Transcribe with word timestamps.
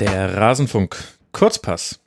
Der 0.00 0.36
Rasenfunk 0.36 0.94
Kurzpass. 1.32 2.00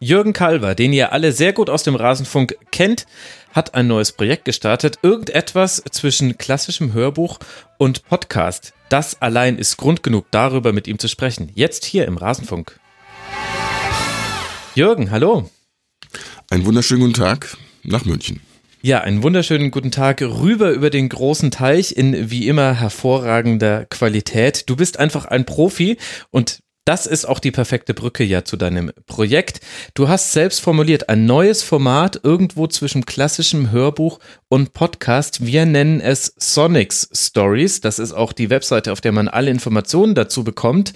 Jürgen 0.00 0.32
Kalver, 0.32 0.74
den 0.74 0.92
ihr 0.92 1.12
alle 1.12 1.30
sehr 1.30 1.52
gut 1.52 1.70
aus 1.70 1.84
dem 1.84 1.94
Rasenfunk 1.94 2.56
kennt, 2.72 3.06
hat 3.52 3.74
ein 3.74 3.86
neues 3.86 4.10
Projekt 4.10 4.44
gestartet. 4.44 4.98
Irgendetwas 5.02 5.84
zwischen 5.92 6.36
klassischem 6.36 6.92
Hörbuch 6.94 7.38
und 7.78 8.04
Podcast. 8.06 8.72
Das 8.88 9.22
allein 9.22 9.56
ist 9.56 9.76
Grund 9.76 10.02
genug, 10.02 10.26
darüber 10.32 10.72
mit 10.72 10.88
ihm 10.88 10.98
zu 10.98 11.06
sprechen. 11.06 11.52
Jetzt 11.54 11.84
hier 11.84 12.06
im 12.06 12.16
Rasenfunk. 12.16 12.80
Jürgen, 14.74 15.12
hallo. 15.12 15.48
Einen 16.50 16.64
wunderschönen 16.64 17.02
guten 17.02 17.14
Tag 17.14 17.56
nach 17.84 18.04
München. 18.04 18.40
Ja, 18.84 19.02
einen 19.02 19.22
wunderschönen 19.22 19.70
guten 19.70 19.92
Tag 19.92 20.22
rüber 20.22 20.72
über 20.72 20.90
den 20.90 21.08
großen 21.08 21.52
Teich 21.52 21.96
in 21.96 22.32
wie 22.32 22.48
immer 22.48 22.74
hervorragender 22.74 23.84
Qualität. 23.84 24.68
Du 24.68 24.74
bist 24.74 24.98
einfach 24.98 25.26
ein 25.26 25.46
Profi 25.46 25.98
und 26.30 26.61
das 26.84 27.06
ist 27.06 27.24
auch 27.26 27.38
die 27.38 27.52
perfekte 27.52 27.94
Brücke 27.94 28.24
ja 28.24 28.44
zu 28.44 28.56
deinem 28.56 28.92
Projekt. 29.06 29.60
Du 29.94 30.08
hast 30.08 30.32
selbst 30.32 30.60
formuliert 30.60 31.08
ein 31.08 31.26
neues 31.26 31.62
Format 31.62 32.20
irgendwo 32.24 32.66
zwischen 32.66 33.06
klassischem 33.06 33.70
Hörbuch 33.70 34.18
und 34.48 34.72
Podcast. 34.72 35.46
Wir 35.46 35.64
nennen 35.64 36.00
es 36.00 36.34
Sonics 36.36 37.08
Stories. 37.12 37.80
Das 37.80 38.00
ist 38.00 38.12
auch 38.12 38.32
die 38.32 38.50
Webseite, 38.50 38.90
auf 38.90 39.00
der 39.00 39.12
man 39.12 39.28
alle 39.28 39.50
Informationen 39.50 40.16
dazu 40.16 40.42
bekommt. 40.42 40.92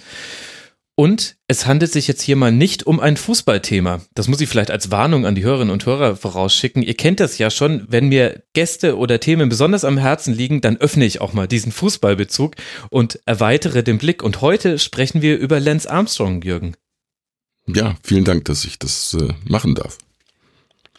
Und 0.99 1.37
es 1.47 1.67
handelt 1.67 1.93
sich 1.93 2.07
jetzt 2.07 2.23
hier 2.23 2.35
mal 2.35 2.51
nicht 2.51 2.87
um 2.87 2.99
ein 2.99 3.17
Fußballthema. 3.17 4.01
Das 4.15 4.27
muss 4.27 4.41
ich 4.41 4.49
vielleicht 4.49 4.71
als 4.71 4.89
Warnung 4.89 5.27
an 5.27 5.35
die 5.35 5.43
Hörerinnen 5.43 5.71
und 5.71 5.85
Hörer 5.85 6.15
vorausschicken. 6.15 6.81
Ihr 6.81 6.95
kennt 6.95 7.19
das 7.19 7.37
ja 7.37 7.51
schon. 7.51 7.85
Wenn 7.87 8.09
mir 8.09 8.41
Gäste 8.53 8.97
oder 8.97 9.19
Themen 9.19 9.47
besonders 9.47 9.85
am 9.85 9.99
Herzen 9.99 10.33
liegen, 10.33 10.59
dann 10.59 10.77
öffne 10.77 11.05
ich 11.05 11.21
auch 11.21 11.33
mal 11.33 11.47
diesen 11.47 11.71
Fußballbezug 11.71 12.55
und 12.89 13.19
erweitere 13.27 13.83
den 13.83 13.99
Blick. 13.99 14.23
Und 14.23 14.41
heute 14.41 14.79
sprechen 14.79 15.21
wir 15.21 15.37
über 15.37 15.59
Lance 15.59 15.87
Armstrong, 15.87 16.41
Jürgen. 16.41 16.73
Ja, 17.67 17.95
vielen 18.01 18.25
Dank, 18.25 18.45
dass 18.45 18.65
ich 18.65 18.79
das 18.79 19.13
äh, 19.13 19.33
machen 19.45 19.75
darf 19.75 19.99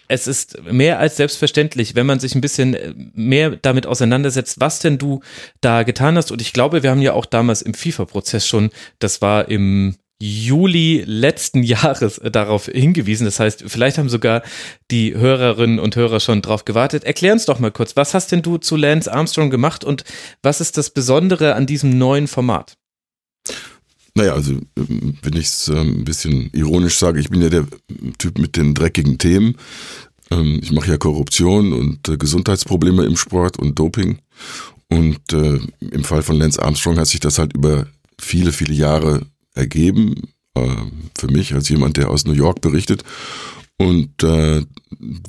es 0.09 0.27
ist 0.27 0.63
mehr 0.65 0.99
als 0.99 1.17
selbstverständlich, 1.17 1.95
wenn 1.95 2.07
man 2.07 2.19
sich 2.19 2.35
ein 2.35 2.41
bisschen 2.41 3.13
mehr 3.15 3.51
damit 3.51 3.87
auseinandersetzt, 3.87 4.59
was 4.59 4.79
denn 4.81 4.99
du 4.99 5.21
da 5.61 5.83
getan 5.83 6.17
hast. 6.17 6.33
Und 6.33 6.41
ich 6.41 6.53
glaube, 6.53 6.83
wir 6.83 6.91
haben 6.91 7.03
ja 7.03 7.13
auch 7.13 7.27
damals 7.27 7.63
im 7.63 7.75
FIFA-Prozess 7.75 8.47
schon, 8.47 8.71
das 8.99 9.21
war 9.21 9.49
im 9.49 9.97
Juli 10.21 11.05
letzten 11.07 11.63
Jahres 11.63 12.19
äh, 12.19 12.31
darauf 12.31 12.67
hingewiesen. 12.67 13.25
Das 13.25 13.39
heißt, 13.39 13.65
vielleicht 13.67 13.99
haben 13.99 14.09
sogar 14.09 14.43
die 14.91 15.15
Hörerinnen 15.15 15.79
und 15.79 15.95
Hörer 15.95 16.21
schon 16.21 16.43
drauf 16.43 16.65
gewartet. 16.65 17.05
Erklär 17.05 17.35
uns 17.35 17.45
doch 17.45 17.59
mal 17.59 17.71
kurz, 17.71 17.95
was 17.95 18.15
hast 18.15 18.33
denn 18.33 18.43
du 18.43 18.59
zu 18.59 18.77
Lance 18.77 19.13
Armstrong 19.13 19.51
gemacht 19.51 19.85
und 19.85 20.05
was 20.43 20.61
ist 20.61 20.77
das 20.77 20.91
Besondere 20.91 21.55
an 21.55 21.67
diesem 21.67 21.99
neuen 21.99 22.27
Format? 22.27 22.75
Naja, 24.19 24.33
also 24.33 24.55
ähm, 24.77 25.17
wenn 25.23 25.35
ich 25.35 25.47
es 25.47 25.69
ähm, 25.69 26.01
ein 26.01 26.05
bisschen 26.05 26.51
ironisch 26.53 26.99
sage, 26.99 27.21
ich 27.21 27.31
bin 27.31 27.41
ja 27.41 27.51
der 27.51 27.69
Typ 28.19 28.39
mit 28.39 28.57
den 28.57 28.75
dreckigen 28.75 29.17
Themen. 29.17 29.55
Ähm, 30.33 30.59
ich 30.61 30.73
mache 30.73 30.91
ja 30.91 30.97
Korruption 30.97 31.73
und 31.73 32.09
äh, 32.09 32.17
Gesundheitsprobleme 32.17 33.05
im 33.05 33.17
Sport 33.17 33.61
und 33.61 33.79
Doping. 33.79 34.19
Und 34.91 35.33
äh, 35.33 35.61
im 35.79 36.03
Fall 36.03 36.25
von 36.25 36.35
Lance 36.35 36.61
Armstrong 36.61 36.99
hat 36.99 37.07
sich 37.07 37.21
das 37.21 37.39
halt 37.39 37.55
über 37.55 37.87
viele, 38.21 38.51
viele 38.51 38.75
Jahre 38.75 39.25
ergeben. 39.55 40.17
Äh, 40.55 40.67
für 41.17 41.29
mich 41.29 41.55
als 41.55 41.69
jemand, 41.69 41.97
der 41.97 42.11
aus 42.11 42.25
New 42.25 42.33
York 42.33 42.61
berichtet. 42.61 43.05
Und 43.79 44.23
äh, 44.25 44.65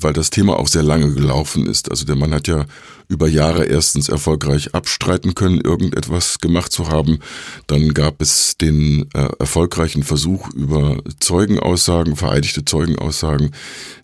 weil 0.00 0.12
das 0.12 0.30
Thema 0.30 0.58
auch 0.58 0.68
sehr 0.68 0.82
lange 0.82 1.12
gelaufen 1.12 1.66
ist. 1.66 1.90
Also 1.90 2.04
der 2.04 2.16
Mann 2.16 2.34
hat 2.34 2.48
ja 2.48 2.66
über 3.08 3.28
Jahre 3.28 3.64
erstens 3.64 4.08
erfolgreich 4.08 4.74
abstreiten 4.74 5.34
können, 5.34 5.60
irgendetwas 5.60 6.38
gemacht 6.38 6.72
zu 6.72 6.88
haben. 6.88 7.18
Dann 7.66 7.94
gab 7.94 8.20
es 8.20 8.56
den 8.56 9.08
äh, 9.14 9.28
erfolgreichen 9.38 10.02
Versuch 10.02 10.48
über 10.52 11.02
Zeugenaussagen, 11.20 12.16
vereidigte 12.16 12.64
Zeugenaussagen, 12.64 13.52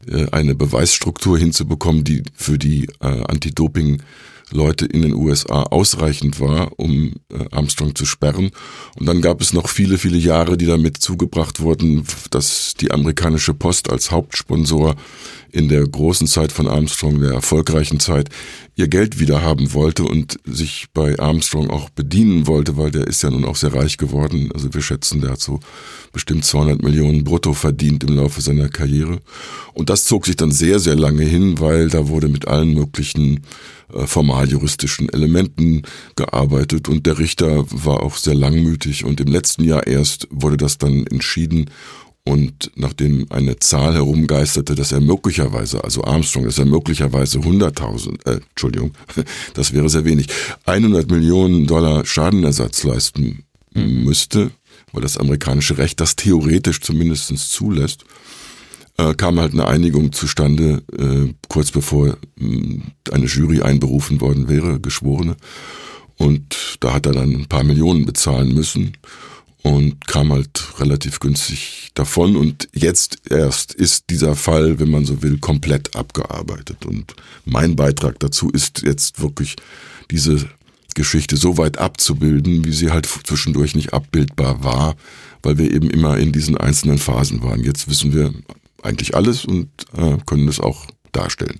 äh, 0.08 0.26
eine 0.30 0.54
Beweisstruktur 0.54 1.38
hinzubekommen, 1.38 2.04
die 2.04 2.22
für 2.34 2.58
die 2.58 2.86
äh, 3.00 3.06
Anti-Doping 3.06 4.02
Leute 4.52 4.86
in 4.86 5.02
den 5.02 5.14
USA 5.14 5.64
ausreichend 5.64 6.40
war, 6.40 6.70
um 6.76 7.14
äh, 7.30 7.44
Armstrong 7.50 7.94
zu 7.94 8.06
sperren. 8.06 8.50
Und 8.96 9.06
dann 9.06 9.20
gab 9.20 9.40
es 9.40 9.52
noch 9.52 9.68
viele, 9.68 9.98
viele 9.98 10.18
Jahre, 10.18 10.56
die 10.56 10.66
damit 10.66 10.98
zugebracht 10.98 11.60
wurden, 11.60 12.04
dass 12.30 12.74
die 12.74 12.92
amerikanische 12.92 13.54
Post 13.54 13.90
als 13.90 14.10
Hauptsponsor 14.10 14.94
in 15.56 15.70
der 15.70 15.88
großen 15.88 16.26
Zeit 16.26 16.52
von 16.52 16.68
Armstrong, 16.68 17.18
der 17.18 17.32
erfolgreichen 17.32 17.98
Zeit, 17.98 18.28
ihr 18.74 18.88
Geld 18.88 19.18
wieder 19.18 19.40
haben 19.40 19.72
wollte 19.72 20.04
und 20.04 20.38
sich 20.44 20.84
bei 20.92 21.18
Armstrong 21.18 21.70
auch 21.70 21.88
bedienen 21.88 22.46
wollte, 22.46 22.76
weil 22.76 22.90
der 22.90 23.06
ist 23.06 23.22
ja 23.22 23.30
nun 23.30 23.46
auch 23.46 23.56
sehr 23.56 23.72
reich 23.72 23.96
geworden. 23.96 24.50
Also 24.52 24.74
wir 24.74 24.82
schätzen, 24.82 25.22
der 25.22 25.30
hat 25.30 25.40
so 25.40 25.60
bestimmt 26.12 26.44
200 26.44 26.82
Millionen 26.82 27.24
brutto 27.24 27.54
verdient 27.54 28.04
im 28.04 28.16
Laufe 28.16 28.42
seiner 28.42 28.68
Karriere. 28.68 29.20
Und 29.72 29.88
das 29.88 30.04
zog 30.04 30.26
sich 30.26 30.36
dann 30.36 30.52
sehr, 30.52 30.78
sehr 30.78 30.94
lange 30.94 31.24
hin, 31.24 31.58
weil 31.58 31.88
da 31.88 32.08
wurde 32.08 32.28
mit 32.28 32.46
allen 32.46 32.74
möglichen 32.74 33.40
äh, 33.94 34.06
formaljuristischen 34.06 35.08
Elementen 35.08 35.82
gearbeitet 36.16 36.88
und 36.90 37.06
der 37.06 37.18
Richter 37.18 37.64
war 37.70 38.02
auch 38.02 38.16
sehr 38.16 38.34
langmütig 38.34 39.04
und 39.04 39.20
im 39.20 39.28
letzten 39.28 39.64
Jahr 39.64 39.86
erst 39.86 40.28
wurde 40.30 40.58
das 40.58 40.76
dann 40.76 41.06
entschieden 41.06 41.70
und 42.26 42.72
nachdem 42.74 43.26
eine 43.30 43.56
Zahl 43.60 43.94
herumgeisterte, 43.94 44.74
dass 44.74 44.90
er 44.90 45.00
möglicherweise, 45.00 45.84
also 45.84 46.02
Armstrong, 46.02 46.44
dass 46.44 46.58
er 46.58 46.64
möglicherweise 46.64 47.38
100.000, 47.38 48.26
äh, 48.26 48.40
Entschuldigung, 48.50 48.90
das 49.54 49.72
wäre 49.72 49.88
sehr 49.88 50.04
wenig, 50.04 50.26
100 50.64 51.08
Millionen 51.08 51.68
Dollar 51.68 52.04
Schadenersatz 52.04 52.82
leisten 52.82 53.44
müsste, 53.74 54.50
weil 54.92 55.02
das 55.02 55.18
amerikanische 55.18 55.78
Recht 55.78 56.00
das 56.00 56.16
theoretisch 56.16 56.80
zumindest 56.80 57.28
zulässt, 57.38 58.04
äh, 58.98 59.14
kam 59.14 59.38
halt 59.38 59.52
eine 59.52 59.68
Einigung 59.68 60.10
zustande, 60.10 60.82
äh, 60.98 61.32
kurz 61.48 61.70
bevor 61.70 62.08
äh, 62.08 62.80
eine 63.12 63.26
Jury 63.26 63.62
einberufen 63.62 64.20
worden 64.20 64.48
wäre, 64.48 64.80
Geschworene. 64.80 65.36
Und 66.16 66.78
da 66.80 66.94
hat 66.94 67.06
er 67.06 67.12
dann 67.12 67.32
ein 67.32 67.46
paar 67.46 67.62
Millionen 67.62 68.04
bezahlen 68.04 68.52
müssen 68.52 68.96
und 69.66 70.06
kam 70.06 70.32
halt 70.32 70.78
relativ 70.78 71.18
günstig 71.18 71.90
davon. 71.94 72.36
Und 72.36 72.68
jetzt 72.72 73.18
erst 73.28 73.74
ist 73.74 74.10
dieser 74.10 74.36
Fall, 74.36 74.78
wenn 74.78 74.90
man 74.90 75.04
so 75.04 75.22
will, 75.22 75.38
komplett 75.38 75.96
abgearbeitet. 75.96 76.86
Und 76.86 77.16
mein 77.44 77.74
Beitrag 77.74 78.20
dazu 78.20 78.48
ist 78.50 78.82
jetzt 78.82 79.20
wirklich 79.20 79.56
diese 80.08 80.48
Geschichte 80.94 81.36
so 81.36 81.58
weit 81.58 81.78
abzubilden, 81.78 82.64
wie 82.64 82.72
sie 82.72 82.92
halt 82.92 83.06
zwischendurch 83.06 83.74
nicht 83.74 83.92
abbildbar 83.92 84.62
war, 84.62 84.94
weil 85.42 85.58
wir 85.58 85.74
eben 85.74 85.90
immer 85.90 86.16
in 86.16 86.30
diesen 86.30 86.56
einzelnen 86.56 86.98
Phasen 86.98 87.42
waren. 87.42 87.64
Jetzt 87.64 87.88
wissen 87.90 88.14
wir 88.14 88.32
eigentlich 88.84 89.16
alles 89.16 89.44
und 89.44 89.68
äh, 89.96 90.16
können 90.26 90.46
es 90.46 90.60
auch 90.60 90.86
darstellen. 91.10 91.58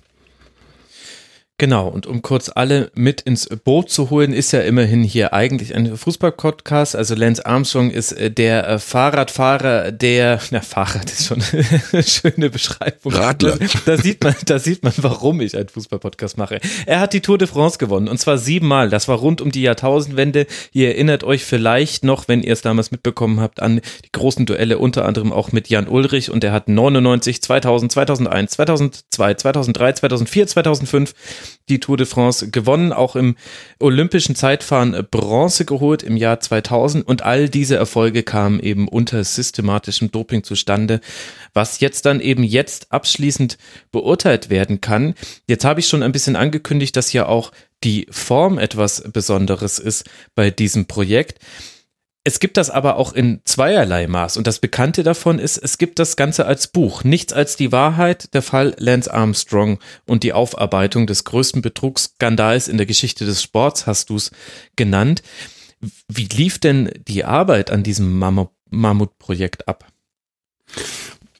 Genau, 1.59 1.87
und 1.87 2.05
um 2.05 2.21
kurz 2.21 2.51
alle 2.53 2.91
mit 2.93 3.21
ins 3.21 3.49
Boot 3.63 3.89
zu 3.89 4.11
holen, 4.11 4.31
ist 4.31 4.51
ja 4.51 4.59
immerhin 4.59 5.03
hier 5.03 5.33
eigentlich 5.33 5.73
ein 5.73 5.97
Fußball-Podcast. 5.97 6.95
Also 6.95 7.15
Lance 7.15 7.43
Armstrong 7.47 7.89
ist 7.89 8.11
äh, 8.11 8.29
der 8.29 8.69
äh, 8.69 8.77
Fahrradfahrer, 8.77 9.91
der, 9.91 10.39
na, 10.51 10.61
Fahrrad 10.61 11.09
ist 11.09 11.25
schon 11.25 11.41
eine 11.91 12.03
schöne 12.03 12.51
Beschreibung. 12.51 13.11
Radler. 13.11 13.57
Da, 13.85 13.97
sieht 13.97 14.23
man, 14.23 14.35
da 14.45 14.59
sieht 14.59 14.83
man, 14.83 14.93
warum 14.97 15.41
ich 15.41 15.57
einen 15.57 15.69
Fußball-Podcast 15.69 16.37
mache. 16.37 16.59
Er 16.85 16.99
hat 16.99 17.13
die 17.13 17.21
Tour 17.21 17.39
de 17.39 17.47
France 17.47 17.79
gewonnen 17.79 18.07
und 18.07 18.19
zwar 18.19 18.37
siebenmal. 18.37 18.91
Das 18.91 19.07
war 19.07 19.17
rund 19.17 19.41
um 19.41 19.51
die 19.51 19.63
Jahrtausendwende. 19.63 20.45
Ihr 20.73 20.89
erinnert 20.89 21.23
euch 21.23 21.43
vielleicht 21.43 22.03
noch, 22.03 22.27
wenn 22.27 22.43
ihr 22.43 22.53
es 22.53 22.61
damals 22.61 22.91
mitbekommen 22.91 23.39
habt, 23.39 23.63
an 23.63 23.81
die 24.05 24.11
großen 24.11 24.45
Duelle, 24.45 24.77
unter 24.77 25.05
anderem 25.05 25.33
auch 25.33 25.51
mit 25.51 25.69
Jan 25.69 25.87
Ulrich 25.87 26.29
und 26.29 26.43
er 26.43 26.51
hat 26.51 26.67
99, 26.67 27.41
2000, 27.41 27.91
2001, 27.91 28.51
2002, 28.51 29.33
2003, 29.33 29.93
2004, 29.93 30.47
2005 30.47 31.13
die 31.69 31.79
Tour 31.79 31.97
de 31.97 32.05
France 32.05 32.49
gewonnen, 32.49 32.93
auch 32.93 33.15
im 33.15 33.35
olympischen 33.79 34.35
Zeitfahren 34.35 35.05
Bronze 35.11 35.65
geholt 35.65 36.03
im 36.03 36.17
Jahr 36.17 36.39
2000 36.39 37.07
und 37.07 37.23
all 37.23 37.49
diese 37.49 37.75
Erfolge 37.75 38.23
kamen 38.23 38.59
eben 38.59 38.87
unter 38.87 39.23
systematischem 39.23 40.11
Doping 40.11 40.43
zustande, 40.43 41.01
was 41.53 41.79
jetzt 41.79 42.05
dann 42.05 42.19
eben 42.19 42.43
jetzt 42.43 42.91
abschließend 42.91 43.57
beurteilt 43.91 44.49
werden 44.49 44.81
kann. 44.81 45.13
Jetzt 45.47 45.65
habe 45.65 45.79
ich 45.79 45.87
schon 45.87 46.03
ein 46.03 46.11
bisschen 46.11 46.35
angekündigt, 46.35 46.95
dass 46.95 47.13
ja 47.13 47.25
auch 47.27 47.51
die 47.83 48.07
Form 48.09 48.57
etwas 48.57 49.03
Besonderes 49.11 49.79
ist 49.79 50.05
bei 50.35 50.49
diesem 50.49 50.85
Projekt. 50.85 51.39
Es 52.27 52.41
gibt 52.41 52.57
das 52.57 52.69
aber 52.69 52.97
auch 52.97 53.13
in 53.13 53.39
zweierlei 53.45 54.05
Maß. 54.05 54.35
Und 54.35 54.47
das 54.47 54.59
Bekannte 54.59 55.03
davon 55.03 55.39
ist, 55.39 55.55
es 55.55 55.77
gibt 55.77 55.97
das 55.97 56.17
Ganze 56.17 56.45
als 56.45 56.67
Buch. 56.67 57.05
Nichts 57.05 57.31
als 57.31 57.55
die 57.55 57.71
Wahrheit, 57.71 58.33
der 58.33 58.41
Fall 58.41 58.75
Lance 58.77 59.13
Armstrong 59.13 59.79
und 60.05 60.23
die 60.23 60.33
Aufarbeitung 60.33 61.07
des 61.07 61.23
größten 61.23 61.61
Betrugsskandals 61.61 62.67
in 62.67 62.75
der 62.75 62.85
Geschichte 62.85 63.23
des 63.23 63.41
Sports, 63.41 63.87
hast 63.87 64.09
du 64.09 64.17
es 64.17 64.31
genannt. 64.75 65.23
Wie 66.09 66.25
lief 66.25 66.59
denn 66.59 66.91
die 67.07 67.23
Arbeit 67.23 67.71
an 67.71 67.83
diesem 67.83 68.19
Mammutprojekt 68.71 69.69
ab? 69.69 69.85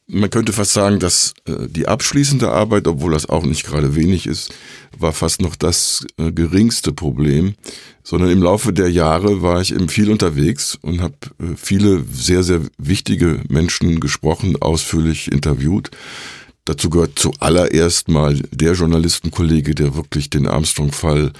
Man 0.08 0.30
könnte 0.30 0.54
fast 0.54 0.74
sagen, 0.74 1.00
dass 1.00 1.34
äh, 1.46 1.68
die 1.68 1.88
abschließende 1.88 2.50
Arbeit, 2.50 2.88
obwohl 2.88 3.12
das 3.12 3.28
auch 3.28 3.44
nicht 3.44 3.66
gerade 3.66 3.96
wenig 3.96 4.26
ist, 4.26 4.54
war 4.98 5.12
fast 5.12 5.42
noch 5.42 5.56
das 5.56 6.06
äh, 6.18 6.32
geringste 6.32 6.94
Problem, 6.94 7.56
sondern 8.04 8.30
im 8.32 8.42
Laufe 8.42 8.72
der 8.72 8.90
Jahre 8.90 9.42
war 9.42 9.60
ich 9.62 9.74
eben 9.74 9.90
viel 9.90 10.10
unterwegs 10.10 10.78
und 10.82 11.02
habe 11.02 11.16
äh, 11.40 11.56
viele 11.58 12.06
sehr, 12.12 12.44
sehr 12.44 12.62
wichtige 12.78 13.42
Menschen 13.50 14.00
gesprochen, 14.00 14.56
ausführlich 14.62 15.30
interviewt. 15.32 15.92
Dazu 16.64 16.90
gehört 16.90 17.20
zuallererst 17.20 18.08
mal 18.08 18.42
der 18.52 18.74
Journalistenkollege, 18.74 19.76
der 19.76 19.96
wirklich 19.96 20.30
den 20.30 20.48
Armstrong-Fall 20.48 21.34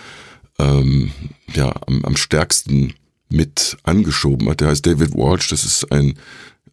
ähm, 0.60 1.12
ja, 1.54 1.74
am, 1.88 2.04
am 2.04 2.18
stärksten 2.18 2.94
mit 3.30 3.78
angeschoben 3.84 4.50
hat. 4.50 4.62
Der 4.62 4.70
heißt 4.70 4.86
David 4.86 5.14
Walsh, 5.14 5.50
das 5.50 5.64
ist 5.64 5.92
ein 5.92 6.18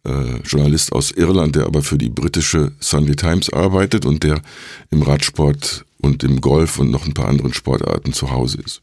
äh, 0.05 0.39
Journalist 0.45 0.93
aus 0.93 1.11
Irland, 1.11 1.55
der 1.55 1.65
aber 1.65 1.81
für 1.81 1.97
die 1.97 2.09
britische 2.09 2.71
Sunday 2.79 3.15
Times 3.15 3.51
arbeitet 3.51 4.05
und 4.05 4.23
der 4.23 4.41
im 4.91 5.01
Radsport 5.01 5.85
und 6.01 6.23
im 6.23 6.41
Golf 6.41 6.79
und 6.79 6.91
noch 6.91 7.05
ein 7.05 7.13
paar 7.13 7.27
anderen 7.27 7.53
Sportarten 7.53 8.13
zu 8.13 8.31
Hause 8.31 8.59
ist. 8.63 8.81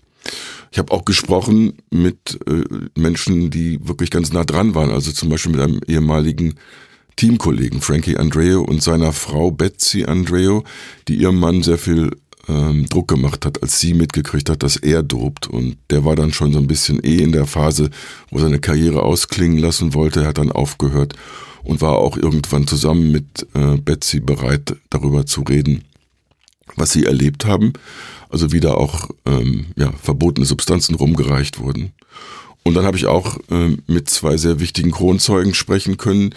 Ich 0.71 0.79
habe 0.79 0.93
auch 0.93 1.05
gesprochen 1.05 1.75
mit 1.91 2.39
äh, 2.47 2.65
Menschen, 2.99 3.51
die 3.51 3.87
wirklich 3.87 4.11
ganz 4.11 4.33
nah 4.33 4.45
dran 4.45 4.75
waren, 4.75 4.91
also 4.91 5.13
zum 5.13 5.29
Beispiel 5.29 5.53
mit 5.53 5.61
einem 5.61 5.81
ehemaligen 5.87 6.55
Teamkollegen 7.17 7.81
Frankie 7.81 8.17
Andreo 8.17 8.63
und 8.63 8.83
seiner 8.83 9.13
Frau 9.13 9.51
Betsy 9.51 10.05
Andreo, 10.05 10.65
die 11.09 11.17
ihrem 11.17 11.39
Mann 11.39 11.63
sehr 11.63 11.79
viel 11.79 12.11
ähm, 12.49 12.87
Druck 12.89 13.09
gemacht 13.09 13.47
hat, 13.47 13.63
als 13.63 13.79
sie 13.79 13.95
mitgekriegt 13.95 14.51
hat, 14.51 14.63
dass 14.63 14.77
er 14.77 15.03
dobt. 15.03 15.47
Und 15.47 15.77
der 15.91 16.05
war 16.05 16.17
dann 16.17 16.33
schon 16.33 16.53
so 16.53 16.59
ein 16.59 16.67
bisschen 16.67 17.03
eh 17.05 17.19
in 17.19 17.33
der 17.33 17.47
Phase, 17.47 17.91
wo 18.31 18.39
seine 18.39 18.59
Karriere 18.59 19.03
ausklingen 19.03 19.59
lassen 19.59 19.95
wollte. 19.95 20.23
Er 20.23 20.29
hat 20.29 20.39
dann 20.39 20.53
aufgehört 20.53 21.15
und 21.63 21.81
war 21.81 21.99
auch 21.99 22.17
irgendwann 22.17 22.67
zusammen 22.67 23.13
mit 23.13 23.47
äh, 23.55 23.77
Betsy 23.77 24.21
bereit, 24.21 24.77
darüber 24.91 25.27
zu 25.27 25.43
reden, 25.43 25.85
was 26.77 26.93
sie 26.93 27.05
erlebt 27.05 27.45
haben. 27.45 27.73
Also 28.29 28.53
wieder 28.53 28.79
auch 28.79 29.11
ähm, 29.27 29.67
ja, 29.77 29.93
verbotene 29.93 30.47
Substanzen 30.47 30.95
rumgereicht 30.95 31.61
wurden. 31.61 31.93
Und 32.65 32.75
dann 32.75 32.85
habe 32.85 32.97
ich 32.97 33.07
auch 33.07 33.39
äh, 33.51 33.77
mit 33.87 34.09
zwei 34.09 34.37
sehr 34.37 34.61
wichtigen 34.61 34.93
Kronzeugen 34.93 35.55
sprechen 35.55 35.97
können, 35.97 36.35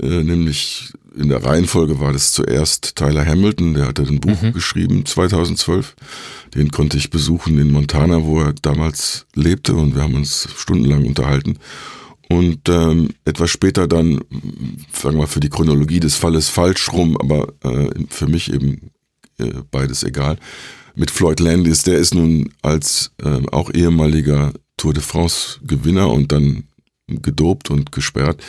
äh, 0.00 0.22
nämlich 0.22 0.92
in 1.16 1.28
der 1.28 1.44
Reihenfolge 1.44 2.00
war 2.00 2.12
das 2.12 2.32
zuerst 2.32 2.96
Tyler 2.96 3.24
Hamilton, 3.24 3.74
der 3.74 3.86
hatte 3.86 4.02
ein 4.02 4.20
Buch 4.20 4.40
mhm. 4.42 4.52
geschrieben 4.52 5.06
2012. 5.06 5.94
Den 6.54 6.70
konnte 6.70 6.96
ich 6.96 7.10
besuchen 7.10 7.58
in 7.58 7.70
Montana, 7.70 8.24
wo 8.24 8.40
er 8.40 8.52
damals 8.52 9.26
lebte 9.34 9.74
und 9.74 9.94
wir 9.94 10.02
haben 10.02 10.14
uns 10.14 10.48
stundenlang 10.56 11.06
unterhalten. 11.06 11.58
Und 12.28 12.68
ähm, 12.68 13.10
etwas 13.24 13.50
später 13.50 13.86
dann, 13.86 14.20
sagen 14.92 15.16
wir 15.16 15.22
mal, 15.22 15.26
für 15.26 15.40
die 15.40 15.50
Chronologie 15.50 16.00
des 16.00 16.16
Falles 16.16 16.48
falsch 16.48 16.92
rum, 16.92 17.16
aber 17.18 17.52
äh, 17.62 17.90
für 18.08 18.26
mich 18.26 18.52
eben 18.52 18.90
äh, 19.38 19.52
beides 19.70 20.02
egal. 20.02 20.38
Mit 20.96 21.10
Floyd 21.10 21.40
Landis, 21.40 21.82
der 21.82 21.98
ist 21.98 22.14
nun 22.14 22.50
als 22.62 23.12
äh, 23.22 23.42
auch 23.52 23.70
ehemaliger 23.72 24.52
Tour 24.76 24.94
de 24.94 25.02
France 25.02 25.60
Gewinner 25.62 26.10
und 26.10 26.32
dann 26.32 26.64
gedopt 27.06 27.70
und 27.70 27.92
gesperrt 27.92 28.42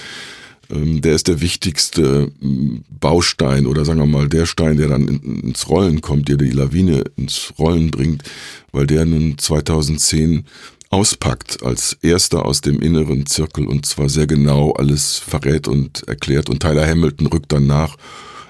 der 0.69 1.13
ist 1.13 1.27
der 1.27 1.41
wichtigste 1.41 2.31
ähm, 2.41 2.83
Baustein 2.89 3.67
oder 3.67 3.85
sagen 3.85 3.99
wir 3.99 4.05
mal 4.05 4.29
der 4.29 4.45
Stein, 4.45 4.77
der 4.77 4.87
dann 4.87 5.07
ins 5.07 5.69
Rollen 5.69 6.01
kommt, 6.01 6.27
der 6.27 6.37
die 6.37 6.51
Lawine 6.51 7.03
ins 7.15 7.53
Rollen 7.59 7.91
bringt, 7.91 8.23
weil 8.71 8.87
der 8.87 9.05
nun 9.05 9.37
2010 9.37 10.45
auspackt 10.89 11.63
als 11.63 11.97
erster 12.01 12.45
aus 12.45 12.61
dem 12.61 12.79
inneren 12.79 13.25
Zirkel 13.25 13.67
und 13.67 13.85
zwar 13.85 14.09
sehr 14.09 14.27
genau 14.27 14.71
alles 14.73 15.17
verrät 15.17 15.67
und 15.67 16.07
erklärt 16.07 16.49
und 16.49 16.61
Tyler 16.61 16.87
Hamilton 16.87 17.27
rückt 17.27 17.51
dann 17.51 17.67
nach, 17.67 17.97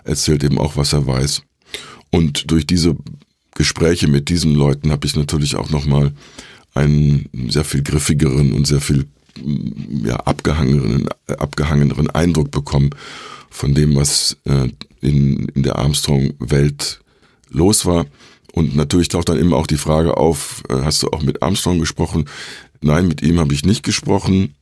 erzählt 0.03 0.44
eben 0.44 0.59
auch, 0.59 0.77
was 0.77 0.94
er 0.94 1.07
weiß. 1.07 1.41
Und 2.12 2.51
durch 2.51 2.67
diese 2.67 2.95
Gespräche 3.56 4.07
mit 4.07 4.29
diesen 4.29 4.53
Leuten 4.53 4.91
habe 4.91 5.07
ich 5.07 5.15
natürlich 5.15 5.56
auch 5.56 5.69
nochmal 5.69 6.13
einen 6.73 7.29
sehr 7.50 7.63
viel 7.63 7.81
griffigeren 7.81 8.53
und 8.53 8.67
sehr 8.67 8.81
viel 8.81 9.06
ja, 9.37 10.15
abgehangeneren, 10.17 11.07
abgehangeneren 11.27 12.09
Eindruck 12.09 12.51
bekommen 12.51 12.91
von 13.49 13.73
dem, 13.73 13.95
was 13.95 14.37
äh, 14.45 14.69
in, 15.01 15.47
in 15.49 15.63
der 15.63 15.77
Armstrong-Welt 15.77 16.99
los 17.49 17.85
war. 17.85 18.05
Und 18.53 18.75
natürlich 18.75 19.09
taucht 19.09 19.29
dann 19.29 19.37
immer 19.37 19.57
auch 19.57 19.67
die 19.67 19.77
Frage 19.77 20.17
auf, 20.17 20.63
äh, 20.69 20.81
hast 20.83 21.03
du 21.03 21.09
auch 21.09 21.21
mit 21.21 21.41
Armstrong 21.43 21.79
gesprochen? 21.79 22.25
Nein, 22.81 23.07
mit 23.07 23.21
ihm 23.21 23.39
habe 23.39 23.53
ich 23.53 23.65
nicht 23.65 23.83
gesprochen. 23.83 24.54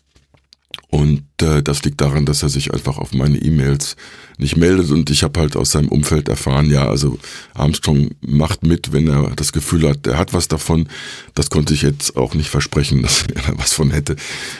Und 0.93 1.23
äh, 1.41 1.63
das 1.63 1.83
liegt 1.83 2.01
daran, 2.01 2.27
dass 2.27 2.43
er 2.43 2.49
sich 2.49 2.71
einfach 2.71 2.99
auf 2.99 3.15
meine 3.15 3.39
E-Mails 3.39 3.95
nicht 4.37 4.57
meldet. 4.57 4.91
Und 4.91 5.09
ich 5.09 5.23
habe 5.23 5.39
halt 5.39 5.55
aus 5.55 5.71
seinem 5.71 5.87
Umfeld 5.87 6.29
erfahren, 6.29 6.69
ja, 6.69 6.87
also 6.87 7.17
Armstrong 7.55 8.11
macht 8.21 8.61
mit, 8.61 8.93
wenn 8.93 9.07
er 9.07 9.31
das 9.35 9.53
Gefühl 9.53 9.89
hat, 9.89 10.05
er 10.05 10.19
hat 10.19 10.33
was 10.33 10.49
davon. 10.49 10.87
Das 11.33 11.49
konnte 11.49 11.73
ich 11.73 11.81
jetzt 11.81 12.15
auch 12.15 12.35
nicht 12.35 12.51
versprechen, 12.51 13.01
dass 13.01 13.23
er 13.23 13.57
was 13.57 13.73
von 13.73 13.89
hätte, 13.89 14.17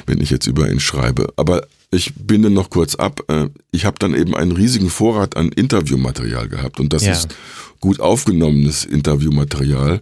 wenn 0.07 0.21
ich 0.21 0.31
jetzt 0.31 0.47
über 0.47 0.68
ihn 0.71 0.80
schreibe. 0.80 1.31
Aber 1.35 1.68
ich 1.91 2.15
binde 2.15 2.50
noch 2.50 2.71
kurz 2.71 2.95
ab. 2.95 3.21
Äh, 3.27 3.50
ich 3.69 3.85
habe 3.85 4.00
dann 4.00 4.15
eben 4.15 4.35
einen 4.35 4.53
riesigen 4.53 4.89
Vorrat 4.89 5.38
an 5.38 5.50
Interviewmaterial 5.50 6.50
gehabt. 6.50 6.80
Und 6.80 6.94
das 6.94 7.06
ja. 7.06 7.12
ist 7.12 7.27
gut 7.80 8.00
aufgenommenes 8.00 8.85
Interviewmaterial. 8.85 10.01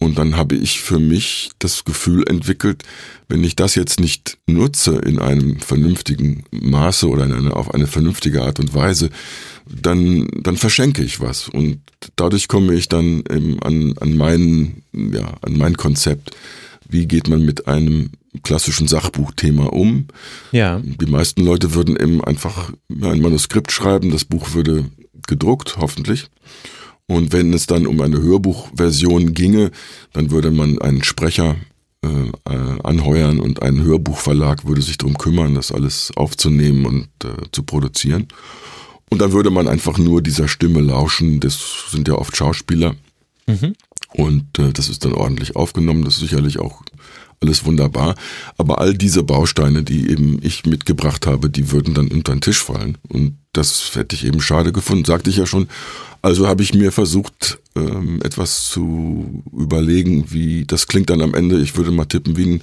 Und 0.00 0.16
dann 0.16 0.36
habe 0.36 0.54
ich 0.54 0.80
für 0.80 1.00
mich 1.00 1.50
das 1.58 1.84
Gefühl 1.84 2.24
entwickelt, 2.28 2.84
wenn 3.28 3.42
ich 3.42 3.56
das 3.56 3.74
jetzt 3.74 3.98
nicht 3.98 4.38
nutze 4.46 4.96
in 4.96 5.18
einem 5.18 5.58
vernünftigen 5.58 6.44
Maße 6.52 7.08
oder 7.08 7.24
eine, 7.24 7.54
auf 7.54 7.74
eine 7.74 7.88
vernünftige 7.88 8.42
Art 8.42 8.60
und 8.60 8.74
Weise, 8.74 9.10
dann, 9.66 10.28
dann 10.40 10.56
verschenke 10.56 11.02
ich 11.02 11.20
was. 11.20 11.48
Und 11.48 11.80
dadurch 12.14 12.46
komme 12.46 12.74
ich 12.74 12.88
dann 12.88 13.24
eben 13.30 13.60
an, 13.62 13.94
an, 14.00 14.16
mein, 14.16 14.82
ja, 14.92 15.34
an 15.42 15.58
mein 15.58 15.76
Konzept. 15.76 16.30
Wie 16.88 17.06
geht 17.06 17.28
man 17.28 17.44
mit 17.44 17.66
einem 17.66 18.10
klassischen 18.44 18.86
Sachbuchthema 18.86 19.66
um? 19.66 20.06
Ja. 20.52 20.80
Die 20.82 21.06
meisten 21.06 21.44
Leute 21.44 21.74
würden 21.74 21.96
eben 21.96 22.22
einfach 22.24 22.72
ein 22.88 23.20
Manuskript 23.20 23.72
schreiben, 23.72 24.10
das 24.10 24.24
Buch 24.24 24.54
würde 24.54 24.86
gedruckt, 25.26 25.76
hoffentlich. 25.78 26.28
Und 27.08 27.32
wenn 27.32 27.52
es 27.54 27.66
dann 27.66 27.86
um 27.86 28.00
eine 28.00 28.20
Hörbuchversion 28.20 29.32
ginge, 29.32 29.70
dann 30.12 30.30
würde 30.30 30.50
man 30.50 30.78
einen 30.80 31.02
Sprecher 31.02 31.56
äh, 32.04 32.08
äh, 32.08 32.82
anheuern 32.84 33.40
und 33.40 33.62
ein 33.62 33.82
Hörbuchverlag 33.82 34.66
würde 34.66 34.82
sich 34.82 34.98
darum 34.98 35.18
kümmern, 35.18 35.54
das 35.54 35.72
alles 35.72 36.12
aufzunehmen 36.16 36.86
und 36.86 37.08
äh, 37.24 37.46
zu 37.50 37.62
produzieren. 37.64 38.28
Und 39.10 39.20
dann 39.22 39.32
würde 39.32 39.50
man 39.50 39.68
einfach 39.68 39.96
nur 39.96 40.22
dieser 40.22 40.48
Stimme 40.48 40.80
lauschen. 40.80 41.40
Das 41.40 41.86
sind 41.90 42.06
ja 42.08 42.14
oft 42.14 42.36
Schauspieler. 42.36 42.94
Mhm. 43.46 43.72
Und 44.12 44.58
äh, 44.58 44.72
das 44.72 44.90
ist 44.90 45.04
dann 45.04 45.14
ordentlich 45.14 45.56
aufgenommen. 45.56 46.04
Das 46.04 46.14
ist 46.14 46.20
sicherlich 46.20 46.58
auch 46.58 46.82
alles 47.40 47.64
wunderbar. 47.64 48.14
Aber 48.56 48.80
all 48.80 48.94
diese 48.94 49.22
Bausteine, 49.22 49.82
die 49.82 50.10
eben 50.10 50.38
ich 50.42 50.66
mitgebracht 50.66 51.26
habe, 51.26 51.50
die 51.50 51.70
würden 51.70 51.94
dann 51.94 52.08
unter 52.08 52.32
den 52.32 52.40
Tisch 52.40 52.62
fallen. 52.62 52.98
Und 53.08 53.38
das 53.52 53.94
hätte 53.94 54.16
ich 54.16 54.24
eben 54.24 54.40
schade 54.40 54.72
gefunden, 54.72 55.04
sagte 55.04 55.30
ich 55.30 55.36
ja 55.36 55.46
schon. 55.46 55.68
Also 56.20 56.48
habe 56.48 56.62
ich 56.62 56.74
mir 56.74 56.90
versucht, 56.90 57.58
ähm, 57.76 58.20
etwas 58.22 58.68
zu 58.68 59.42
überlegen, 59.52 60.32
wie 60.32 60.64
das 60.64 60.88
klingt 60.88 61.10
dann 61.10 61.22
am 61.22 61.34
Ende, 61.34 61.60
ich 61.60 61.76
würde 61.76 61.92
mal 61.92 62.06
tippen, 62.06 62.36
wie 62.36 62.54
ein, 62.54 62.62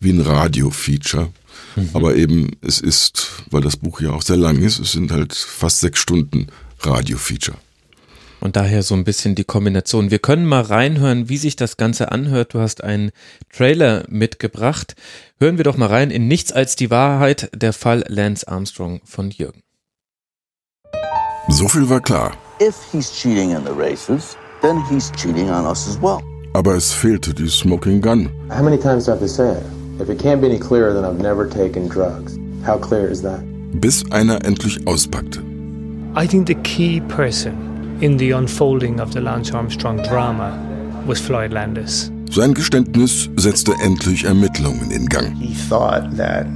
wie 0.00 0.10
ein 0.10 0.20
Radio-Feature. 0.20 1.28
Mhm. 1.76 1.90
Aber 1.92 2.16
eben, 2.16 2.50
es 2.60 2.80
ist, 2.80 3.30
weil 3.50 3.62
das 3.62 3.76
Buch 3.76 4.00
ja 4.00 4.10
auch 4.10 4.22
sehr 4.22 4.36
lang 4.36 4.58
ist, 4.58 4.80
es 4.80 4.92
sind 4.92 5.12
halt 5.12 5.34
fast 5.34 5.80
sechs 5.80 6.00
Stunden 6.00 6.48
Radio-Feature. 6.80 7.56
Und 8.40 8.56
daher 8.56 8.82
so 8.82 8.94
ein 8.94 9.04
bisschen 9.04 9.34
die 9.34 9.44
Kombination. 9.44 10.10
Wir 10.10 10.20
können 10.20 10.46
mal 10.46 10.62
reinhören, 10.62 11.28
wie 11.28 11.38
sich 11.38 11.56
das 11.56 11.76
Ganze 11.76 12.12
anhört. 12.12 12.54
Du 12.54 12.60
hast 12.60 12.84
einen 12.84 13.10
Trailer 13.52 14.04
mitgebracht. 14.08 14.94
Hören 15.40 15.56
wir 15.56 15.64
doch 15.64 15.76
mal 15.76 15.88
rein 15.88 16.10
in 16.10 16.28
Nichts 16.28 16.52
als 16.52 16.76
die 16.76 16.90
Wahrheit, 16.90 17.50
der 17.54 17.72
Fall 17.72 18.04
Lance 18.08 18.46
Armstrong 18.46 19.00
von 19.04 19.30
Jürgen. 19.30 19.62
So 21.48 21.66
viel 21.66 21.88
war 21.88 22.00
klar. 22.00 22.36
If 22.60 22.76
he's 22.92 23.10
cheating 23.10 23.52
in 23.52 23.64
the 23.64 23.72
races, 23.72 24.36
then 24.60 24.82
he's 24.88 25.10
cheating 25.12 25.50
on 25.50 25.64
us 25.64 25.88
as 25.88 25.98
well. 26.00 26.20
Aber 26.52 26.74
es 26.74 26.92
fehlte 26.92 27.32
die 27.32 27.48
Smoking 27.48 28.00
Gun. 28.00 28.30
How 28.50 28.62
many 28.62 28.78
times 28.78 29.06
do 29.06 29.12
I 29.12 29.14
have 29.14 29.20
to 29.20 29.28
say 29.28 29.52
it? 29.52 29.62
If 30.00 30.08
it 30.08 30.20
can't 30.20 30.40
be 30.40 30.46
any 30.46 30.58
clearer, 30.58 30.92
then 30.92 31.04
I've 31.04 31.20
never 31.20 31.48
taken 31.48 31.88
drugs. 31.88 32.36
How 32.64 32.78
clear 32.78 33.10
is 33.10 33.22
that? 33.22 33.40
Bis 33.80 34.04
einer 34.10 34.44
endlich 34.44 34.86
auspackte. 34.86 35.40
I 36.14 36.26
think 36.26 36.46
the 36.46 36.54
key 36.56 37.00
person 37.08 37.77
in 38.00 38.16
the 38.16 38.30
unfolding 38.30 39.00
of 39.00 39.12
the 39.12 39.20
Lance 39.20 39.52
Armstrong 39.52 40.02
drama 40.02 40.52
was 41.06 41.20
Floyd 41.20 41.52
Landis. 41.52 42.10
Sein 42.30 42.54
Geständnis 42.54 43.28
setzte 43.36 43.72
endlich 43.82 44.24
Ermittlungen 44.24 44.90
in 44.90 45.06
Gang. 45.06 45.34
He 45.34 45.54
thought 45.54 46.16
that 46.16 46.46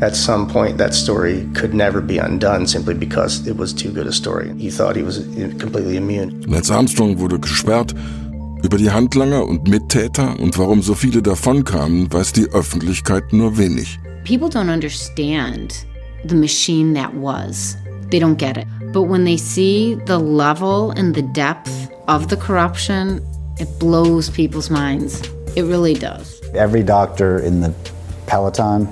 at 0.00 0.14
some 0.16 0.46
point 0.46 0.78
that 0.78 0.94
story 0.94 1.46
could 1.54 1.74
never 1.74 2.00
be 2.00 2.18
undone 2.18 2.66
simply 2.66 2.94
because 2.94 3.46
it 3.46 3.58
was 3.58 3.74
too 3.74 3.90
good 3.92 4.06
a 4.06 4.12
story. 4.12 4.52
He 4.58 4.70
thought 4.70 4.96
he 4.96 5.02
was 5.04 5.18
completely 5.58 5.96
immune. 5.96 6.42
Lance 6.46 6.70
Armstrong 6.70 7.18
wurde 7.18 7.38
gesperrt. 7.38 7.94
Über 8.62 8.78
die 8.78 8.90
Handlanger 8.90 9.44
und 9.44 9.68
Mittäter 9.68 10.38
und 10.38 10.56
warum 10.56 10.82
so 10.82 10.94
viele 10.94 11.20
davonkamen, 11.20 12.12
weiß 12.12 12.32
die 12.32 12.46
Öffentlichkeit 12.52 13.32
nur 13.32 13.58
wenig. 13.58 13.98
People 14.24 14.48
don't 14.48 14.72
understand 14.72 15.84
the 16.28 16.36
machine 16.36 16.94
that 16.94 17.10
was 17.12 17.76
they 18.10 18.20
don't 18.20 18.36
get 18.36 18.56
it. 18.56 18.66
But 18.92 19.04
when 19.04 19.24
they 19.24 19.36
see 19.36 19.94
the 19.94 20.18
level 20.18 20.90
and 20.90 21.14
the 21.14 21.22
depth 21.22 21.90
of 22.08 22.28
the 22.28 22.36
corruption, 22.36 23.20
it 23.58 23.68
blows 23.78 24.28
people's 24.28 24.70
minds. 24.70 25.20
It 25.56 25.62
really 25.62 25.94
does. 25.94 26.40
Every 26.54 26.82
doctor 26.82 27.38
in 27.38 27.60
the 27.60 27.72
peloton 28.26 28.88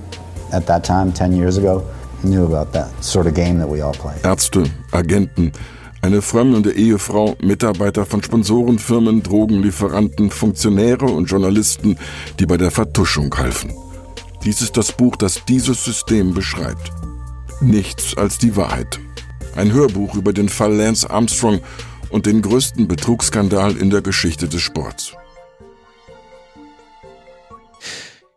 at 0.53 0.67
that 0.67 0.85
time, 0.85 1.13
10 1.13 1.33
years 1.33 1.59
ago, 1.59 1.87
knew 2.23 2.45
about 2.45 2.73
that 2.73 2.91
sort 3.03 3.27
of 3.27 3.35
game 3.35 3.59
that 3.59 3.69
we 3.69 3.81
all 3.83 3.93
play. 3.93 4.15
Ärzte, 4.23 4.65
Agenten, 4.93 5.53
eine 6.03 6.23
fremde 6.23 6.73
Ehefrau, 6.73 7.37
Mitarbeiter 7.43 8.07
von 8.07 8.23
Sponsorenfirmen, 8.23 9.23
Drogenlieferanten, 9.23 10.31
Funktionäre 10.31 11.07
und 11.07 11.27
Journalisten, 11.27 11.99
die 12.39 12.47
bei 12.47 12.57
der 12.57 12.71
Vertuschung 12.71 13.35
halfen. 13.37 13.73
Dies 14.45 14.63
ist 14.63 14.77
das 14.77 14.93
Buch, 14.93 15.17
das 15.17 15.45
dieses 15.47 15.85
System 15.85 16.33
beschreibt. 16.33 16.91
Nichts 17.61 18.17
als 18.17 18.39
die 18.39 18.57
Wahrheit. 18.57 18.99
Ein 19.57 19.73
Hörbuch 19.73 20.15
über 20.15 20.33
den 20.33 20.49
Fall 20.49 20.75
Lance 20.75 21.11
Armstrong 21.11 21.61
und 22.11 22.27
den 22.27 22.41
größten 22.41 22.87
Betrugsskandal 22.87 23.77
in 23.77 23.91
der 23.91 24.01
Geschichte 24.01 24.49
des 24.49 24.63
Sports. 24.63 25.13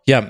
Ja, 0.06 0.30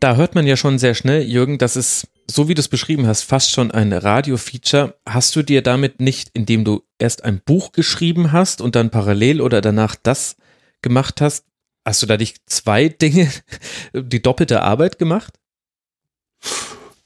da 0.00 0.16
hört 0.16 0.34
man 0.34 0.46
ja 0.46 0.56
schon 0.56 0.78
sehr 0.78 0.94
schnell, 0.94 1.22
Jürgen, 1.22 1.58
dass 1.58 1.76
es, 1.76 2.08
so 2.30 2.48
wie 2.48 2.54
du 2.54 2.60
es 2.60 2.68
beschrieben 2.68 3.06
hast, 3.06 3.22
fast 3.22 3.52
schon 3.52 3.70
ein 3.70 3.92
Radio-Feature. 3.92 4.98
Hast 5.08 5.34
du 5.36 5.42
dir 5.42 5.62
damit 5.62 6.00
nicht, 6.00 6.30
indem 6.34 6.64
du 6.64 6.82
erst 6.98 7.24
ein 7.24 7.40
Buch 7.40 7.72
geschrieben 7.72 8.32
hast 8.32 8.60
und 8.60 8.74
dann 8.76 8.90
parallel 8.90 9.40
oder 9.40 9.60
danach 9.60 9.96
das 9.96 10.36
gemacht 10.82 11.20
hast, 11.20 11.46
hast 11.86 12.02
du 12.02 12.06
da 12.06 12.16
nicht 12.16 12.38
zwei 12.46 12.88
Dinge, 12.88 13.30
die 13.94 14.20
doppelte 14.20 14.62
Arbeit 14.62 14.98
gemacht? 14.98 15.38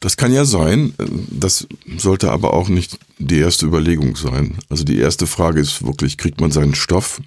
Das 0.01 0.17
kann 0.17 0.33
ja 0.33 0.45
sein. 0.45 0.95
Das 1.31 1.67
sollte 1.97 2.31
aber 2.31 2.55
auch 2.55 2.69
nicht 2.69 2.99
die 3.19 3.39
erste 3.39 3.67
Überlegung 3.67 4.17
sein. 4.17 4.57
Also 4.69 4.85
die 4.85 4.99
erste 4.99 5.27
Frage 5.27 5.61
ist 5.61 5.85
wirklich, 5.85 6.17
kriegt 6.19 6.41
man 6.41 6.53
seinen 6.53 6.75
Stoff 6.75 7.21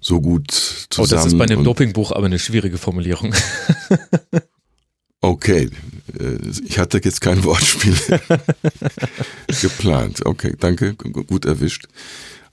so 0.00 0.20
gut 0.20 0.50
zusammen? 0.50 1.08
Oh, 1.08 1.14
das 1.16 1.26
ist 1.26 1.38
bei 1.38 1.44
einem 1.44 1.64
Dopingbuch 1.64 2.12
aber 2.12 2.26
eine 2.26 2.38
schwierige 2.38 2.78
Formulierung. 2.78 3.34
Okay, 5.22 5.70
äh, 6.20 6.38
ich 6.68 6.78
hatte 6.78 7.00
jetzt 7.02 7.20
kein 7.20 7.42
Wortspiel 7.42 7.96
geplant. 9.60 10.24
Okay, 10.24 10.54
danke, 10.58 10.94
gut 10.94 11.44
erwischt. 11.44 11.88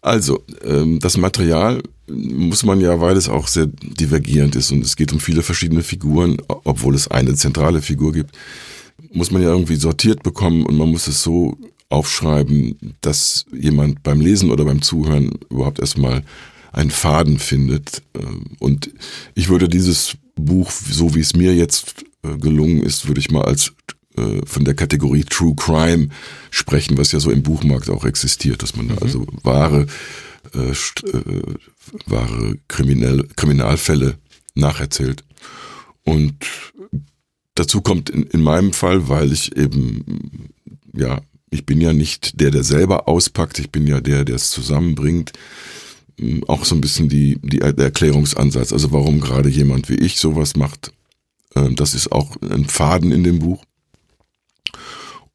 Also, 0.01 0.44
ähm, 0.63 1.00
das 1.00 1.18
Material 1.18 1.84
muss 2.08 2.63
man 2.63 2.82
ja, 2.82 3.00
weil 3.00 3.15
es 3.15 3.30
auch 3.30 3.48
sehr 3.48 3.68
divergierend 3.68 4.56
ist 4.56 4.72
und 4.72 4.84
es 4.84 4.96
geht 4.96 5.13
um 5.13 5.20
viele 5.20 5.44
verschiedene 5.44 5.84
Figuren, 5.84 6.42
obwohl 6.48 6.96
es 6.96 7.08
eine 7.10 7.36
zentrale 7.36 7.82
Figur 7.82 8.12
gibt, 8.12 8.36
muss 9.13 9.32
man 9.32 9.41
ja 9.41 9.50
irgendwie 9.50 9.75
sortiert 9.75 10.24
bekommen 10.24 10.65
und 10.65 10.77
man 10.77 10.89
muss 10.89 11.08
es 11.08 11.24
so 11.24 11.58
aufschreiben, 11.89 12.96
dass 13.01 13.46
jemand 13.51 14.03
beim 14.03 14.20
Lesen 14.20 14.51
oder 14.51 14.65
beim 14.65 14.82
Zuhören 14.82 15.32
überhaupt 15.50 15.79
erstmal 15.79 16.24
einen 16.72 16.89
Faden 16.89 17.38
findet. 17.38 18.01
Ähm, 18.15 18.46
und 18.60 18.89
ich 19.36 19.50
würde 19.50 19.70
dieses 19.70 20.17
Buch, 20.36 20.72
so 20.72 21.13
wie 21.13 21.20
es 21.20 21.36
mir 21.36 21.53
jetzt 21.53 22.03
äh, 22.24 22.38
gelungen 22.38 22.82
ist, 22.82 23.08
würde 23.08 23.20
ich 23.20 23.29
mal 23.29 23.43
als 23.43 23.74
äh, 24.17 24.41
von 24.46 24.65
der 24.65 24.74
Kategorie 24.74 25.24
True 25.24 25.55
Crime 25.55 26.10
sprechen, 26.50 26.98
was 26.98 27.12
ja 27.12 27.20
so 27.20 27.29
im 27.29 27.43
Buchmarkt 27.43 27.89
auch 27.89 28.05
existiert, 28.05 28.63
dass 28.63 28.75
man 28.75 28.88
mhm. 28.88 28.98
also 29.00 29.27
wahre, 29.43 29.86
äh, 30.55 30.72
äh, 30.72 31.41
wahre 32.08 32.58
Kriminell 32.67 33.27
Kriminalfälle 33.36 34.17
nacherzählt. 34.55 35.24
Und 36.03 36.36
dazu 37.56 37.82
kommt 37.82 38.10
in, 38.10 38.24
in 38.24 38.42
meinem 38.42 38.74
Fall, 38.74 39.10
weil 39.10 39.32
ich 39.32 39.56
eben, 39.58 40.50
ja, 40.94 41.22
ich 41.50 41.66
bin 41.66 41.82
ja 41.82 41.94
nicht 41.94 42.40
der, 42.40 42.52
der 42.52 42.64
selber 42.64 43.08
auspackt, 43.08 43.60
ich 43.60 43.72
bin 43.72 43.86
ja 43.88 44.02
der, 44.02 44.26
der 44.26 44.36
es 44.36 44.50
zusammenbringt. 44.50 45.32
Auch 46.48 46.66
so 46.66 46.76
ein 46.76 46.82
bisschen 46.82 47.10
die, 47.10 47.40
die, 47.42 47.62
Erklärungsansatz, 47.62 48.72
also 48.72 48.92
warum 48.92 49.20
gerade 49.20 49.50
jemand 49.50 49.90
wie 49.90 49.96
ich 49.96 50.20
sowas 50.20 50.56
macht 50.56 50.92
ähm, 51.56 51.76
das 51.76 51.94
ist 51.94 52.12
auch 52.12 52.36
ein 52.42 52.66
Faden 52.66 53.12
in 53.12 53.24
dem 53.24 53.40
Buch. 53.40 53.64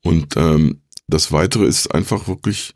Und 0.02 0.36
ähm, 0.36 0.80
das 1.06 1.32
Weitere 1.32 1.66
ist 1.66 1.94
einfach 1.94 2.28
wirklich 2.28 2.72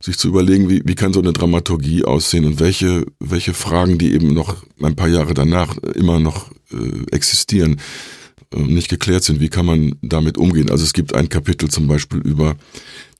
sich 0.00 0.16
zu 0.16 0.28
überlegen, 0.28 0.68
wie, 0.68 0.82
wie 0.84 0.94
kann 0.94 1.12
so 1.12 1.20
eine 1.20 1.32
Dramaturgie 1.32 2.04
aussehen 2.04 2.44
und 2.44 2.60
welche, 2.60 3.04
welche 3.18 3.54
Fragen, 3.54 3.98
die 3.98 4.12
eben 4.14 4.32
noch 4.32 4.56
ein 4.80 4.94
paar 4.94 5.08
Jahre 5.08 5.34
danach 5.34 5.76
immer 5.78 6.20
noch 6.20 6.52
äh, 6.72 7.10
existieren, 7.10 7.80
nicht 8.54 8.88
geklärt 8.88 9.24
sind, 9.24 9.40
wie 9.40 9.48
kann 9.48 9.66
man 9.66 9.94
damit 10.02 10.38
umgehen. 10.38 10.70
Also 10.70 10.84
es 10.84 10.92
gibt 10.92 11.14
ein 11.14 11.28
Kapitel 11.28 11.68
zum 11.68 11.86
Beispiel 11.86 12.20
über 12.20 12.56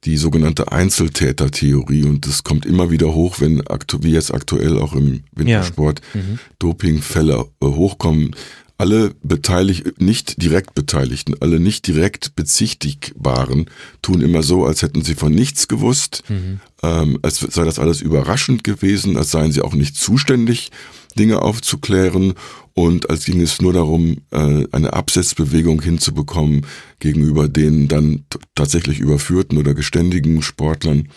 die 0.04 0.16
sogenannte 0.16 0.70
Einzeltätertheorie 0.70 2.04
und 2.04 2.26
das 2.26 2.44
kommt 2.44 2.64
immer 2.64 2.90
wieder 2.90 3.12
hoch, 3.14 3.40
wenn 3.40 3.66
aktu 3.66 3.98
wie 4.02 4.12
jetzt 4.12 4.32
aktuell 4.32 4.78
auch 4.78 4.94
im 4.94 5.24
Wintersport 5.34 6.00
ja. 6.14 6.20
mhm. 6.20 6.38
Dopingfälle 6.58 7.46
äh, 7.60 7.66
hochkommen 7.66 8.34
alle 8.78 9.12
beteiligt, 9.24 10.00
nicht 10.00 10.40
direkt 10.40 10.74
Beteiligten, 10.74 11.34
alle 11.40 11.58
nicht 11.58 11.88
direkt 11.88 12.36
Bezichtigbaren 12.36 13.68
tun 14.02 14.20
immer 14.20 14.44
so, 14.44 14.64
als 14.64 14.82
hätten 14.82 15.02
sie 15.02 15.16
von 15.16 15.32
nichts 15.32 15.66
gewusst, 15.66 16.22
mhm. 16.28 16.60
ähm, 16.84 17.18
als 17.22 17.38
sei 17.40 17.64
das 17.64 17.80
alles 17.80 18.00
überraschend 18.00 18.62
gewesen, 18.62 19.16
als 19.16 19.32
seien 19.32 19.50
sie 19.50 19.62
auch 19.62 19.74
nicht 19.74 19.96
zuständig, 19.96 20.70
Dinge 21.18 21.42
aufzuklären 21.42 22.34
und 22.74 23.10
als 23.10 23.24
ging 23.24 23.40
es 23.40 23.60
nur 23.60 23.72
darum, 23.72 24.18
äh, 24.30 24.64
eine 24.70 24.92
Absetzbewegung 24.92 25.82
hinzubekommen 25.82 26.64
gegenüber 27.00 27.48
den 27.48 27.88
dann 27.88 28.24
tatsächlich 28.54 29.00
überführten 29.00 29.58
oder 29.58 29.74
geständigen 29.74 30.42
Sportlern, 30.42 31.08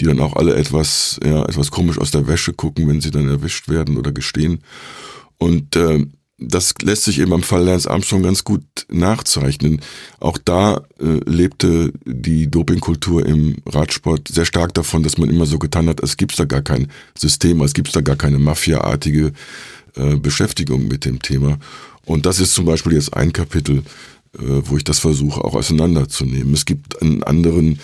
die 0.00 0.06
dann 0.06 0.20
auch 0.20 0.34
alle 0.36 0.54
etwas, 0.54 1.20
ja, 1.22 1.42
etwas 1.44 1.70
komisch 1.70 1.98
aus 1.98 2.10
der 2.10 2.26
Wäsche 2.26 2.54
gucken, 2.54 2.88
wenn 2.88 3.02
sie 3.02 3.10
dann 3.10 3.28
erwischt 3.28 3.68
werden 3.68 3.98
oder 3.98 4.12
gestehen. 4.12 4.60
Und 5.36 5.76
äh, 5.76 6.06
das 6.40 6.74
lässt 6.82 7.04
sich 7.04 7.20
eben 7.20 7.32
am 7.32 7.42
Fall 7.42 7.64
Lance 7.64 7.90
Armstrong 7.90 8.22
ganz 8.22 8.44
gut 8.44 8.62
nachzeichnen. 8.90 9.80
Auch 10.18 10.38
da 10.38 10.82
äh, 10.98 11.20
lebte 11.26 11.92
die 12.04 12.50
Dopingkultur 12.50 13.24
im 13.26 13.56
Radsport 13.66 14.28
sehr 14.28 14.46
stark 14.46 14.74
davon, 14.74 15.02
dass 15.02 15.18
man 15.18 15.28
immer 15.28 15.46
so 15.46 15.58
getan 15.58 15.88
hat, 15.88 16.02
es 16.02 16.16
gibt 16.16 16.38
da 16.38 16.46
gar 16.46 16.62
kein 16.62 16.88
System, 17.16 17.60
es 17.60 17.74
gibt 17.74 17.94
da 17.94 18.00
gar 18.00 18.16
keine 18.16 18.38
Mafia-artige 18.38 19.32
äh, 19.96 20.16
Beschäftigung 20.16 20.88
mit 20.88 21.04
dem 21.04 21.20
Thema. 21.20 21.58
Und 22.06 22.26
das 22.26 22.40
ist 22.40 22.54
zum 22.54 22.64
Beispiel 22.64 22.94
jetzt 22.94 23.14
ein 23.14 23.32
Kapitel, 23.32 23.82
äh, 24.38 24.62
wo 24.64 24.76
ich 24.76 24.84
das 24.84 24.98
versuche 24.98 25.44
auch 25.44 25.54
auseinanderzunehmen. 25.54 26.54
Es 26.54 26.64
gibt 26.64 27.00
einen 27.02 27.22
anderen 27.22 27.80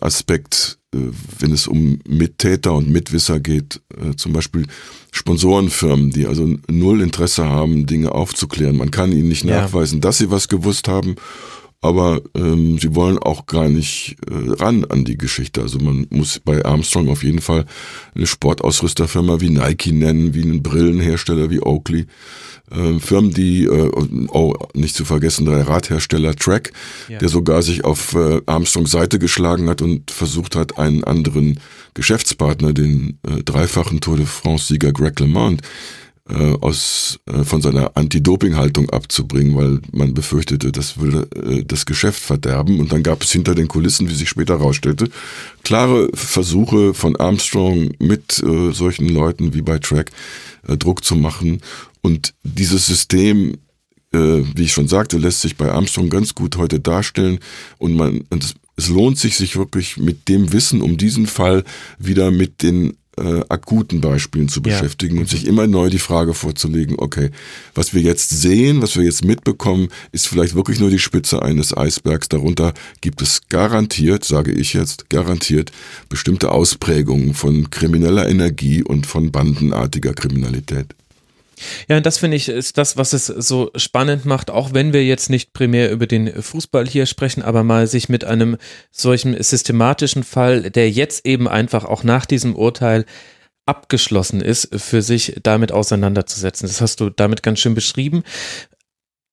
Aspekt, 0.00 0.78
äh, 0.94 0.98
wenn 1.38 1.52
es 1.52 1.66
um 1.66 2.00
Mittäter 2.06 2.74
und 2.74 2.90
Mitwisser 2.90 3.40
geht, 3.40 3.80
äh, 3.96 4.14
zum 4.16 4.32
Beispiel 4.32 4.66
Sponsorenfirmen, 5.12 6.10
die 6.10 6.26
also 6.26 6.56
null 6.68 7.00
Interesse 7.00 7.44
haben, 7.44 7.86
Dinge 7.86 8.12
aufzuklären. 8.12 8.76
Man 8.76 8.90
kann 8.90 9.12
ihnen 9.12 9.28
nicht 9.28 9.44
ja. 9.44 9.62
nachweisen, 9.62 10.00
dass 10.00 10.18
sie 10.18 10.30
was 10.30 10.48
gewusst 10.48 10.88
haben, 10.88 11.16
aber 11.82 12.20
ähm, 12.34 12.78
sie 12.78 12.94
wollen 12.94 13.18
auch 13.18 13.46
gar 13.46 13.68
nicht 13.68 14.16
äh, 14.30 14.62
ran 14.62 14.84
an 14.84 15.04
die 15.04 15.16
Geschichte. 15.16 15.62
Also 15.62 15.78
man 15.78 16.06
muss 16.10 16.38
bei 16.38 16.64
Armstrong 16.64 17.08
auf 17.08 17.24
jeden 17.24 17.40
Fall 17.40 17.64
eine 18.14 18.26
Sportausrüsterfirma 18.26 19.40
wie 19.40 19.48
Nike 19.48 19.92
nennen, 19.92 20.34
wie 20.34 20.42
einen 20.42 20.62
Brillenhersteller 20.62 21.48
wie 21.48 21.62
Oakley. 21.62 22.06
Äh, 22.70 22.98
Firmen, 23.00 23.32
die, 23.32 23.64
äh, 23.64 23.90
oh, 24.28 24.54
nicht 24.74 24.94
zu 24.94 25.06
vergessen, 25.06 25.46
der 25.46 25.66
Radhersteller 25.66 26.36
Track, 26.36 26.72
ja. 27.08 27.18
der 27.18 27.28
sogar 27.30 27.62
sich 27.62 27.84
auf 27.84 28.14
äh, 28.14 28.42
Armstrongs 28.44 28.90
Seite 28.90 29.18
geschlagen 29.18 29.68
hat 29.68 29.80
und 29.80 30.10
versucht 30.10 30.56
hat, 30.56 30.78
einen 30.78 31.02
anderen 31.02 31.60
Geschäftspartner, 31.94 32.74
den 32.74 33.18
äh, 33.26 33.42
dreifachen 33.42 34.00
Tour 34.00 34.18
de 34.18 34.26
France-Sieger 34.26 34.92
Greg 34.92 35.18
LeMond, 35.18 35.62
äh, 36.30 36.56
aus, 36.60 37.18
äh, 37.26 37.44
von 37.44 37.62
seiner 37.62 37.96
Anti-Doping-Haltung 37.96 38.90
abzubringen, 38.90 39.56
weil 39.56 39.80
man 39.92 40.14
befürchtete, 40.14 40.72
das 40.72 40.98
würde 40.98 41.28
äh, 41.36 41.64
das 41.64 41.86
Geschäft 41.86 42.22
verderben. 42.22 42.80
Und 42.80 42.92
dann 42.92 43.02
gab 43.02 43.22
es 43.22 43.32
hinter 43.32 43.54
den 43.54 43.68
Kulissen, 43.68 44.08
wie 44.08 44.14
sich 44.14 44.28
später 44.28 44.58
herausstellte, 44.58 45.08
klare 45.64 46.08
Versuche 46.14 46.94
von 46.94 47.16
Armstrong 47.16 47.90
mit 47.98 48.42
äh, 48.42 48.72
solchen 48.72 49.08
Leuten 49.08 49.54
wie 49.54 49.62
bei 49.62 49.78
Track 49.78 50.10
äh, 50.66 50.76
Druck 50.76 51.04
zu 51.04 51.16
machen 51.16 51.60
und 52.02 52.34
dieses 52.42 52.86
System, 52.86 53.58
äh, 54.12 54.18
wie 54.54 54.64
ich 54.64 54.72
schon 54.72 54.88
sagte, 54.88 55.18
lässt 55.18 55.42
sich 55.42 55.56
bei 55.56 55.70
Armstrong 55.70 56.10
ganz 56.10 56.34
gut 56.34 56.56
heute 56.56 56.80
darstellen. 56.80 57.38
Und 57.78 57.94
man, 57.94 58.22
und 58.30 58.44
es, 58.44 58.54
es 58.76 58.88
lohnt 58.88 59.18
sich, 59.18 59.36
sich 59.36 59.56
wirklich 59.56 59.98
mit 59.98 60.28
dem 60.28 60.52
Wissen 60.52 60.80
um 60.80 60.96
diesen 60.96 61.26
Fall 61.26 61.64
wieder 61.98 62.30
mit 62.30 62.62
den 62.62 62.96
äh, 63.20 63.44
akuten 63.48 64.00
Beispielen 64.00 64.48
zu 64.48 64.62
beschäftigen 64.62 65.16
ja. 65.16 65.20
und 65.22 65.28
sich 65.28 65.46
immer 65.46 65.66
neu 65.66 65.90
die 65.90 65.98
Frage 65.98 66.34
vorzulegen, 66.34 66.96
okay, 66.98 67.30
was 67.74 67.94
wir 67.94 68.02
jetzt 68.02 68.30
sehen, 68.30 68.82
was 68.82 68.96
wir 68.96 69.04
jetzt 69.04 69.24
mitbekommen, 69.24 69.88
ist 70.12 70.28
vielleicht 70.28 70.54
wirklich 70.54 70.80
nur 70.80 70.90
die 70.90 70.98
Spitze 70.98 71.42
eines 71.42 71.76
Eisbergs. 71.76 72.28
Darunter 72.28 72.72
gibt 73.00 73.22
es 73.22 73.42
garantiert, 73.48 74.24
sage 74.24 74.52
ich 74.52 74.72
jetzt, 74.74 75.10
garantiert 75.10 75.72
bestimmte 76.08 76.52
Ausprägungen 76.52 77.34
von 77.34 77.70
krimineller 77.70 78.28
Energie 78.28 78.82
und 78.82 79.06
von 79.06 79.30
bandenartiger 79.30 80.14
Kriminalität. 80.14 80.94
Ja, 81.88 81.96
und 81.96 82.06
das 82.06 82.18
finde 82.18 82.36
ich 82.36 82.48
ist 82.48 82.78
das, 82.78 82.96
was 82.96 83.12
es 83.12 83.26
so 83.26 83.70
spannend 83.76 84.24
macht, 84.24 84.50
auch 84.50 84.72
wenn 84.72 84.92
wir 84.92 85.04
jetzt 85.04 85.30
nicht 85.30 85.52
primär 85.52 85.90
über 85.90 86.06
den 86.06 86.42
Fußball 86.42 86.86
hier 86.86 87.06
sprechen, 87.06 87.42
aber 87.42 87.64
mal 87.64 87.86
sich 87.86 88.08
mit 88.08 88.24
einem 88.24 88.56
solchen 88.90 89.40
systematischen 89.42 90.24
Fall, 90.24 90.70
der 90.70 90.90
jetzt 90.90 91.26
eben 91.26 91.48
einfach 91.48 91.84
auch 91.84 92.04
nach 92.04 92.26
diesem 92.26 92.56
Urteil 92.56 93.04
abgeschlossen 93.66 94.40
ist, 94.40 94.68
für 94.80 95.02
sich 95.02 95.36
damit 95.42 95.70
auseinanderzusetzen. 95.70 96.66
Das 96.66 96.80
hast 96.80 97.00
du 97.00 97.10
damit 97.10 97.42
ganz 97.42 97.60
schön 97.60 97.74
beschrieben. 97.74 98.24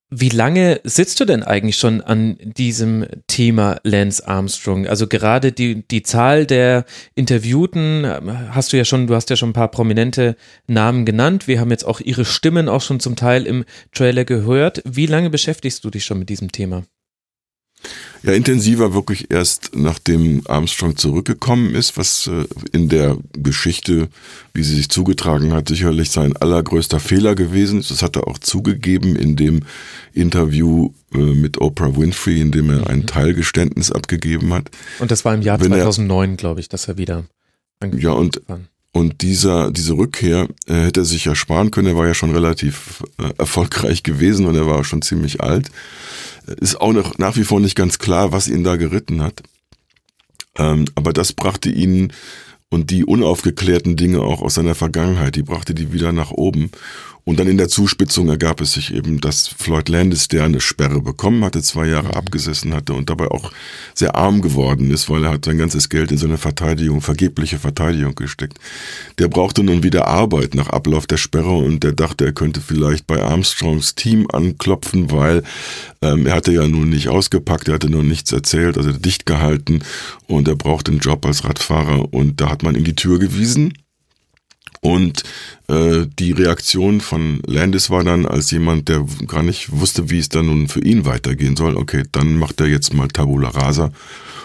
Wie 0.10 0.30
lange 0.30 0.80
sitzt 0.86 1.20
du 1.20 1.26
denn 1.26 1.44
eigentlich 1.44 1.76
schon 1.76 2.00
an 2.00 2.38
diesem 2.40 3.06
Thema 3.28 3.78
Lance 3.84 4.26
Armstrong? 4.26 4.88
Also 4.88 5.06
gerade 5.06 5.52
die, 5.52 5.86
die 5.86 6.02
Zahl 6.02 6.46
der 6.46 6.86
Interviewten 7.14 8.08
hast 8.52 8.72
du 8.72 8.78
ja 8.78 8.86
schon, 8.86 9.08
du 9.08 9.16
hast 9.16 9.30
ja 9.30 9.36
schon 9.36 9.50
ein 9.50 9.54
paar 9.54 9.70
prominente 9.70 10.38
Namen 10.66 11.06
genannt. 11.06 11.50
Wir 11.50 11.60
haben 11.60 11.72
jetzt 11.72 11.86
auch 11.86 12.00
ihre 12.00 12.24
Stimmen 12.24 12.70
auch 12.70 12.82
schon 12.82 13.02
zum 13.02 13.18
Teil 13.18 13.46
im 13.46 13.66
Trailer 13.92 14.24
gehört. 14.24 14.82
Wie 14.86 15.08
lange 15.08 15.30
beschäftigst 15.30 15.84
du 15.84 15.90
dich 15.90 16.06
schon 16.06 16.20
mit 16.20 16.30
diesem 16.30 16.54
Thema? 16.54 16.84
Ja, 18.24 18.34
intensiver 18.34 18.94
wirklich 18.94 19.32
erst 19.32 19.72
nachdem 19.76 20.42
Armstrong 20.48 20.98
zurückgekommen 20.98 21.76
ist, 21.76 21.98
was 21.98 22.28
äh, 22.28 22.46
in 22.72 22.90
der 22.90 23.18
Geschichte, 23.34 24.10
wie 24.54 24.64
sie 24.64 24.76
sich 24.76 24.90
zugetragen 24.90 25.54
hat, 25.54 25.68
sicherlich 25.70 26.10
sein 26.10 26.36
allergrößter 26.36 27.00
Fehler 27.00 27.36
gewesen 27.36 27.80
ist. 27.80 27.92
Das 27.92 28.02
hat 28.02 28.16
er 28.16 28.28
auch 28.28 28.40
zugegeben 28.40 29.16
in 29.16 29.36
dem 29.36 29.62
Interview 30.14 30.94
äh, 31.14 31.18
mit 31.18 31.60
Oprah 31.62 31.96
Winfrey, 31.96 32.42
in 32.42 32.52
dem 32.52 32.70
er 32.70 32.88
ein 32.88 33.00
mhm. 33.00 33.08
Teilgeständnis 33.08 33.92
abgegeben 33.92 34.54
hat. 34.54 34.70
Und 35.00 35.12
das 35.12 35.24
war 35.26 35.34
im 35.34 35.42
Jahr 35.42 35.60
Wenn 35.60 35.72
2009, 35.72 36.38
glaube 36.38 36.60
ich, 36.60 36.70
dass 36.70 36.88
er 36.88 36.98
wieder 36.98 37.26
Ja, 37.96 38.12
und 38.12 38.42
Und 38.94 39.22
dieser, 39.22 39.72
diese 39.72 39.94
Rückkehr 39.94 40.48
äh, 40.66 40.86
hätte 40.86 41.02
er 41.02 41.06
sich 41.06 41.26
ja 41.26 41.36
sparen 41.36 41.70
können. 41.70 41.90
Er 41.90 41.98
war 41.98 42.08
ja 42.08 42.16
schon 42.16 42.32
relativ 42.32 43.04
äh, 43.20 43.32
erfolgreich 43.38 44.02
gewesen 44.02 44.48
und 44.48 44.56
er 44.56 44.66
war 44.66 44.80
auch 44.80 44.86
schon 44.86 45.04
ziemlich 45.04 45.42
alt 45.42 45.70
ist 46.48 46.80
auch 46.80 46.94
noch 46.94 47.18
nach 47.18 47.36
wie 47.36 47.44
vor 47.44 47.60
nicht 47.60 47.75
ganz 47.75 48.00
klar, 48.00 48.32
was 48.32 48.48
ihn 48.48 48.63
da 48.63 48.75
geritten 48.75 49.22
hat. 49.22 49.44
Ähm, 50.58 50.86
aber 50.96 51.13
das 51.13 51.34
brachte 51.34 51.70
ihn 51.70 52.13
und 52.70 52.89
die 52.89 53.06
unaufgeklärten 53.06 53.96
Dinge 53.96 54.22
auch 54.22 54.42
aus 54.42 54.56
seiner 54.56 54.75
Vergangenheit, 54.75 55.36
die 55.36 55.44
brachte 55.44 55.74
die 55.74 55.94
wieder 55.94 56.12
nach 56.12 56.32
oben. 56.32 56.72
Und 57.28 57.42
dann 57.42 57.50
in 57.50 57.58
der 57.58 57.68
Zuspitzung 57.68 58.30
ergab 58.30 58.62
es 58.62 58.72
sich 58.72 58.94
eben, 58.94 59.20
dass 59.20 59.50
Floyd 59.50 59.90
Landis, 59.90 60.30
der 60.30 60.46
eine 60.46 60.62
Sperre 60.62 61.02
bekommen 61.02 61.44
hatte, 61.44 61.62
zwei 61.62 61.86
Jahre 61.86 62.08
mhm. 62.08 62.14
abgesessen 62.14 62.74
hatte 62.74 62.94
und 62.94 63.10
dabei 63.10 63.28
auch 63.28 63.52
sehr 63.94 64.16
arm 64.16 64.42
geworden 64.42 64.92
ist, 64.92 65.10
weil 65.10 65.26
er 65.26 65.32
hat 65.32 65.44
sein 65.44 65.58
ganzes 65.58 65.90
Geld 65.90 66.10
in 66.14 66.18
seine 66.18 66.38
Verteidigung, 66.38 67.02
vergebliche 67.02 67.60
Verteidigung 67.60 68.16
gesteckt. 68.16 68.60
Der 69.20 69.28
brauchte 69.28 69.62
nun 69.62 69.84
wieder 69.84 70.08
Arbeit 70.08 70.56
nach 70.56 70.70
Ablauf 70.70 71.06
der 71.06 71.18
Sperre 71.18 71.52
und 71.52 71.84
der 71.84 71.92
dachte, 71.92 72.24
er 72.24 72.32
könnte 72.32 72.62
vielleicht 72.62 73.08
bei 73.08 73.22
Armstrongs 73.22 73.96
Team 73.96 74.28
anklopfen, 74.32 75.12
weil 75.12 75.44
ähm, 76.02 76.28
er 76.28 76.36
hatte 76.36 76.54
ja 76.54 76.66
nun 76.66 76.90
nicht 76.90 77.10
ausgepackt, 77.10 77.68
er 77.68 77.74
hatte 77.74 77.90
nun 77.90 78.08
nichts 78.08 78.32
erzählt, 78.32 78.78
also 78.78 78.94
dicht 78.94 79.26
gehalten 79.26 79.82
und 80.28 80.48
er 80.48 80.56
brauchte 80.56 80.92
einen 80.92 81.02
Job 81.02 81.26
als 81.26 81.44
Radfahrer 81.44 82.14
und 82.14 82.40
da 82.40 82.50
hat 82.50 82.64
man 82.64 82.76
ihm 82.76 82.86
die 82.86 82.96
Tür 82.96 83.20
gewiesen 83.20 83.74
und 84.82 85.24
äh, 85.68 86.06
die 86.20 86.32
Reaktion 86.32 87.02
von 87.02 87.42
Landis 87.46 87.90
war 87.90 88.04
dann 88.04 88.26
als 88.26 88.52
jemand, 88.52 88.90
der 88.90 89.06
gar 89.28 89.44
nicht 89.44 89.72
wusste, 89.72 90.10
wie 90.10 90.20
es 90.20 90.30
dann 90.30 90.48
nun 90.48 90.68
für 90.68 90.82
ihn 90.82 91.06
weitergehen 91.06 91.56
soll. 91.56 91.76
Okay, 91.76 92.04
dann 92.12 92.38
macht 92.38 92.62
er 92.62 92.68
jetzt 92.68 92.94
mal 92.94 93.08
Tabula 93.08 93.50
Rasa 93.50 93.92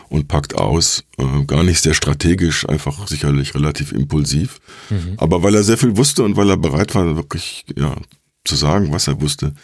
und 0.09 0.29
packt 0.29 0.55
aus. 0.55 1.05
Äh, 1.19 1.45
gar 1.47 1.62
nicht 1.62 1.81
sehr 1.81 1.95
strategisch, 1.95 2.69
einfach 2.69 3.07
sicherlich 3.09 3.55
relativ 3.55 3.93
impulsiv. 3.93 4.61
Mhm. 4.91 5.15
Aber 5.17 5.43
weil 5.43 5.55
er 5.55 5.62
sehr 5.62 5.79
viel 5.79 5.97
wusste 5.97 6.23
und 6.23 6.37
weil 6.37 6.51
er 6.51 6.57
bereit 6.57 6.95
war, 6.95 7.17
wirklich 7.17 7.65
ja, 7.77 7.97
zu 8.45 8.57
sagen, 8.57 8.93
was 8.93 9.07
er 9.07 9.21
wusste, 9.21 9.55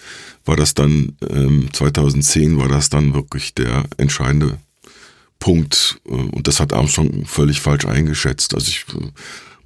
war 0.44 0.56
das 0.56 0.74
dann 0.74 1.16
ähm, 1.28 1.68
2010 1.72 2.58
war 2.58 2.68
das 2.68 2.90
dann 2.90 3.14
wirklich 3.14 3.54
der 3.54 3.84
entscheidende 3.96 4.58
Punkt. 5.38 6.00
Äh, 6.06 6.12
und 6.12 6.46
das 6.46 6.60
hat 6.60 6.72
Armstrong 6.72 7.26
völlig 7.26 7.60
falsch 7.60 7.86
eingeschätzt. 7.86 8.54
Also 8.54 8.68
ich 8.68 8.84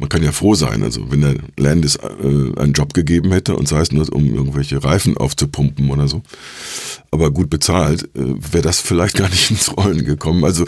man 0.02 0.08
kann 0.08 0.24
ja 0.24 0.32
froh 0.32 0.56
sein, 0.56 0.82
also 0.82 1.12
wenn 1.12 1.20
der 1.20 1.36
Landis 1.56 1.94
äh, 1.94 2.60
einen 2.60 2.72
Job 2.72 2.92
gegeben 2.92 3.30
hätte 3.30 3.54
und 3.54 3.68
sei 3.68 3.80
es 3.82 3.92
nur, 3.92 4.12
um 4.12 4.34
irgendwelche 4.34 4.82
Reifen 4.82 5.16
aufzupumpen 5.16 5.90
oder 5.90 6.08
so, 6.08 6.22
aber 7.12 7.30
gut 7.30 7.48
bezahlt, 7.48 8.02
äh, 8.16 8.34
wäre 8.52 8.64
das 8.64 8.80
vielleicht 8.80 9.16
gar 9.16 9.28
nicht 9.28 9.52
ins 9.52 9.76
Rollen 9.76 10.04
gekommen. 10.04 10.44
Also 10.44 10.66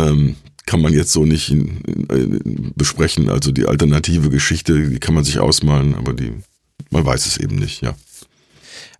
ähm, 0.00 0.34
kann 0.66 0.82
man 0.82 0.92
jetzt 0.92 1.12
so 1.12 1.24
nicht 1.24 1.48
in, 1.48 1.80
in, 2.10 2.40
in 2.40 2.72
besprechen. 2.74 3.28
Also 3.30 3.52
die 3.52 3.66
alternative 3.66 4.30
Geschichte, 4.30 4.88
die 4.88 4.98
kann 4.98 5.14
man 5.14 5.22
sich 5.22 5.38
ausmalen, 5.38 5.94
aber 5.94 6.12
die, 6.12 6.32
man 6.90 7.06
weiß 7.06 7.24
es 7.24 7.36
eben 7.36 7.54
nicht, 7.54 7.82
ja. 7.82 7.94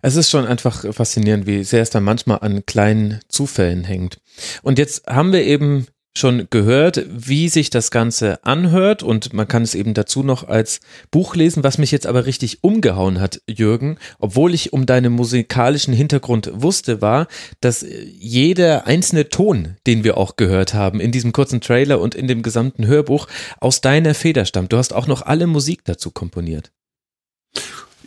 Es 0.01 0.15
ist 0.15 0.29
schon 0.29 0.45
einfach 0.45 0.85
faszinierend, 0.93 1.45
wie 1.45 1.65
sehr 1.65 1.81
es 1.81 1.89
da 1.89 1.99
manchmal 1.99 2.39
an 2.39 2.65
kleinen 2.65 3.19
Zufällen 3.27 3.83
hängt. 3.83 4.19
Und 4.61 4.79
jetzt 4.79 5.07
haben 5.07 5.33
wir 5.33 5.43
eben 5.43 5.87
schon 6.17 6.47
gehört, 6.49 7.05
wie 7.09 7.49
sich 7.49 7.69
das 7.69 7.91
Ganze 7.91 8.43
anhört 8.43 9.03
und 9.03 9.33
man 9.33 9.47
kann 9.47 9.63
es 9.63 9.75
eben 9.75 9.93
dazu 9.93 10.23
noch 10.23 10.47
als 10.47 10.79
Buch 11.11 11.35
lesen, 11.35 11.63
was 11.63 11.77
mich 11.77 11.91
jetzt 11.91 12.07
aber 12.07 12.25
richtig 12.25 12.63
umgehauen 12.63 13.19
hat, 13.19 13.41
Jürgen, 13.47 13.97
obwohl 14.19 14.53
ich 14.53 14.73
um 14.73 14.85
deinen 14.85 15.13
musikalischen 15.13 15.93
Hintergrund 15.93 16.51
wusste, 16.53 17.01
war, 17.01 17.27
dass 17.61 17.85
jeder 18.19 18.87
einzelne 18.87 19.29
Ton, 19.29 19.75
den 19.85 20.03
wir 20.03 20.17
auch 20.17 20.35
gehört 20.35 20.73
haben 20.73 20.99
in 20.99 21.11
diesem 21.11 21.31
kurzen 21.31 21.61
Trailer 21.61 22.01
und 22.01 22.15
in 22.15 22.27
dem 22.27 22.41
gesamten 22.41 22.87
Hörbuch, 22.87 23.27
aus 23.59 23.81
deiner 23.81 24.13
Feder 24.13 24.45
stammt. 24.45 24.73
Du 24.73 24.77
hast 24.77 24.93
auch 24.93 25.07
noch 25.07 25.21
alle 25.21 25.47
Musik 25.47 25.81
dazu 25.85 26.11
komponiert. 26.11 26.71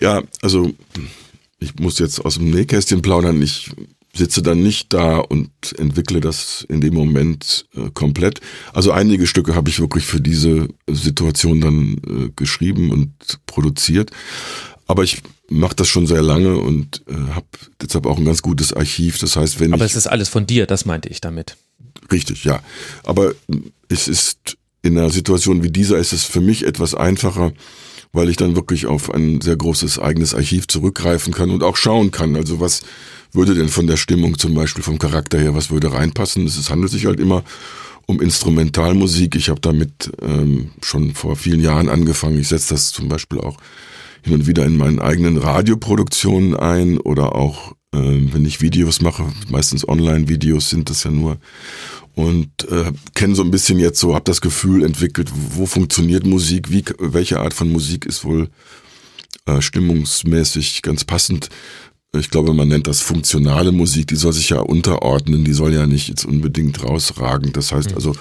Ja, 0.01 0.23
also 0.43 0.73
ich 1.59 1.79
muss 1.79 1.99
jetzt 1.99 2.25
aus 2.25 2.35
dem 2.35 2.51
Nähkästchen 2.51 3.03
plaudern. 3.03 3.41
Ich 3.43 3.71
sitze 4.15 4.43
dann 4.43 4.63
nicht 4.63 4.93
da 4.93 5.19
und 5.19 5.51
entwickle 5.79 6.21
das 6.21 6.67
in 6.69 6.81
dem 6.81 6.95
Moment 6.95 7.67
äh, 7.77 7.91
komplett. 7.95 8.41
Also 8.73 8.93
einige 8.93 9.27
Stücke 9.27 9.55
habe 9.55 9.71
ich 9.71 9.81
wirklich 9.81 10.05
für 10.05 10.21
diese 10.21 10.69
Situation 10.89 11.61
dann 11.61 11.97
äh, 12.07 12.31
geschrieben 12.35 12.91
und 12.91 13.13
produziert. 13.47 14.11
Aber 14.87 15.05
ich 15.05 15.23
mache 15.49 15.77
das 15.77 15.89
schon 15.89 16.07
sehr 16.07 16.23
lange 16.23 16.57
und 16.57 17.03
äh, 17.09 17.15
habe 17.33 17.47
deshalb 17.81 18.07
auch 18.07 18.19
ein 18.19 18.25
ganz 18.25 18.43
gutes 18.43 18.73
Archiv. 18.73 19.19
Das 19.19 19.37
heißt, 19.37 19.61
wenn 19.61 19.73
Aber 19.73 19.85
ich, 19.85 19.93
es 19.93 19.97
ist 19.97 20.07
alles 20.09 20.29
von 20.29 20.47
dir, 20.47 20.67
das 20.67 20.85
meinte 20.85 21.09
ich 21.09 21.21
damit. 21.21 21.57
Richtig, 22.11 22.45
ja. 22.45 22.61
Aber 23.05 23.35
es 23.89 24.09
ist 24.09 24.57
in 24.83 24.99
einer 24.99 25.11
Situation 25.11 25.63
wie 25.63 25.71
dieser 25.71 25.99
ist 25.99 26.13
es 26.13 26.25
für 26.25 26.41
mich 26.41 26.65
etwas 26.65 26.95
einfacher, 26.95 27.53
weil 28.13 28.29
ich 28.29 28.37
dann 28.37 28.57
wirklich 28.57 28.87
auf 28.87 29.13
ein 29.13 29.41
sehr 29.41 29.57
großes 29.57 29.99
eigenes 29.99 30.35
Archiv 30.35 30.67
zurückgreifen 30.67 31.33
kann 31.33 31.51
und 31.51 31.63
auch 31.63 31.77
schauen 31.77 32.11
kann. 32.11 32.37
Also 32.37 32.61
was 32.61 32.83
würde 33.33 33.55
denn 33.55 33.69
von 33.69 33.87
der 33.87 33.97
Stimmung 33.97 34.39
zum 34.39 34.55
Beispiel, 34.55 34.83
vom 34.83 34.99
Charakter 34.99 35.39
her, 35.39 35.55
was 35.55 35.71
würde 35.71 35.93
reinpassen? 35.93 36.47
Es 36.47 36.71
handelt 36.71 36.91
sich 36.91 37.07
halt 37.07 37.21
immer 37.21 37.45
um 38.07 38.21
Instrumentalmusik. 38.21 39.37
Ich 39.37 39.49
habe 39.49 39.61
damit 39.61 40.11
ähm, 40.21 40.71
schon 40.83 41.15
vor 41.15 41.37
vielen 41.37 41.61
Jahren 41.61 41.89
angefangen. 41.89 42.41
Ich 42.41 42.49
setze 42.49 42.75
das 42.75 42.93
zum 42.93 43.09
Beispiel 43.09 43.39
auch 43.39 43.57
hin 44.23 44.35
und 44.35 44.47
wieder 44.47 44.67
in 44.67 44.77
meinen 44.77 44.99
eigenen 44.99 45.39
Radioproduktionen 45.39 46.57
ein 46.57 46.99
oder 46.99 47.35
auch, 47.37 47.73
äh, 47.95 47.99
wenn 47.99 48.45
ich 48.45 48.61
Videos 48.61 49.01
mache, 49.01 49.25
meistens 49.49 49.89
Online-Videos 49.89 50.71
sind 50.71 50.91
das 50.91 51.05
ja 51.05 51.11
nur. 51.11 51.39
Und 52.15 52.51
äh, 52.69 52.93
kenne 53.15 53.35
so 53.35 53.43
ein 53.43 53.51
bisschen 53.51 53.79
jetzt 53.79 54.01
so, 54.01 54.15
habe 54.15 54.25
das 54.25 54.41
Gefühl 54.41 54.85
entwickelt, 54.85 55.31
wo 55.33 55.67
funktioniert 55.67 56.27
Musik, 56.27 56.71
wie, 56.71 56.85
welche 56.99 57.41
Art 57.41 57.55
von 57.55 57.71
Musik 57.71 58.05
ist 58.05 58.25
wohl 58.25 58.49
äh, 59.47 59.63
stimmungsmäßig 59.63 60.83
ganz 60.83 61.05
passend 61.05 61.49
ich 62.19 62.31
glaube, 62.31 62.55
man 62.55 62.69
nennt 62.69 62.87
das 62.87 63.01
funktionale 63.01 63.71
Musik, 63.73 64.09
die 64.09 64.17
soll 64.17 64.33
sich 64.33 64.51
ja 64.51 64.59
unterordnen, 64.59 65.45
die 65.45 65.53
soll 65.53 65.73
ja 65.73 65.87
nicht 65.87 66.09
jetzt 66.09 66.25
unbedingt 66.25 66.83
rausragen. 66.83 67.53
Das 67.53 67.73
heißt 67.73 67.91
mhm. 67.91 67.97
also, 67.97 68.17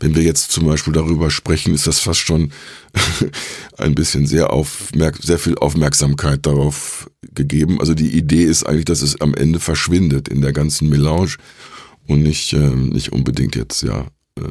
wenn 0.00 0.14
wir 0.14 0.22
jetzt 0.22 0.52
zum 0.52 0.66
Beispiel 0.66 0.92
darüber 0.92 1.30
sprechen, 1.30 1.74
ist 1.74 1.86
das 1.86 2.00
fast 2.00 2.20
schon 2.20 2.52
ein 3.78 3.94
bisschen 3.94 4.26
sehr 4.26 4.52
aufmerk 4.52 5.18
sehr 5.22 5.38
viel 5.38 5.56
Aufmerksamkeit 5.56 6.44
darauf 6.44 7.10
gegeben. 7.34 7.80
Also 7.80 7.94
die 7.94 8.10
Idee 8.10 8.44
ist 8.44 8.64
eigentlich, 8.64 8.86
dass 8.86 9.02
es 9.02 9.20
am 9.20 9.34
Ende 9.34 9.58
verschwindet 9.58 10.28
in 10.28 10.42
der 10.42 10.52
ganzen 10.52 10.88
Melange 10.88 11.36
und 12.06 12.22
nicht, 12.22 12.52
äh, 12.52 12.58
nicht 12.58 13.12
unbedingt 13.12 13.56
jetzt 13.56 13.82
ja 13.82 14.06
äh, 14.36 14.42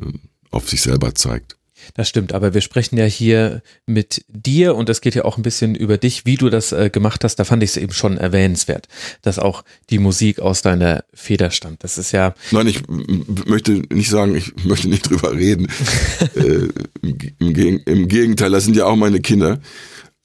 auf 0.52 0.70
sich 0.70 0.82
selber 0.82 1.14
zeigt. 1.16 1.60
Das 1.94 2.10
stimmt, 2.10 2.34
aber 2.34 2.54
wir 2.54 2.62
sprechen 2.62 2.98
ja 2.98 3.06
hier 3.06 3.62
mit 3.86 4.24
dir 4.28 4.76
und 4.76 4.90
es 4.90 5.02
geht 5.02 5.16
ja 5.16 5.26
auch 5.26 5.38
ein 5.38 5.44
bisschen 5.44 5.76
über 5.76 5.98
dich, 5.98 6.26
wie 6.26 6.36
du 6.36 6.50
das 6.50 6.72
äh, 6.72 6.90
gemacht 6.90 7.24
hast. 7.24 7.38
Da 7.38 7.46
fand 7.46 7.64
ich 7.64 7.72
es 7.72 7.78
eben 7.78 7.94
schon 7.94 8.18
erwähnenswert, 8.18 8.88
dass 9.22 9.40
auch 9.40 9.64
die 9.90 10.00
Musik 10.00 10.40
aus 10.40 10.62
deiner 10.62 11.04
Feder 11.14 11.52
stammt. 11.52 11.84
Das 11.84 11.98
ist 11.98 12.12
ja. 12.12 12.36
Nein, 12.52 12.68
ich 12.68 12.84
möchte 12.88 13.82
nicht 13.94 14.10
sagen, 14.10 14.36
ich 14.36 14.54
möchte 14.66 14.90
nicht 14.90 15.10
drüber 15.10 15.34
reden. 15.34 15.68
äh, 16.36 16.68
im, 17.02 17.82
im, 17.86 18.08
Gegenteil, 18.08 18.52
das 18.52 18.66
sind 18.66 18.76
ja 18.76 18.86
auch 18.86 18.96
meine 18.96 19.22
Kinder. 19.22 19.60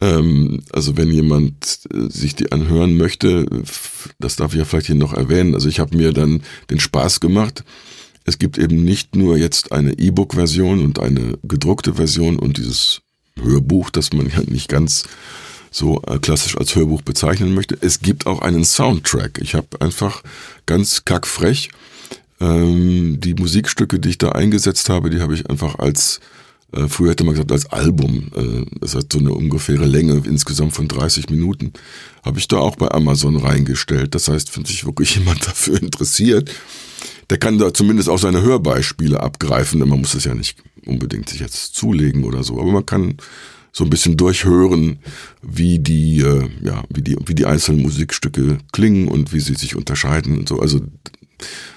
Ähm, 0.04 0.62
also 0.72 0.96
wenn 0.96 1.10
jemand 1.10 1.80
äh, 1.92 2.08
sich 2.10 2.34
die 2.34 2.52
anhören 2.52 2.96
möchte, 2.96 3.46
das 4.18 4.36
darf 4.36 4.52
ich 4.52 4.58
ja 4.58 4.64
vielleicht 4.64 4.86
hier 4.86 4.94
noch 4.94 5.12
erwähnen. 5.12 5.54
Also 5.54 5.68
ich 5.68 5.80
habe 5.80 5.96
mir 5.96 6.12
dann 6.12 6.42
den 6.70 6.80
Spaß 6.80 7.20
gemacht 7.20 7.64
es 8.24 8.38
gibt 8.38 8.58
eben 8.58 8.84
nicht 8.84 9.14
nur 9.14 9.36
jetzt 9.36 9.72
eine 9.72 9.98
E-Book-Version 9.98 10.82
und 10.82 10.98
eine 10.98 11.38
gedruckte 11.42 11.94
Version 11.94 12.38
und 12.38 12.56
dieses 12.56 13.02
Hörbuch, 13.40 13.90
das 13.90 14.12
man 14.12 14.28
ja 14.30 14.40
nicht 14.46 14.68
ganz 14.68 15.04
so 15.70 16.02
äh, 16.06 16.18
klassisch 16.18 16.56
als 16.56 16.74
Hörbuch 16.74 17.02
bezeichnen 17.02 17.54
möchte. 17.54 17.76
Es 17.80 18.00
gibt 18.00 18.26
auch 18.26 18.40
einen 18.40 18.64
Soundtrack. 18.64 19.40
Ich 19.42 19.54
habe 19.54 19.80
einfach 19.80 20.22
ganz 20.66 21.04
kackfrech 21.04 21.68
ähm, 22.40 23.20
die 23.20 23.34
Musikstücke, 23.34 23.98
die 23.98 24.10
ich 24.10 24.18
da 24.18 24.30
eingesetzt 24.30 24.88
habe, 24.88 25.10
die 25.10 25.20
habe 25.20 25.34
ich 25.34 25.50
einfach 25.50 25.78
als 25.78 26.20
äh, 26.74 26.88
Früher 26.88 27.10
hätte 27.10 27.24
man 27.24 27.34
gesagt, 27.34 27.52
als 27.52 27.66
Album, 27.66 28.30
äh, 28.34 28.64
das 28.80 28.94
hat 28.94 29.12
so 29.12 29.18
eine 29.18 29.32
ungefähre 29.32 29.86
Länge 29.86 30.22
insgesamt 30.26 30.74
von 30.74 30.88
30 30.88 31.30
Minuten, 31.30 31.72
habe 32.22 32.38
ich 32.38 32.48
da 32.48 32.58
auch 32.58 32.76
bei 32.76 32.90
Amazon 32.90 33.36
reingestellt. 33.36 34.14
Das 34.14 34.28
heißt, 34.28 34.56
wenn 34.56 34.64
sich 34.64 34.84
wirklich 34.84 35.14
jemand 35.16 35.46
dafür 35.46 35.80
interessiert, 35.80 36.50
der 37.30 37.38
kann 37.38 37.58
da 37.58 37.72
zumindest 37.72 38.08
auch 38.08 38.18
seine 38.18 38.42
Hörbeispiele 38.42 39.20
abgreifen. 39.20 39.80
Man 39.80 40.00
muss 40.00 40.14
es 40.14 40.24
ja 40.24 40.34
nicht 40.34 40.58
unbedingt 40.86 41.28
sich 41.28 41.40
jetzt 41.40 41.74
zulegen 41.74 42.24
oder 42.24 42.44
so, 42.44 42.60
aber 42.60 42.70
man 42.70 42.84
kann 42.84 43.16
so 43.72 43.82
ein 43.82 43.90
bisschen 43.90 44.16
durchhören, 44.16 44.98
wie 45.42 45.80
die, 45.80 46.20
äh, 46.20 46.48
ja, 46.62 46.84
wie 46.94 47.02
die, 47.02 47.16
wie 47.26 47.34
die 47.34 47.46
einzelnen 47.46 47.82
Musikstücke 47.82 48.58
klingen 48.72 49.08
und 49.08 49.32
wie 49.32 49.40
sie 49.40 49.54
sich 49.54 49.74
unterscheiden 49.74 50.38
und 50.38 50.48
so. 50.48 50.60
Also 50.60 50.80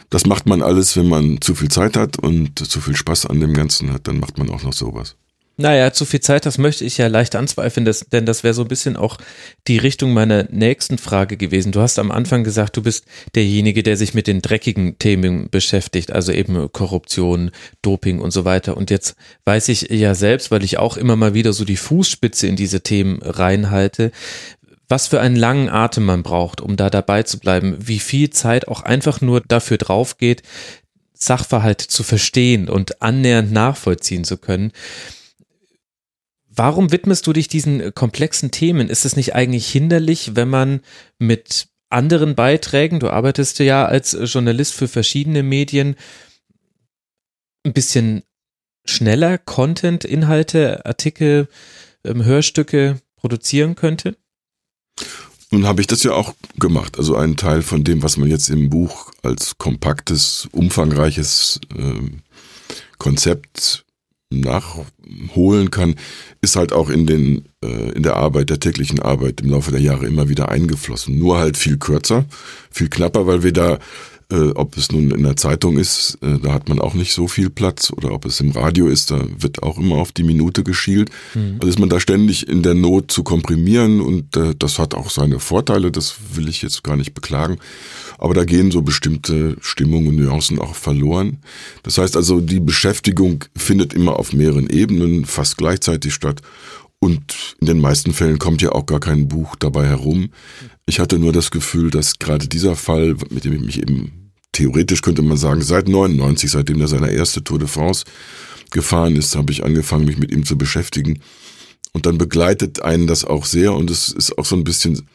das 0.09 0.25
macht 0.25 0.45
man 0.45 0.61
alles, 0.61 0.95
wenn 0.95 1.07
man 1.07 1.41
zu 1.41 1.55
viel 1.55 1.69
Zeit 1.69 1.97
hat 1.97 2.17
und 2.17 2.59
zu 2.59 2.79
viel 2.79 2.95
Spaß 2.95 3.25
an 3.25 3.39
dem 3.39 3.53
Ganzen 3.53 3.91
hat, 3.91 4.07
dann 4.07 4.19
macht 4.19 4.37
man 4.37 4.49
auch 4.49 4.63
noch 4.63 4.73
sowas. 4.73 5.15
Naja, 5.59 5.91
zu 5.91 6.05
viel 6.05 6.19
Zeit, 6.19 6.45
das 6.45 6.59
möchte 6.59 6.85
ich 6.85 6.99
ja 6.99 7.07
leicht 7.07 7.35
anzweifeln, 7.35 7.83
das, 7.83 8.01
denn 8.01 8.27
das 8.27 8.43
wäre 8.43 8.53
so 8.53 8.61
ein 8.61 8.67
bisschen 8.67 8.95
auch 8.95 9.17
die 9.67 9.79
Richtung 9.79 10.13
meiner 10.13 10.43
nächsten 10.51 10.99
Frage 10.99 11.35
gewesen. 11.35 11.71
Du 11.71 11.81
hast 11.81 11.97
am 11.97 12.11
Anfang 12.11 12.43
gesagt, 12.43 12.77
du 12.77 12.83
bist 12.83 13.05
derjenige, 13.33 13.81
der 13.81 13.97
sich 13.97 14.13
mit 14.13 14.27
den 14.27 14.43
dreckigen 14.43 14.99
Themen 14.99 15.49
beschäftigt, 15.49 16.11
also 16.11 16.31
eben 16.31 16.71
Korruption, 16.71 17.49
Doping 17.81 18.19
und 18.19 18.29
so 18.29 18.45
weiter. 18.45 18.77
Und 18.77 18.91
jetzt 18.91 19.15
weiß 19.45 19.69
ich 19.69 19.89
ja 19.89 20.13
selbst, 20.13 20.51
weil 20.51 20.63
ich 20.63 20.77
auch 20.77 20.95
immer 20.95 21.15
mal 21.15 21.33
wieder 21.33 21.53
so 21.53 21.65
die 21.65 21.75
Fußspitze 21.75 22.45
in 22.45 22.55
diese 22.55 22.81
Themen 22.81 23.19
reinhalte, 23.23 24.11
was 24.87 25.07
für 25.07 25.19
einen 25.19 25.35
langen 25.35 25.69
Atem 25.69 26.05
man 26.05 26.23
braucht, 26.23 26.61
um 26.61 26.77
da 26.77 26.89
dabei 26.89 27.23
zu 27.23 27.39
bleiben, 27.39 27.75
wie 27.79 27.99
viel 27.99 28.29
Zeit 28.29 28.67
auch 28.67 28.81
einfach 28.81 29.21
nur 29.21 29.41
dafür 29.41 29.77
drauf 29.77 30.17
geht, 30.17 30.43
Sachverhalte 31.13 31.87
zu 31.87 32.03
verstehen 32.03 32.69
und 32.69 33.01
annähernd 33.01 33.51
nachvollziehen 33.51 34.23
zu 34.23 34.37
können. 34.37 34.71
Warum 36.49 36.91
widmest 36.91 37.27
du 37.27 37.33
dich 37.33 37.47
diesen 37.47 37.93
komplexen 37.93 38.51
Themen? 38.51 38.89
Ist 38.89 39.05
es 39.05 39.15
nicht 39.15 39.35
eigentlich 39.35 39.67
hinderlich, 39.67 40.35
wenn 40.35 40.49
man 40.49 40.81
mit 41.19 41.67
anderen 41.89 42.35
Beiträgen, 42.35 42.99
du 42.99 43.09
arbeitest 43.09 43.59
ja 43.59 43.85
als 43.85 44.17
Journalist 44.23 44.73
für 44.73 44.87
verschiedene 44.87 45.43
Medien, 45.43 45.95
ein 47.63 47.73
bisschen 47.73 48.23
schneller 48.85 49.37
Content, 49.37 50.03
Inhalte, 50.05 50.85
Artikel, 50.85 51.47
ähm, 52.03 52.23
Hörstücke 52.23 53.01
produzieren 53.17 53.75
könnte? 53.75 54.15
Nun 55.51 55.65
habe 55.65 55.81
ich 55.81 55.87
das 55.87 56.03
ja 56.03 56.13
auch 56.13 56.33
gemacht. 56.59 56.97
Also 56.97 57.15
ein 57.15 57.37
Teil 57.37 57.61
von 57.61 57.83
dem, 57.83 58.03
was 58.03 58.17
man 58.17 58.29
jetzt 58.29 58.49
im 58.49 58.69
Buch 58.69 59.11
als 59.23 59.57
kompaktes, 59.57 60.47
umfangreiches 60.51 61.59
äh, 61.75 62.11
Konzept 62.97 63.85
nachholen 64.29 65.71
kann, 65.71 65.95
ist 66.41 66.57
halt 66.57 66.73
auch 66.73 66.89
in 66.89 67.05
den 67.05 67.47
äh, 67.63 67.91
in 67.91 68.03
der 68.03 68.17
Arbeit, 68.17 68.49
der 68.49 68.59
täglichen 68.59 68.99
Arbeit 68.99 69.39
im 69.39 69.49
Laufe 69.49 69.71
der 69.71 69.79
Jahre 69.79 70.05
immer 70.05 70.27
wieder 70.27 70.49
eingeflossen. 70.49 71.17
Nur 71.17 71.37
halt 71.37 71.55
viel 71.55 71.77
kürzer, 71.77 72.25
viel 72.69 72.89
knapper, 72.89 73.25
weil 73.25 73.43
wir 73.43 73.53
da 73.53 73.79
äh, 74.31 74.49
ob 74.55 74.75
es 74.75 74.91
nun 74.91 75.11
in 75.11 75.23
der 75.23 75.37
Zeitung 75.37 75.77
ist, 75.77 76.17
äh, 76.21 76.37
da 76.39 76.53
hat 76.53 76.67
man 76.67 76.79
auch 76.79 76.93
nicht 76.93 77.13
so 77.13 77.27
viel 77.27 77.49
Platz, 77.49 77.91
oder 77.95 78.11
ob 78.11 78.25
es 78.25 78.41
im 78.41 78.51
Radio 78.51 78.87
ist, 78.87 79.11
da 79.11 79.23
wird 79.37 79.63
auch 79.63 79.77
immer 79.77 79.95
auf 79.95 80.11
die 80.11 80.23
Minute 80.23 80.63
geschielt. 80.63 81.09
Mhm. 81.33 81.55
Also 81.59 81.67
ist 81.69 81.79
man 81.79 81.89
da 81.89 81.99
ständig 81.99 82.47
in 82.47 82.61
der 82.61 82.73
Not 82.73 83.11
zu 83.11 83.23
komprimieren 83.23 84.01
und 84.01 84.35
äh, 84.35 84.53
das 84.57 84.79
hat 84.79 84.95
auch 84.95 85.09
seine 85.09 85.39
Vorteile, 85.39 85.91
das 85.91 86.15
will 86.33 86.49
ich 86.49 86.61
jetzt 86.61 86.83
gar 86.83 86.97
nicht 86.97 87.13
beklagen. 87.13 87.57
Aber 88.17 88.33
da 88.33 88.43
gehen 88.43 88.71
so 88.71 88.81
bestimmte 88.81 89.55
Stimmungen 89.61 90.09
und 90.09 90.15
Nuancen 90.17 90.59
auch 90.59 90.75
verloren. 90.75 91.37
Das 91.83 91.97
heißt 91.97 92.17
also, 92.17 92.41
die 92.41 92.59
Beschäftigung 92.59 93.45
findet 93.55 93.93
immer 93.93 94.19
auf 94.19 94.33
mehreren 94.33 94.69
Ebenen 94.69 95.25
fast 95.25 95.57
gleichzeitig 95.57 96.13
statt. 96.13 96.41
Und 96.99 97.55
in 97.59 97.67
den 97.67 97.79
meisten 97.79 98.13
Fällen 98.13 98.39
kommt 98.39 98.61
ja 98.61 98.71
auch 98.71 98.85
gar 98.85 98.99
kein 98.99 99.27
Buch 99.27 99.55
dabei 99.55 99.87
herum. 99.87 100.31
Ich 100.87 100.99
hatte 100.99 101.19
nur 101.19 101.31
das 101.31 101.51
Gefühl, 101.51 101.91
dass 101.91 102.17
gerade 102.17 102.47
dieser 102.47 102.75
Fall, 102.75 103.15
mit 103.29 103.45
dem 103.45 103.53
ich 103.53 103.61
mich 103.61 103.81
eben 103.81 104.31
theoretisch 104.51 105.01
könnte 105.01 105.21
man 105.21 105.37
sagen, 105.37 105.61
seit 105.61 105.87
99, 105.87 106.49
seitdem 106.49 106.81
er 106.81 106.87
seine 106.87 107.11
erste 107.11 107.43
Tour 107.43 107.59
de 107.59 107.67
France 107.67 108.05
gefahren 108.71 109.15
ist, 109.15 109.35
habe 109.35 109.51
ich 109.51 109.63
angefangen, 109.63 110.05
mich 110.05 110.17
mit 110.17 110.31
ihm 110.31 110.45
zu 110.45 110.57
beschäftigen. 110.57 111.19
Und 111.93 112.05
dann 112.05 112.17
begleitet 112.17 112.81
einen 112.81 113.07
das 113.07 113.23
auch 113.23 113.45
sehr 113.45 113.73
und 113.73 113.91
es 113.91 114.09
ist 114.09 114.37
auch 114.37 114.45
so 114.45 114.55
ein 114.55 114.63
bisschen 114.63 115.07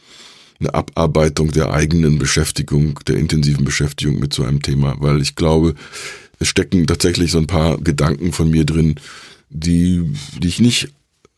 eine 0.60 0.74
Abarbeitung 0.74 1.50
der 1.50 1.72
eigenen 1.72 2.18
Beschäftigung, 2.18 3.00
der 3.06 3.16
intensiven 3.16 3.64
Beschäftigung 3.64 4.20
mit 4.20 4.32
so 4.32 4.44
einem 4.44 4.62
Thema, 4.62 4.96
weil 5.00 5.20
ich 5.20 5.34
glaube, 5.34 5.74
es 6.38 6.48
stecken 6.48 6.86
tatsächlich 6.86 7.32
so 7.32 7.38
ein 7.38 7.46
paar 7.46 7.78
Gedanken 7.78 8.32
von 8.32 8.50
mir 8.50 8.64
drin, 8.64 8.94
die, 9.50 10.12
die 10.38 10.48
ich 10.48 10.60
nicht 10.60 10.92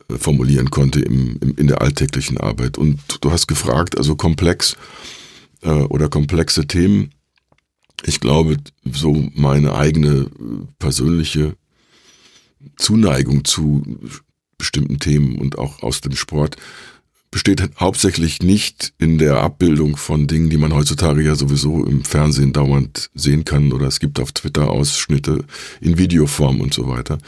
formulieren 0.09 0.71
konnte 0.71 1.01
im, 1.01 1.37
im, 1.41 1.55
in 1.57 1.67
der 1.67 1.83
alltäglichen 1.83 2.39
Arbeit. 2.39 2.79
Und 2.79 3.01
du 3.21 3.31
hast 3.31 3.47
gefragt, 3.47 3.97
also 3.97 4.17
komplex 4.17 4.77
äh, 5.63 5.71
oder 5.71 6.09
komplexe 6.09 6.67
Themen. 6.67 7.11
Ich 8.05 8.21
glaube, 8.21 8.57
so 8.91 9.29
meine 9.35 9.75
eigene 9.75 10.31
persönliche 10.79 11.57
Zuneigung 12.77 13.45
zu 13.45 13.83
bestimmten 14.59 14.99
Themen 14.99 15.37
und 15.37 15.59
auch 15.59 15.83
aus 15.83 16.01
dem 16.01 16.17
Sport 16.17 16.57
besteht 17.35 17.69
hauptsächlich 17.81 18.43
nicht 18.43 18.93
in 18.99 19.19
der 19.19 19.39
Abbildung 19.39 19.97
von 19.97 20.29
Dingen, 20.29 20.51
die 20.51 20.57
man 20.57 20.73
heutzutage 20.73 21.21
ja 21.21 21.35
sowieso 21.35 21.85
im 21.85 22.05
Fernsehen 22.05 22.53
dauernd 22.53 23.11
sehen 23.13 23.45
kann 23.45 23.73
oder 23.73 23.89
es 23.89 23.99
gibt 23.99 24.21
auf 24.21 24.31
Twitter 24.31 24.71
Ausschnitte 24.71 25.45
in 25.81 25.99
Videoform 25.99 26.61
und 26.61 26.73
so 26.73 26.89
weiter. 26.89 27.19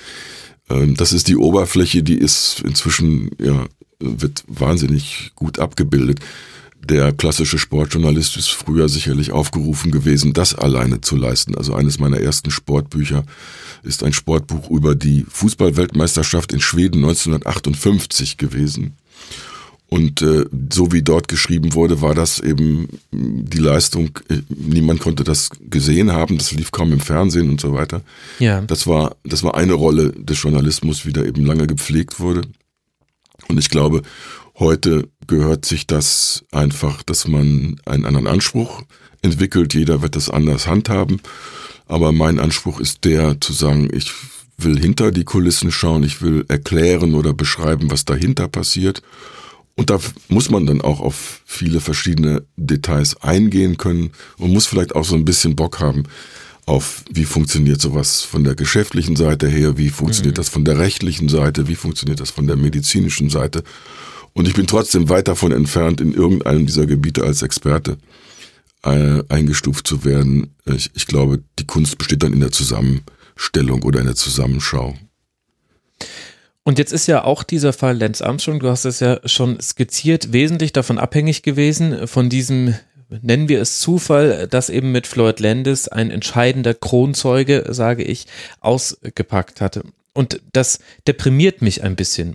Ähm, 0.70 0.94
das 0.94 1.12
ist 1.12 1.29
die 1.29 1.37
Oberfläche, 1.37 2.02
die 2.02 2.18
ist 2.18 2.61
inzwischen, 2.64 3.31
ja, 3.40 3.66
wird 4.00 4.44
wahnsinnig 4.46 5.33
gut 5.35 5.59
abgebildet. 5.59 6.20
Der 6.88 7.12
klassische 7.12 7.59
Sportjournalist 7.59 8.37
ist 8.37 8.48
früher 8.48 8.88
sicherlich 8.88 9.33
aufgerufen 9.33 9.90
gewesen, 9.90 10.33
das 10.33 10.55
alleine 10.55 11.00
zu 11.00 11.16
leisten. 11.16 11.57
Also 11.57 11.74
eines 11.74 11.98
meiner 11.98 12.20
ersten 12.20 12.52
Sportbücher 12.52 13.24
ist 13.83 14.05
ein 14.05 14.12
Sportbuch 14.12 14.70
über 14.70 14.94
die 14.94 15.26
Fußballweltmeisterschaft 15.29 16.52
in 16.52 16.61
Schweden 16.61 16.98
1958 16.98 18.37
gewesen. 18.37 18.96
Und 19.88 20.20
äh, 20.20 20.46
so 20.72 20.90
wie 20.90 21.03
dort 21.03 21.29
geschrieben 21.29 21.75
wurde, 21.75 22.01
war 22.03 22.14
das 22.14 22.40
eben 22.40 22.88
die 23.12 23.59
Leistung, 23.59 24.18
äh, 24.29 24.38
niemand 24.49 25.01
konnte 25.01 25.22
das 25.22 25.51
gesehen 25.61 26.12
haben, 26.12 26.38
das 26.38 26.51
lief 26.51 26.72
kaum 26.72 26.92
im 26.92 26.99
Fernsehen 26.99 27.51
und 27.51 27.61
so 27.61 27.72
weiter. 27.72 28.03
Ja. 28.40 28.62
Das 28.62 28.88
war, 28.88 29.14
das 29.25 29.44
war 29.44 29.55
eine 29.55 29.75
Rolle 29.75 30.11
des 30.11 30.42
Journalismus, 30.42 31.07
wie 31.07 31.12
da 31.12 31.22
eben 31.22 31.46
lange 31.46 31.68
gepflegt 31.68 32.18
wurde. 32.18 32.42
Und 33.49 33.59
ich 33.59 33.70
glaube, 33.70 34.03
heute 34.59 35.09
gehört 35.29 35.64
sich 35.64 35.87
das 35.87 36.44
einfach, 36.51 37.05
dass 37.05 37.29
man 37.29 37.77
einen 37.87 38.07
anderen 38.07 38.27
Anspruch 38.27 38.83
entwickelt, 39.22 39.72
jeder 39.72 40.03
wird 40.03 40.16
das 40.16 40.31
anders 40.31 40.66
handhaben. 40.66 41.20
Aber 41.87 42.11
mein 42.11 42.40
Anspruch 42.40 42.81
ist 42.81 43.05
der, 43.05 43.40
zu 43.40 43.53
sagen, 43.53 43.88
ich 43.92 44.11
will 44.59 44.81
hinter 44.81 45.12
die 45.12 45.25
Kulissen 45.25 45.70
schauen, 45.70 46.03
ich 46.03 46.22
will 46.22 46.44
erklären 46.49 47.14
oder 47.14 47.33
beschreiben, 47.33 47.88
was 47.88 48.05
dahinter 48.05 48.49
passiert 48.49 49.03
und 49.77 49.91
da 49.91 49.99
muss 50.29 50.51
man 50.51 50.67
dann 50.67 50.81
auch 50.81 51.01
auf 51.01 51.43
viele 51.45 51.81
verschiedene 51.81 52.45
Details 52.57 53.23
eingehen 53.23 53.77
können 53.77 54.11
und 54.39 54.53
muss 54.53 54.67
vielleicht 54.67 54.95
auch 54.95 55.05
so 55.05 55.15
ein 55.15 55.25
bisschen 55.25 55.55
Bock 55.55 55.81
haben 55.81 56.05
auf, 56.65 57.05
wie 57.11 57.25
funktioniert 57.25 57.81
sowas 57.81 58.23
von 58.23 58.43
der 58.43 58.57
geschäftlichen 58.57 59.15
Seite 59.15 59.49
her, 59.49 59.79
wie 59.79 59.91
funktioniert 59.91 60.35
mhm. 60.35 60.41
das 60.41 60.49
von 60.49 60.65
der 60.65 60.79
rechtlichen 60.79 61.29
Seite, 61.29 61.69
wie 61.69 61.77
funktioniert 61.77 62.21
das 62.21 62.31
von 62.31 62.47
der 62.47 62.57
medizinischen 62.57 63.31
Seite. 63.31 63.62
Und 64.33 64.49
ich 64.49 64.55
bin 64.55 64.67
trotzdem 64.67 65.09
weit 65.09 65.29
davon 65.29 65.53
entfernt, 65.53 66.01
in 66.01 66.12
irgendeinem 66.12 66.67
dieser 66.67 66.87
Gebiete 66.87 67.23
als 67.23 67.43
Experte 67.43 67.99
äh, 68.83 69.23
eingestuft 69.29 69.87
zu 69.87 70.05
werden. 70.05 70.55
Ich, 70.65 70.91
ich 70.95 71.07
glaube, 71.07 71.43
die 71.59 71.67
Kunst 71.67 71.99
besteht 71.99 72.23
dann 72.23 72.33
in 72.33 72.41
der 72.41 72.53
Zusammenstellung 72.53 73.83
oder 73.83 74.01
in 74.01 74.07
der 74.07 74.17
Zusammenschau. 74.17 74.97
Und 76.66 76.81
jetzt 76.81 76.92
ist 76.92 77.07
ja 77.07 77.22
auch 77.22 77.44
dieser 77.44 77.72
Fall 77.72 77.96
Lance 77.96 78.26
Armstrong, 78.26 78.59
du 78.59 78.68
hast 78.68 78.87
es 78.87 78.98
ja 78.98 79.20
schon 79.24 79.61
skizziert, 79.61 80.33
wesentlich 80.33 80.72
davon 80.72 80.98
abhängig 80.98 81.44
gewesen, 81.44 82.09
von 82.09 82.29
diesem, 82.29 82.74
nennen 83.09 83.48
wir 83.48 83.61
es 83.61 83.79
Zufall, 83.79 84.48
dass 84.48 84.68
eben 84.68 84.90
mit 84.90 85.07
Floyd 85.07 85.38
Landis 85.38 85.87
ein 85.87 86.11
entscheidender 86.11 86.74
Kronzeuge, 86.74 87.66
sage 87.68 88.02
ich, 88.02 88.26
ausgepackt 88.59 89.61
hatte. 89.61 89.85
Und 90.12 90.40
das 90.52 90.81
deprimiert 91.07 91.62
mich 91.62 91.85
ein 91.85 91.94
bisschen, 91.94 92.35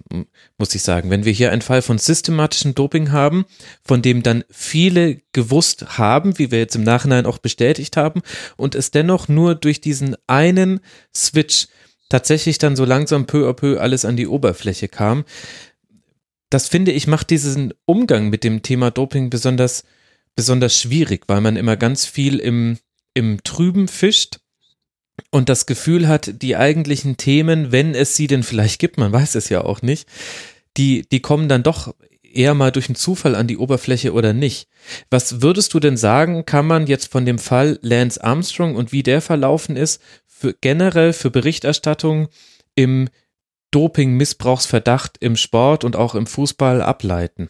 muss 0.58 0.76
ich 0.76 0.84
sagen. 0.84 1.10
Wenn 1.10 1.26
wir 1.26 1.34
hier 1.34 1.52
einen 1.52 1.62
Fall 1.62 1.82
von 1.82 1.98
systematischem 1.98 2.74
Doping 2.74 3.12
haben, 3.12 3.44
von 3.84 4.02
dem 4.02 4.24
dann 4.24 4.46
viele 4.50 5.20
gewusst 5.34 5.98
haben, 5.98 6.40
wie 6.40 6.52
wir 6.52 6.60
jetzt 6.60 6.78
im 6.78 6.84
Nachhinein 6.84 7.26
auch 7.26 7.40
bestätigt 7.40 7.98
haben, 7.98 8.22
und 8.56 8.76
es 8.76 8.92
dennoch 8.92 9.28
nur 9.28 9.56
durch 9.56 9.82
diesen 9.82 10.16
einen 10.28 10.80
Switch 11.14 11.68
tatsächlich 12.12 12.58
dann 12.58 12.76
so 12.76 12.86
langsam 12.86 13.26
peu 13.26 13.50
à 13.50 13.54
peu 13.54 13.80
alles 13.80 14.06
an 14.06 14.18
die 14.18 14.28
Oberfläche 14.28 14.88
kam. 14.88 15.24
das 16.52 16.68
finde 16.68 16.92
ich 16.92 17.08
macht 17.08 17.30
diesen 17.30 17.74
Umgang 17.86 18.30
mit 18.30 18.44
dem 18.44 18.62
Thema 18.62 18.92
Doping 18.92 19.30
besonders, 19.30 19.86
besonders 20.36 20.78
schwierig, 20.78 21.24
weil 21.28 21.42
man 21.42 21.56
immer 21.56 21.78
ganz 21.78 22.06
viel 22.06 22.40
im, 22.40 22.78
im 23.14 23.42
Trüben 23.44 23.88
fischt 23.88 24.40
und 25.32 25.48
das 25.48 25.66
Gefühl 25.66 26.08
hat, 26.08 26.42
die 26.42 26.58
eigentlichen 26.58 27.16
Themen, 27.16 27.72
wenn 27.72 27.96
es 27.96 28.16
sie 28.16 28.28
denn 28.28 28.44
vielleicht 28.44 28.80
gibt, 28.80 28.98
man 28.98 29.14
weiß 29.14 29.36
es 29.36 29.48
ja 29.48 29.64
auch 29.64 29.82
nicht, 29.82 30.08
die, 30.78 31.08
die 31.10 31.22
kommen 31.22 31.48
dann 31.48 31.64
doch 31.64 31.96
eher 32.36 32.54
mal 32.54 32.72
durch 32.72 32.90
einen 32.90 32.96
Zufall 32.96 33.36
an 33.36 33.48
die 33.48 33.58
Oberfläche 33.58 34.14
oder 34.14 34.34
nicht. 34.34 34.68
Was 35.10 35.42
würdest 35.42 35.74
du 35.74 35.80
denn 35.80 35.98
sagen, 35.98 36.46
kann 36.46 36.68
man 36.68 36.88
jetzt 36.88 37.12
von 37.12 37.26
dem 37.26 37.40
Fall 37.40 37.80
Lance 37.82 38.24
Armstrong 38.24 38.76
und 38.76 38.92
wie 38.92 39.04
der 39.04 39.22
verlaufen 39.22 39.76
ist, 39.76 40.02
für 40.28 40.54
generell 40.60 41.14
für 41.14 41.30
Berichterstattung 41.30 42.28
im 42.76 43.10
Doping-Missbrauchsverdacht 43.72 45.18
im 45.20 45.36
Sport 45.36 45.84
und 45.84 45.96
auch 45.96 46.16
im 46.16 46.28
Fußball 46.28 46.82
ableiten? 46.82 47.50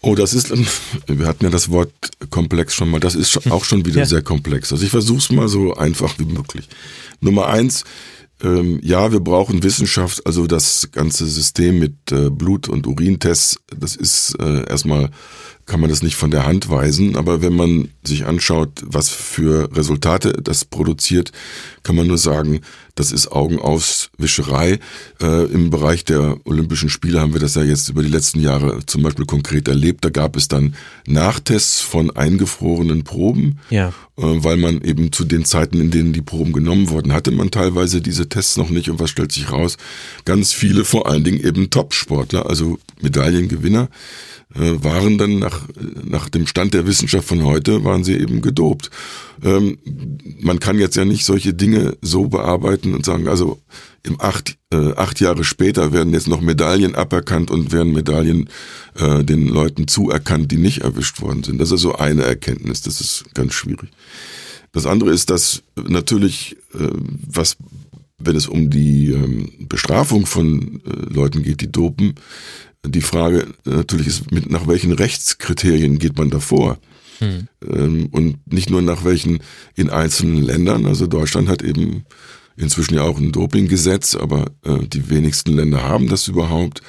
Oh, 0.00 0.14
das 0.14 0.34
ist, 0.34 0.52
wir 1.06 1.26
hatten 1.26 1.44
ja 1.44 1.50
das 1.50 1.70
Wort 1.70 1.92
komplex 2.30 2.74
schon 2.74 2.90
mal, 2.90 3.00
das 3.00 3.14
ist 3.14 3.50
auch 3.50 3.64
schon 3.64 3.84
wieder 3.86 4.00
ja. 4.00 4.06
sehr 4.06 4.22
komplex. 4.22 4.72
Also 4.72 4.84
ich 4.84 4.90
versuche 4.90 5.18
es 5.18 5.30
mal 5.30 5.48
so 5.48 5.74
einfach 5.74 6.18
wie 6.18 6.24
möglich. 6.24 6.68
Nummer 7.20 7.48
eins, 7.48 7.84
ähm, 8.42 8.80
ja, 8.82 9.12
wir 9.12 9.20
brauchen 9.20 9.62
Wissenschaft, 9.62 10.26
also 10.26 10.46
das 10.46 10.90
ganze 10.92 11.26
System 11.26 11.78
mit 11.78 12.12
äh, 12.12 12.30
Blut- 12.30 12.68
und 12.68 12.86
Urintests, 12.86 13.58
das 13.74 13.96
ist 13.96 14.36
äh, 14.40 14.68
erstmal 14.68 15.10
kann 15.66 15.80
man 15.80 15.90
das 15.90 16.02
nicht 16.02 16.16
von 16.16 16.30
der 16.30 16.46
Hand 16.46 16.70
weisen, 16.70 17.16
aber 17.16 17.42
wenn 17.42 17.54
man 17.54 17.88
sich 18.04 18.24
anschaut, 18.24 18.70
was 18.84 19.08
für 19.08 19.68
Resultate 19.76 20.32
das 20.32 20.64
produziert, 20.64 21.32
kann 21.82 21.96
man 21.96 22.06
nur 22.06 22.18
sagen, 22.18 22.60
das 22.94 23.12
ist 23.12 23.30
Augenauswischerei. 23.30 24.78
Äh, 25.20 25.44
Im 25.52 25.70
Bereich 25.70 26.04
der 26.04 26.38
Olympischen 26.44 26.88
Spiele 26.88 27.20
haben 27.20 27.34
wir 27.34 27.40
das 27.40 27.54
ja 27.54 27.62
jetzt 27.62 27.88
über 27.90 28.02
die 28.02 28.08
letzten 28.08 28.40
Jahre 28.40 28.86
zum 28.86 29.02
Beispiel 29.02 29.26
konkret 29.26 29.68
erlebt. 29.68 30.04
Da 30.04 30.10
gab 30.10 30.34
es 30.36 30.48
dann 30.48 30.74
Nachtests 31.06 31.80
von 31.80 32.10
eingefrorenen 32.10 33.04
Proben, 33.04 33.58
ja. 33.68 33.88
äh, 33.88 33.92
weil 34.16 34.56
man 34.56 34.80
eben 34.82 35.12
zu 35.12 35.24
den 35.24 35.44
Zeiten, 35.44 35.80
in 35.80 35.90
denen 35.90 36.12
die 36.12 36.22
Proben 36.22 36.52
genommen 36.52 36.88
wurden, 36.88 37.12
hatte 37.12 37.32
man 37.32 37.50
teilweise 37.50 38.00
diese 38.00 38.28
Tests 38.28 38.56
noch 38.56 38.70
nicht. 38.70 38.88
Und 38.88 38.98
was 38.98 39.10
stellt 39.10 39.32
sich 39.32 39.52
raus? 39.52 39.76
Ganz 40.24 40.52
viele, 40.52 40.84
vor 40.84 41.08
allen 41.08 41.24
Dingen 41.24 41.44
eben 41.44 41.70
Top-Sportler, 41.70 42.46
also 42.48 42.78
Medaillengewinner, 43.02 43.90
äh, 44.54 44.82
waren 44.82 45.18
dann 45.18 45.40
nach, 45.40 45.55
nach 46.04 46.28
dem 46.28 46.46
Stand 46.46 46.74
der 46.74 46.86
Wissenschaft 46.86 47.28
von 47.28 47.44
heute, 47.44 47.84
waren 47.84 48.04
sie 48.04 48.16
eben 48.16 48.42
gedopt. 48.42 48.90
Ähm, 49.42 49.78
man 50.40 50.60
kann 50.60 50.78
jetzt 50.78 50.96
ja 50.96 51.04
nicht 51.04 51.24
solche 51.24 51.54
Dinge 51.54 51.96
so 52.02 52.28
bearbeiten 52.28 52.94
und 52.94 53.04
sagen, 53.04 53.28
also 53.28 53.60
im 54.02 54.20
acht, 54.20 54.56
äh, 54.72 54.92
acht 54.94 55.20
Jahre 55.20 55.44
später 55.44 55.92
werden 55.92 56.12
jetzt 56.12 56.28
noch 56.28 56.40
Medaillen 56.40 56.94
aberkannt 56.94 57.50
und 57.50 57.72
werden 57.72 57.92
Medaillen 57.92 58.48
äh, 58.94 59.24
den 59.24 59.48
Leuten 59.48 59.88
zuerkannt, 59.88 60.52
die 60.52 60.58
nicht 60.58 60.82
erwischt 60.82 61.20
worden 61.20 61.42
sind. 61.42 61.60
Das 61.60 61.72
ist 61.72 61.80
so 61.80 61.96
eine 61.96 62.22
Erkenntnis, 62.22 62.82
das 62.82 63.00
ist 63.00 63.24
ganz 63.34 63.54
schwierig. 63.54 63.90
Das 64.72 64.86
andere 64.86 65.10
ist, 65.10 65.30
dass 65.30 65.62
natürlich, 65.76 66.56
äh, 66.74 66.88
was 67.26 67.56
wenn 68.18 68.36
es 68.36 68.46
um 68.46 68.70
die 68.70 69.10
ähm, 69.10 69.50
Bestrafung 69.68 70.26
von 70.26 70.80
äh, 70.86 71.12
Leuten 71.12 71.42
geht, 71.42 71.60
die 71.60 71.70
dopen, 71.70 72.14
die 72.86 73.02
Frage 73.02 73.46
natürlich 73.64 74.06
ist, 74.06 74.32
mit, 74.32 74.50
nach 74.50 74.66
welchen 74.66 74.92
Rechtskriterien 74.92 75.98
geht 75.98 76.16
man 76.18 76.30
davor? 76.30 76.78
Hm. 77.18 77.48
Ähm, 77.66 78.08
und 78.10 78.52
nicht 78.52 78.70
nur 78.70 78.82
nach 78.82 79.04
welchen 79.04 79.38
in 79.74 79.90
einzelnen 79.90 80.42
Ländern. 80.42 80.86
Also 80.86 81.06
Deutschland 81.06 81.48
hat 81.48 81.62
eben 81.62 82.04
inzwischen 82.56 82.94
ja 82.94 83.02
auch 83.02 83.18
ein 83.18 83.32
Dopinggesetz, 83.32 84.14
aber 84.14 84.46
äh, 84.64 84.86
die 84.86 85.10
wenigsten 85.10 85.52
Länder 85.52 85.82
haben 85.82 86.08
das 86.08 86.28
überhaupt. 86.28 86.82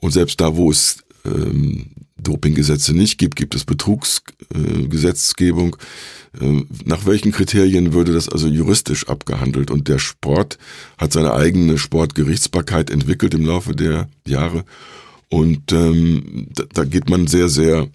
Und 0.00 0.12
selbst 0.12 0.40
da, 0.40 0.56
wo 0.56 0.70
es 0.70 0.98
ähm, 1.24 1.90
Dopinggesetze 2.20 2.94
nicht 2.94 3.18
gibt, 3.18 3.36
gibt 3.36 3.54
es 3.54 3.64
Betrugsgesetzgebung. 3.64 5.76
Äh, 6.40 6.62
nach 6.84 7.06
welchen 7.06 7.30
Kriterien 7.32 7.92
würde 7.92 8.12
das 8.12 8.28
also 8.28 8.48
juristisch 8.48 9.08
abgehandelt? 9.08 9.70
Und 9.70 9.88
der 9.88 9.98
Sport 9.98 10.58
hat 10.98 11.12
seine 11.12 11.34
eigene 11.34 11.78
Sportgerichtsbarkeit 11.78 12.90
entwickelt 12.90 13.34
im 13.34 13.46
Laufe 13.46 13.74
der 13.74 14.08
Jahre. 14.26 14.64
Und 15.32 15.72
ähm, 15.72 16.48
da, 16.54 16.64
da 16.74 16.84
geht 16.84 17.08
man 17.08 17.26
sehr, 17.26 17.48
sehr 17.48 17.88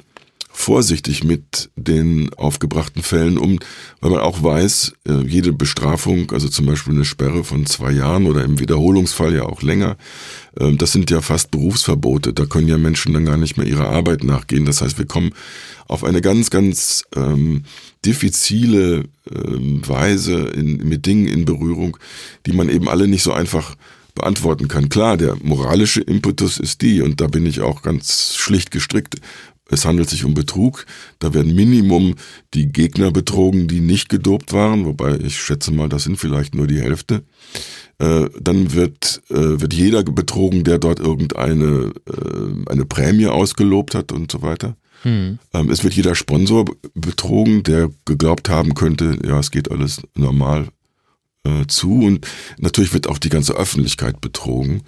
vorsichtig 0.50 1.24
mit 1.24 1.70
den 1.76 2.34
aufgebrachten 2.34 3.04
Fällen 3.04 3.38
um, 3.38 3.60
weil 4.02 4.10
man 4.10 4.22
auch 4.22 4.42
weiß, 4.42 4.94
äh, 5.08 5.22
jede 5.28 5.54
Bestrafung, 5.54 6.32
also 6.32 6.50
zum 6.50 6.66
Beispiel 6.66 6.96
eine 6.96 7.06
Sperre 7.06 7.44
von 7.44 7.68
zwei 7.68 7.92
Jahren 7.92 8.26
oder 8.26 8.44
im 8.44 8.58
Wiederholungsfall 8.58 9.36
ja 9.36 9.44
auch 9.44 9.62
länger, 9.62 9.98
äh, 10.60 10.74
das 10.74 10.94
sind 10.94 11.12
ja 11.12 11.22
fast 11.22 11.52
Berufsverbote. 11.52 12.34
Da 12.34 12.48
können 12.48 12.68
ja 12.68 12.80
Menschen 12.80 13.14
dann 13.14 13.26
gar 13.26 13.38
nicht 13.38 13.56
mehr 13.56 13.68
ihrer 13.68 13.90
Arbeit 13.90 14.24
nachgehen. 14.24 14.66
Das 14.66 14.82
heißt, 14.82 14.98
wir 14.98 15.06
kommen 15.06 15.30
auf 15.88 16.04
eine 16.04 16.22
ganz, 16.22 16.50
ganz 16.50 17.04
ähm, 17.16 17.66
diffizile 18.04 19.04
ähm, 19.32 19.88
Weise 19.88 20.40
in, 20.40 20.78
mit 20.90 21.06
Dingen 21.06 21.28
in 21.28 21.46
Berührung, 21.46 21.98
die 22.48 22.54
man 22.54 22.68
eben 22.70 22.90
alle 22.90 23.08
nicht 23.08 23.22
so 23.22 23.32
einfach 23.32 23.76
beantworten 24.18 24.68
kann. 24.68 24.90
Klar, 24.90 25.18
der 25.18 25.36
moralische 25.42 26.02
Impetus 26.02 26.60
ist 26.60 26.82
die, 26.82 27.02
und 27.02 27.22
da 27.22 27.28
bin 27.28 27.46
ich 27.46 27.62
auch 27.62 27.82
ganz 27.82 28.36
schlicht 28.36 28.72
gestrickt. 28.72 29.16
Es 29.70 29.86
handelt 29.86 30.10
sich 30.10 30.24
um 30.24 30.34
Betrug. 30.34 30.86
Da 31.20 31.34
werden 31.34 31.54
Minimum 31.54 32.16
die 32.54 32.72
Gegner 32.72 33.12
betrogen, 33.12 33.68
die 33.68 33.82
nicht 33.82 34.10
gedopt 34.10 34.54
waren, 34.54 34.86
wobei 34.86 35.18
ich 35.18 35.38
schätze 35.38 35.72
mal, 35.72 35.90
das 35.90 36.04
sind 36.04 36.18
vielleicht 36.18 36.56
nur 36.56 36.68
die 36.68 36.82
Hälfte. 36.82 37.24
Äh, 38.00 38.30
dann 38.40 38.74
wird, 38.74 39.22
äh, 39.30 39.60
wird 39.60 39.74
jeder 39.74 40.04
betrogen, 40.04 40.64
der 40.64 40.78
dort 40.78 41.00
irgendeine 41.00 41.92
äh, 42.06 42.72
eine 42.72 42.86
Prämie 42.86 43.28
ausgelobt 43.28 43.96
hat 43.96 44.12
und 44.12 44.32
so 44.32 44.42
weiter. 44.42 44.78
Hm. 45.04 45.40
Ähm, 45.54 45.70
es 45.70 45.84
wird 45.84 45.94
jeder 45.94 46.16
Sponsor 46.16 46.66
betrogen, 46.94 47.64
der 47.64 47.90
geglaubt 48.06 48.50
haben 48.50 48.74
könnte, 48.74 49.20
ja, 49.28 49.40
es 49.40 49.52
geht 49.52 49.70
alles 49.70 50.02
normal 50.16 50.70
äh, 51.48 51.68
zu 51.68 52.02
und 52.04 52.28
natürlich 52.58 52.94
wird 52.94 53.08
auch 53.08 53.18
die 53.18 53.30
ganze 53.30 53.54
Öffentlichkeit 53.54 54.22
betrogen, 54.22 54.82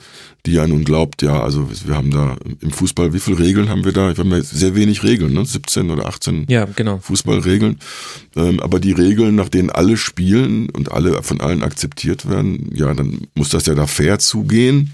die 0.46 0.54
ja 0.54 0.68
nun 0.68 0.86
glaubt, 0.86 1.22
ja, 1.22 1.42
also 1.42 1.70
wir 1.86 1.96
haben 1.96 2.12
da 2.12 2.38
im 2.62 2.72
Fußball, 2.72 3.14
wie 3.14 3.20
viele 3.20 3.40
Regeln 3.40 3.70
haben 3.70 3.86
wir 3.86 3.92
da? 3.92 4.16
Wir 4.16 4.24
haben 4.24 4.32
ja 4.32 4.42
sehr 4.42 4.76
wenig 4.76 5.04
Regeln, 5.04 5.34
ne? 5.34 5.46
17 5.46 5.90
oder 5.92 6.08
18 6.08 6.46
ja, 6.50 6.66
genau. 6.66 7.00
Fußballregeln. 7.00 7.80
Ähm, 8.36 8.60
aber 8.60 8.80
die 8.80 8.94
Regeln, 8.94 9.36
nach 9.36 9.50
denen 9.50 9.70
alle 9.70 9.98
spielen 9.98 10.70
und 10.70 10.92
alle 10.92 11.22
von 11.24 11.42
allen 11.42 11.64
akzeptiert 11.64 12.30
werden, 12.30 12.72
ja, 12.74 12.94
dann 12.94 13.28
muss 13.36 13.50
das 13.50 13.66
ja 13.66 13.76
da 13.76 13.88
fair 13.88 14.20
zugehen. 14.20 14.92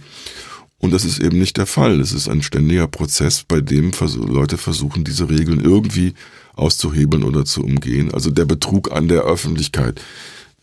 Und 0.77 0.91
das 0.91 1.05
ist 1.05 1.19
eben 1.19 1.39
nicht 1.39 1.57
der 1.57 1.65
Fall. 1.65 1.99
Es 1.99 2.11
ist 2.11 2.27
ein 2.27 2.43
ständiger 2.43 2.87
Prozess, 2.87 3.43
bei 3.47 3.61
dem 3.61 3.91
Leute 4.27 4.57
versuchen, 4.57 5.03
diese 5.03 5.29
Regeln 5.29 5.63
irgendwie 5.63 6.13
auszuhebeln 6.55 7.23
oder 7.23 7.45
zu 7.45 7.63
umgehen. 7.63 8.13
Also 8.13 8.29
der 8.29 8.45
Betrug 8.45 8.91
an 8.91 9.07
der 9.07 9.21
Öffentlichkeit 9.21 10.01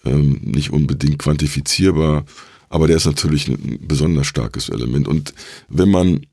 ähm, 0.04 0.40
nicht 0.42 0.70
unbedingt 0.70 1.18
quantifizierbar, 1.18 2.24
aber 2.68 2.86
der 2.86 2.96
ist 2.96 3.06
natürlich 3.06 3.48
ein 3.48 3.80
besonders 3.86 4.26
starkes 4.26 4.68
Element. 4.68 5.06
Und 5.06 5.34
wenn 5.68 5.90
man 5.90 6.26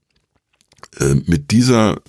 äh, 0.97 1.15
mit 1.25 1.51
dieser 1.51 2.01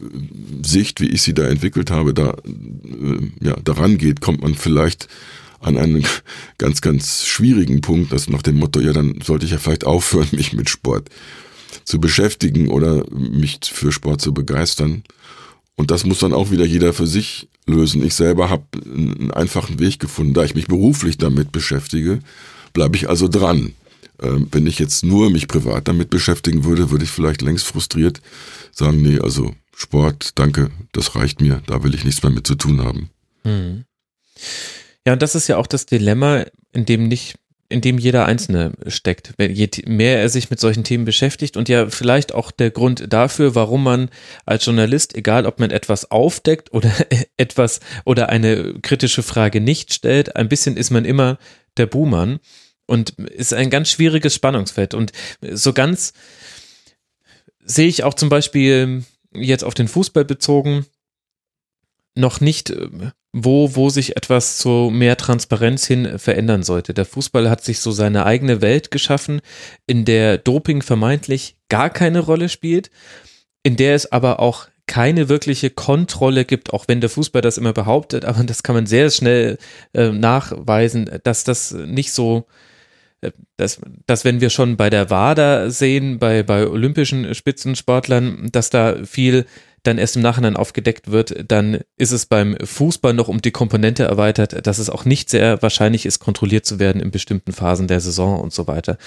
Sicht, 0.62 1.00
wie 1.00 1.08
ich 1.08 1.22
sie 1.22 1.34
da 1.34 1.46
entwickelt 1.46 1.90
habe, 1.90 2.14
da 2.14 2.30
äh, 2.30 3.44
ja 3.44 3.56
daran 3.62 3.98
geht, 3.98 4.20
kommt 4.20 4.42
man 4.42 4.54
vielleicht 4.54 5.08
an 5.60 5.76
einen 5.76 6.06
ganz, 6.58 6.80
ganz 6.80 7.26
schwierigen 7.26 7.80
Punkt, 7.82 8.12
das 8.12 8.28
nach 8.30 8.42
dem 8.42 8.58
Motto, 8.58 8.80
ja, 8.80 8.92
dann 8.92 9.20
sollte 9.20 9.44
ich 9.44 9.52
ja 9.52 9.58
vielleicht 9.58 9.84
aufhören, 9.84 10.28
mich 10.32 10.52
mit 10.52 10.70
Sport 10.70 11.10
zu 11.84 12.00
beschäftigen 12.00 12.68
oder 12.68 13.04
mich 13.10 13.58
für 13.64 13.92
Sport 13.92 14.20
zu 14.20 14.32
begeistern. 14.32 15.02
Und 15.76 15.90
das 15.90 16.04
muss 16.04 16.20
dann 16.20 16.32
auch 16.32 16.50
wieder 16.50 16.64
jeder 16.64 16.92
für 16.92 17.06
sich 17.06 17.49
lösen. 17.66 18.04
Ich 18.04 18.14
selber 18.14 18.50
habe 18.50 18.64
einen 18.84 19.30
einfachen 19.30 19.78
Weg 19.78 19.98
gefunden. 19.98 20.34
Da 20.34 20.44
ich 20.44 20.54
mich 20.54 20.66
beruflich 20.66 21.18
damit 21.18 21.52
beschäftige, 21.52 22.20
bleibe 22.72 22.96
ich 22.96 23.08
also 23.08 23.28
dran. 23.28 23.74
Ähm, 24.22 24.48
wenn 24.50 24.66
ich 24.66 24.78
jetzt 24.78 25.04
nur 25.04 25.30
mich 25.30 25.48
privat 25.48 25.88
damit 25.88 26.10
beschäftigen 26.10 26.64
würde, 26.64 26.90
würde 26.90 27.04
ich 27.04 27.10
vielleicht 27.10 27.42
längst 27.42 27.66
frustriert 27.66 28.20
sagen, 28.72 29.02
nee, 29.02 29.18
also 29.18 29.54
Sport, 29.74 30.38
danke, 30.38 30.70
das 30.92 31.14
reicht 31.14 31.40
mir, 31.40 31.62
da 31.66 31.82
will 31.82 31.94
ich 31.94 32.04
nichts 32.04 32.22
mehr 32.22 32.32
mit 32.32 32.46
zu 32.46 32.54
tun 32.54 32.82
haben. 32.82 33.10
Hm. 33.44 33.84
Ja, 35.06 35.14
und 35.14 35.22
das 35.22 35.34
ist 35.34 35.48
ja 35.48 35.56
auch 35.56 35.66
das 35.66 35.86
Dilemma, 35.86 36.44
in 36.72 36.84
dem 36.84 37.08
nicht 37.08 37.36
in 37.70 37.80
dem 37.80 37.98
jeder 37.98 38.26
Einzelne 38.26 38.72
steckt. 38.88 39.32
Je 39.38 39.68
mehr 39.86 40.18
er 40.18 40.28
sich 40.28 40.50
mit 40.50 40.60
solchen 40.60 40.84
Themen 40.84 41.04
beschäftigt 41.04 41.56
und 41.56 41.68
ja 41.68 41.88
vielleicht 41.88 42.34
auch 42.34 42.50
der 42.50 42.70
Grund 42.70 43.12
dafür, 43.12 43.54
warum 43.54 43.84
man 43.84 44.10
als 44.44 44.66
Journalist, 44.66 45.14
egal 45.16 45.46
ob 45.46 45.60
man 45.60 45.70
etwas 45.70 46.10
aufdeckt 46.10 46.72
oder 46.72 46.92
etwas 47.36 47.80
oder 48.04 48.28
eine 48.28 48.74
kritische 48.82 49.22
Frage 49.22 49.60
nicht 49.60 49.94
stellt, 49.94 50.36
ein 50.36 50.48
bisschen 50.48 50.76
ist 50.76 50.90
man 50.90 51.04
immer 51.04 51.38
der 51.76 51.86
Buhmann 51.86 52.40
und 52.86 53.10
ist 53.10 53.54
ein 53.54 53.70
ganz 53.70 53.88
schwieriges 53.88 54.34
Spannungsfeld 54.34 54.92
und 54.92 55.12
so 55.40 55.72
ganz 55.72 56.12
sehe 57.64 57.86
ich 57.86 58.02
auch 58.02 58.14
zum 58.14 58.28
Beispiel 58.28 59.04
jetzt 59.32 59.62
auf 59.62 59.74
den 59.74 59.86
Fußball 59.86 60.24
bezogen 60.24 60.86
noch 62.20 62.40
nicht 62.40 62.72
wo, 63.32 63.76
wo 63.76 63.90
sich 63.90 64.16
etwas 64.16 64.58
zu 64.58 64.90
mehr 64.92 65.16
Transparenz 65.16 65.86
hin 65.86 66.18
verändern 66.18 66.62
sollte. 66.62 66.94
Der 66.94 67.04
Fußball 67.04 67.48
hat 67.48 67.62
sich 67.62 67.80
so 67.80 67.92
seine 67.92 68.26
eigene 68.26 68.60
Welt 68.60 68.90
geschaffen, 68.90 69.40
in 69.86 70.04
der 70.04 70.38
Doping 70.38 70.82
vermeintlich 70.82 71.56
gar 71.68 71.90
keine 71.90 72.20
Rolle 72.20 72.48
spielt, 72.48 72.90
in 73.62 73.76
der 73.76 73.94
es 73.94 74.10
aber 74.10 74.40
auch 74.40 74.68
keine 74.86 75.28
wirkliche 75.28 75.70
Kontrolle 75.70 76.44
gibt, 76.44 76.72
auch 76.72 76.86
wenn 76.88 77.00
der 77.00 77.10
Fußball 77.10 77.42
das 77.42 77.58
immer 77.58 77.72
behauptet, 77.72 78.24
aber 78.24 78.42
das 78.42 78.64
kann 78.64 78.74
man 78.74 78.86
sehr 78.86 79.08
schnell 79.10 79.58
äh, 79.94 80.08
nachweisen, 80.10 81.08
dass 81.22 81.44
das 81.44 81.70
nicht 81.70 82.12
so, 82.12 82.46
äh, 83.20 83.30
dass, 83.56 83.80
dass 84.06 84.24
wenn 84.24 84.40
wir 84.40 84.50
schon 84.50 84.76
bei 84.76 84.90
der 84.90 85.08
WADA 85.08 85.70
sehen, 85.70 86.18
bei, 86.18 86.42
bei 86.42 86.66
olympischen 86.66 87.32
Spitzensportlern, 87.36 88.48
dass 88.50 88.70
da 88.70 89.04
viel 89.04 89.46
dann 89.82 89.98
erst 89.98 90.16
im 90.16 90.22
Nachhinein 90.22 90.56
aufgedeckt 90.56 91.10
wird, 91.10 91.44
dann 91.48 91.80
ist 91.96 92.12
es 92.12 92.26
beim 92.26 92.56
Fußball 92.62 93.14
noch 93.14 93.28
um 93.28 93.40
die 93.40 93.50
Komponente 93.50 94.04
erweitert, 94.04 94.66
dass 94.66 94.78
es 94.78 94.90
auch 94.90 95.04
nicht 95.04 95.30
sehr 95.30 95.62
wahrscheinlich 95.62 96.06
ist, 96.06 96.18
kontrolliert 96.18 96.66
zu 96.66 96.78
werden 96.78 97.00
in 97.00 97.10
bestimmten 97.10 97.52
Phasen 97.52 97.88
der 97.88 98.00
Saison 98.00 98.40
und 98.40 98.52
so 98.52 98.66
weiter. 98.66 98.98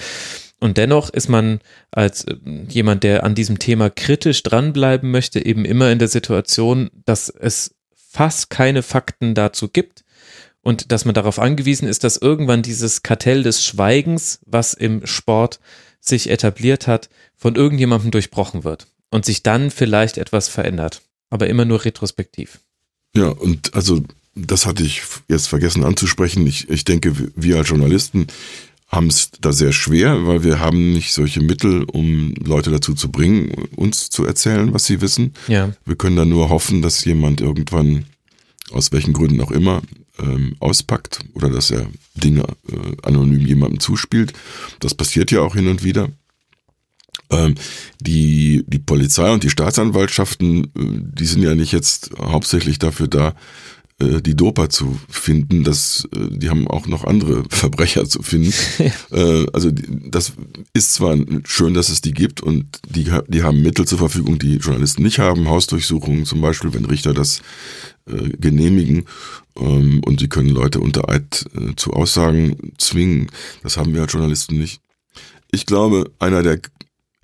Und 0.60 0.78
dennoch 0.78 1.10
ist 1.10 1.28
man 1.28 1.60
als 1.90 2.24
äh, 2.24 2.36
jemand, 2.68 3.04
der 3.04 3.24
an 3.24 3.34
diesem 3.34 3.58
Thema 3.58 3.90
kritisch 3.90 4.42
dranbleiben 4.42 5.10
möchte, 5.10 5.44
eben 5.44 5.64
immer 5.64 5.90
in 5.90 5.98
der 5.98 6.08
Situation, 6.08 6.90
dass 7.04 7.28
es 7.28 7.74
fast 7.94 8.50
keine 8.50 8.82
Fakten 8.82 9.34
dazu 9.34 9.68
gibt 9.68 10.04
und 10.62 10.92
dass 10.92 11.04
man 11.04 11.14
darauf 11.14 11.38
angewiesen 11.38 11.88
ist, 11.88 12.04
dass 12.04 12.16
irgendwann 12.16 12.62
dieses 12.62 13.02
Kartell 13.02 13.42
des 13.42 13.62
Schweigens, 13.64 14.40
was 14.46 14.72
im 14.72 15.04
Sport 15.06 15.60
sich 16.00 16.30
etabliert 16.30 16.86
hat, 16.86 17.08
von 17.36 17.56
irgendjemandem 17.56 18.10
durchbrochen 18.10 18.64
wird 18.64 18.86
und 19.14 19.24
sich 19.24 19.44
dann 19.44 19.70
vielleicht 19.70 20.18
etwas 20.18 20.48
verändert, 20.48 21.00
aber 21.30 21.46
immer 21.46 21.64
nur 21.64 21.84
retrospektiv. 21.84 22.58
Ja, 23.14 23.28
und 23.28 23.72
also 23.72 24.02
das 24.34 24.66
hatte 24.66 24.82
ich 24.82 25.02
jetzt 25.28 25.46
vergessen 25.46 25.84
anzusprechen. 25.84 26.44
Ich, 26.48 26.68
ich 26.68 26.82
denke, 26.82 27.14
wir 27.36 27.58
als 27.58 27.68
Journalisten 27.68 28.26
haben 28.88 29.06
es 29.06 29.30
da 29.40 29.52
sehr 29.52 29.72
schwer, 29.72 30.26
weil 30.26 30.42
wir 30.42 30.58
haben 30.58 30.92
nicht 30.92 31.12
solche 31.12 31.40
Mittel, 31.40 31.84
um 31.84 32.34
Leute 32.44 32.72
dazu 32.72 32.92
zu 32.94 33.08
bringen, 33.12 33.68
uns 33.76 34.10
zu 34.10 34.24
erzählen, 34.24 34.74
was 34.74 34.86
sie 34.86 35.00
wissen. 35.00 35.34
Ja. 35.46 35.72
Wir 35.84 35.94
können 35.94 36.16
da 36.16 36.24
nur 36.24 36.48
hoffen, 36.48 36.82
dass 36.82 37.04
jemand 37.04 37.40
irgendwann, 37.40 38.06
aus 38.72 38.90
welchen 38.90 39.12
Gründen 39.12 39.40
auch 39.40 39.52
immer, 39.52 39.82
ähm, 40.18 40.56
auspackt 40.58 41.20
oder 41.34 41.50
dass 41.50 41.70
er 41.70 41.86
Dinge 42.16 42.42
äh, 42.68 42.96
anonym 43.04 43.46
jemandem 43.46 43.78
zuspielt. 43.78 44.32
Das 44.80 44.96
passiert 44.96 45.30
ja 45.30 45.40
auch 45.42 45.54
hin 45.54 45.68
und 45.68 45.84
wieder. 45.84 46.08
Ähm, 47.30 47.54
die, 48.00 48.64
die 48.66 48.78
Polizei 48.78 49.32
und 49.32 49.44
die 49.44 49.50
Staatsanwaltschaften, 49.50 50.64
äh, 50.64 50.68
die 50.74 51.26
sind 51.26 51.42
ja 51.42 51.54
nicht 51.54 51.72
jetzt 51.72 52.10
hauptsächlich 52.18 52.78
dafür 52.78 53.08
da, 53.08 53.34
äh, 53.98 54.20
die 54.20 54.36
Doper 54.36 54.68
zu 54.68 54.98
finden, 55.08 55.64
das, 55.64 56.06
äh, 56.14 56.36
die 56.36 56.50
haben 56.50 56.68
auch 56.68 56.86
noch 56.86 57.04
andere 57.04 57.44
Verbrecher 57.48 58.04
zu 58.06 58.22
finden. 58.22 58.52
also 59.52 59.70
das 59.70 60.32
ist 60.74 60.94
zwar 60.94 61.16
schön, 61.44 61.74
dass 61.74 61.88
es 61.88 62.00
die 62.00 62.12
gibt 62.12 62.42
und 62.42 62.80
die, 62.88 63.10
die 63.28 63.42
haben 63.42 63.62
Mittel 63.62 63.86
zur 63.86 63.98
Verfügung, 63.98 64.38
die 64.38 64.56
Journalisten 64.56 65.02
nicht 65.02 65.18
haben, 65.18 65.48
Hausdurchsuchungen 65.48 66.26
zum 66.26 66.40
Beispiel, 66.40 66.74
wenn 66.74 66.84
Richter 66.84 67.14
das 67.14 67.40
genehmigen 68.06 69.06
ähm, 69.56 70.02
und 70.04 70.20
sie 70.20 70.28
können 70.28 70.50
Leute 70.50 70.78
unter 70.78 71.08
Eid 71.08 71.46
zu 71.76 71.94
Aussagen 71.94 72.74
zwingen. 72.76 73.28
Das 73.62 73.78
haben 73.78 73.94
wir 73.94 74.02
als 74.02 74.12
Journalisten 74.12 74.58
nicht. 74.58 74.82
Ich 75.50 75.64
glaube, 75.64 76.10
einer 76.18 76.42
der 76.42 76.60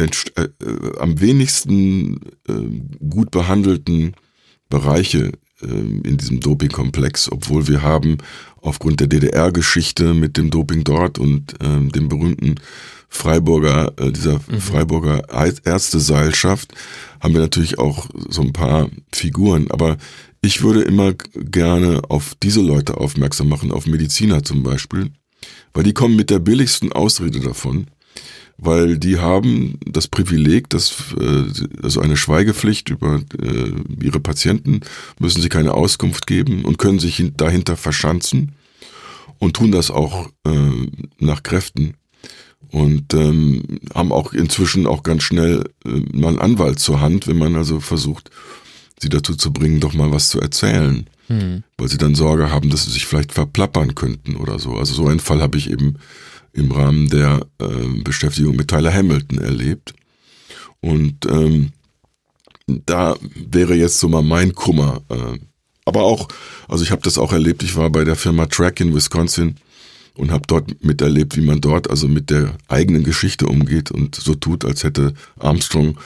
äh, 0.05 0.49
am 0.99 1.21
wenigsten 1.21 2.21
gut 3.09 3.31
behandelten 3.31 4.15
Bereiche 4.69 5.33
ähm, 5.63 6.03
in 6.05 6.17
diesem 6.17 6.41
Dopingkomplex, 6.41 7.31
obwohl 7.31 7.69
wir 7.69 7.83
haben 7.83 8.19
aufgrund 8.63 9.01
der 9.01 9.09
DDR-Geschichte 9.09 10.15
mit 10.15 10.37
dem 10.37 10.51
Doping 10.51 10.85
dort 10.85 11.19
und 11.19 11.55
ähm, 11.61 11.93
dem 11.93 12.09
berühmten 12.09 12.55
Freiburger, 13.09 13.93
äh, 13.99 14.13
dieser 14.13 14.41
mhm. 14.49 14.61
Freiburger 14.61 15.23
Ärzteseilschaft, 15.65 16.73
haben 17.21 17.35
wir 17.35 17.41
natürlich 17.41 17.79
auch 17.79 18.09
so 18.29 18.43
ein 18.43 18.53
paar 18.53 18.89
Figuren. 19.13 19.71
Aber 19.71 19.97
ich 20.41 20.63
würde 20.63 20.83
immer 20.83 21.13
gerne 21.35 22.03
auf 22.09 22.35
diese 22.43 22.63
Leute 22.63 22.97
aufmerksam 22.97 23.49
machen, 23.49 23.73
auf 23.73 23.87
Mediziner 23.87 24.43
zum 24.43 24.63
Beispiel, 24.63 25.11
weil 25.75 25.85
die 25.85 25.95
kommen 25.95 26.17
mit 26.17 26.31
der 26.31 26.39
billigsten 26.39 26.93
Ausrede 26.93 27.41
davon 27.41 27.87
weil 28.61 28.99
die 28.99 29.19
haben 29.19 29.79
das 29.87 30.07
Privileg, 30.07 30.69
dass 30.71 31.15
äh, 31.19 31.45
also 31.83 32.01
eine 32.01 32.17
Schweigepflicht 32.17 32.91
über 32.91 33.21
äh, 33.43 33.73
ihre 34.03 34.21
Patienten 34.21 34.81
müssen 35.19 35.41
sie 35.41 35.49
keine 35.49 35.75
Auskunft 35.75 36.27
geben 36.27 36.65
und 36.65 36.79
können 36.79 36.99
sich 36.99 37.23
dahinter 37.37 37.77
verschanzen 37.77 38.53
und 39.39 39.57
tun 39.57 39.73
das 39.73 39.91
auch 39.91 40.29
äh, 40.47 40.87
nach 41.19 41.43
Kräften 41.43 41.95
und 42.71 43.15
ähm, 43.15 43.81
haben 43.95 44.13
auch 44.13 44.33
inzwischen 44.33 44.87
auch 44.87 45.03
ganz 45.03 45.23
schnell 45.23 45.65
mal 45.85 46.29
einen 46.29 46.39
Anwalt 46.39 46.79
zur 46.79 47.01
Hand, 47.01 47.27
wenn 47.27 47.39
man 47.39 47.57
also 47.57 47.81
versucht, 47.81 48.31
sie 49.01 49.09
dazu 49.09 49.35
zu 49.35 49.53
bringen, 49.53 49.81
doch 49.81 49.95
mal 49.95 50.13
was 50.13 50.29
zu 50.29 50.41
erzählen, 50.41 51.09
hm. 51.29 51.65
weil 51.79 51.89
sie 51.89 51.99
dann 51.99 52.15
Sorge 52.15 52.51
haben, 52.51 52.71
dass 52.71 52.85
sie 52.85 52.91
sich 52.91 53.07
vielleicht 53.07 53.33
verplappern 53.33 53.95
könnten 53.95 54.37
oder 54.37 54.59
so. 54.59 54.75
Also 54.75 54.95
so 54.95 55.09
einen 55.09 55.21
Fall 55.21 55.41
habe 55.41 55.57
ich 55.57 55.71
eben 55.71 55.97
im 56.53 56.73
Rahmen 56.73 57.09
der 57.09 57.47
äh, 57.61 58.03
Beschäftigung 58.03 58.57
mit 58.57 58.69
Tyler 58.69 58.93
Hamilton 58.93 59.39
erlebt. 59.39 59.95
Und 60.81 61.27
ähm, 61.27 61.73
da 62.67 63.17
wäre 63.35 63.75
jetzt 63.75 63.99
so 63.99 64.09
mal 64.09 64.23
mein 64.23 64.55
Kummer. 64.55 65.03
Äh, 65.09 65.39
aber 65.85 66.03
auch, 66.03 66.29
also 66.69 66.85
ich 66.85 66.91
habe 66.91 67.03
das 67.03 67.19
auch 67.19 67.33
erlebt, 67.33 67.63
ich 67.63 67.77
war 67.77 67.91
bei 67.91 68.05
der 68.05 68.17
Firma 68.17 68.47
Track 68.47 68.81
in 68.81 68.95
Wisconsin 68.95 69.57
und 70.15 70.31
habe 70.31 70.45
dort 70.47 70.85
miterlebt, 70.85 71.37
wie 71.37 71.45
man 71.45 71.61
dort 71.61 71.89
also 71.91 72.09
mit 72.09 72.31
der 72.31 72.57
eigenen 72.69 73.05
Geschichte 73.05 73.47
umgeht 73.47 73.91
und 73.91 74.15
so 74.15 74.35
tut, 74.35 74.65
als 74.65 74.85
hätte 74.85 75.15
Armstrong 75.39 75.99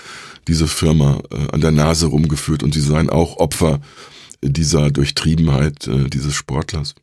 diese 0.47 0.69
Firma 0.69 1.21
äh, 1.31 1.53
an 1.53 1.61
der 1.61 1.73
Nase 1.73 2.07
rumgeführt 2.07 2.63
und 2.63 2.75
sie 2.75 2.81
seien 2.81 3.11
auch 3.11 3.39
Opfer 3.39 3.81
dieser 4.43 4.91
Durchtriebenheit 4.91 5.87
äh, 5.89 6.09
dieses 6.09 6.35
Sportlers. 6.35 6.95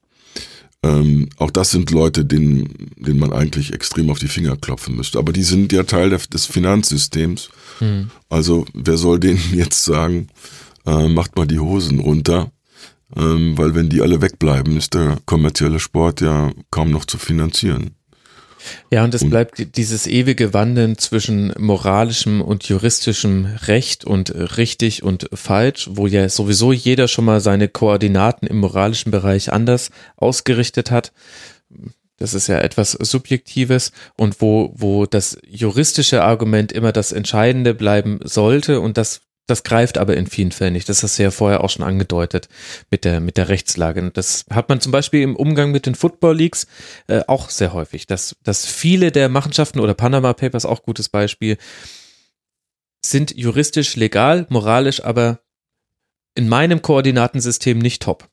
Ähm, 0.83 1.29
auch 1.37 1.51
das 1.51 1.71
sind 1.71 1.91
Leute, 1.91 2.25
denen, 2.25 2.91
denen 2.95 3.19
man 3.19 3.33
eigentlich 3.33 3.73
extrem 3.73 4.09
auf 4.09 4.19
die 4.19 4.27
Finger 4.27 4.57
klopfen 4.57 4.95
müsste. 4.95 5.19
Aber 5.19 5.31
die 5.31 5.43
sind 5.43 5.71
ja 5.71 5.83
Teil 5.83 6.09
des 6.09 6.45
Finanzsystems. 6.45 7.49
Mhm. 7.79 8.09
Also 8.29 8.65
wer 8.73 8.97
soll 8.97 9.19
denen 9.19 9.41
jetzt 9.53 9.83
sagen, 9.83 10.27
äh, 10.85 11.07
macht 11.07 11.35
mal 11.35 11.47
die 11.47 11.59
Hosen 11.59 11.99
runter? 11.99 12.51
Ähm, 13.15 13.57
weil 13.57 13.75
wenn 13.75 13.89
die 13.89 14.01
alle 14.01 14.21
wegbleiben, 14.21 14.77
ist 14.77 14.93
der 14.93 15.17
kommerzielle 15.25 15.79
Sport 15.79 16.21
ja 16.21 16.51
kaum 16.71 16.91
noch 16.91 17.05
zu 17.05 17.17
finanzieren. 17.17 17.91
Ja, 18.91 19.03
und 19.03 19.13
es 19.13 19.27
bleibt 19.29 19.75
dieses 19.77 20.07
ewige 20.07 20.53
Wandeln 20.53 20.97
zwischen 20.97 21.53
moralischem 21.57 22.41
und 22.41 22.63
juristischem 22.65 23.45
Recht 23.67 24.05
und 24.05 24.33
richtig 24.57 25.03
und 25.03 25.29
falsch, 25.33 25.89
wo 25.91 26.07
ja 26.07 26.27
sowieso 26.29 26.71
jeder 26.71 27.07
schon 27.07 27.25
mal 27.25 27.41
seine 27.41 27.67
Koordinaten 27.67 28.47
im 28.47 28.57
moralischen 28.57 29.11
Bereich 29.11 29.51
anders 29.51 29.91
ausgerichtet 30.17 30.91
hat. 30.91 31.11
Das 32.17 32.35
ist 32.35 32.47
ja 32.47 32.59
etwas 32.59 32.91
Subjektives 32.91 33.91
und 34.15 34.41
wo, 34.41 34.73
wo 34.75 35.07
das 35.07 35.39
juristische 35.47 36.21
Argument 36.23 36.71
immer 36.71 36.91
das 36.91 37.11
Entscheidende 37.11 37.73
bleiben 37.73 38.19
sollte 38.23 38.79
und 38.79 38.97
das 38.97 39.21
das 39.51 39.63
greift 39.63 39.97
aber 39.97 40.17
in 40.17 40.27
vielen 40.27 40.51
Fällen 40.51 40.73
nicht. 40.73 40.89
Das 40.89 41.03
hast 41.03 41.19
du 41.19 41.23
ja 41.23 41.31
vorher 41.31 41.63
auch 41.63 41.69
schon 41.69 41.85
angedeutet 41.85 42.47
mit 42.89 43.05
der, 43.05 43.19
mit 43.19 43.37
der 43.37 43.49
Rechtslage. 43.49 44.09
Das 44.11 44.45
hat 44.49 44.69
man 44.69 44.81
zum 44.81 44.91
Beispiel 44.91 45.21
im 45.21 45.35
Umgang 45.35 45.71
mit 45.71 45.85
den 45.85 45.93
Football 45.93 46.37
Leagues 46.37 46.67
äh, 47.07 47.21
auch 47.27 47.49
sehr 47.49 47.73
häufig, 47.73 48.07
dass, 48.07 48.35
dass 48.43 48.65
viele 48.65 49.11
der 49.11 49.29
Machenschaften 49.29 49.79
oder 49.79 49.93
Panama 49.93 50.33
Papers 50.33 50.65
auch 50.65 50.83
gutes 50.83 51.09
Beispiel 51.09 51.57
sind 53.05 53.35
juristisch 53.35 53.95
legal, 53.95 54.47
moralisch 54.49 55.03
aber 55.03 55.41
in 56.33 56.47
meinem 56.47 56.81
Koordinatensystem 56.81 57.77
nicht 57.77 58.01
top. 58.01 58.29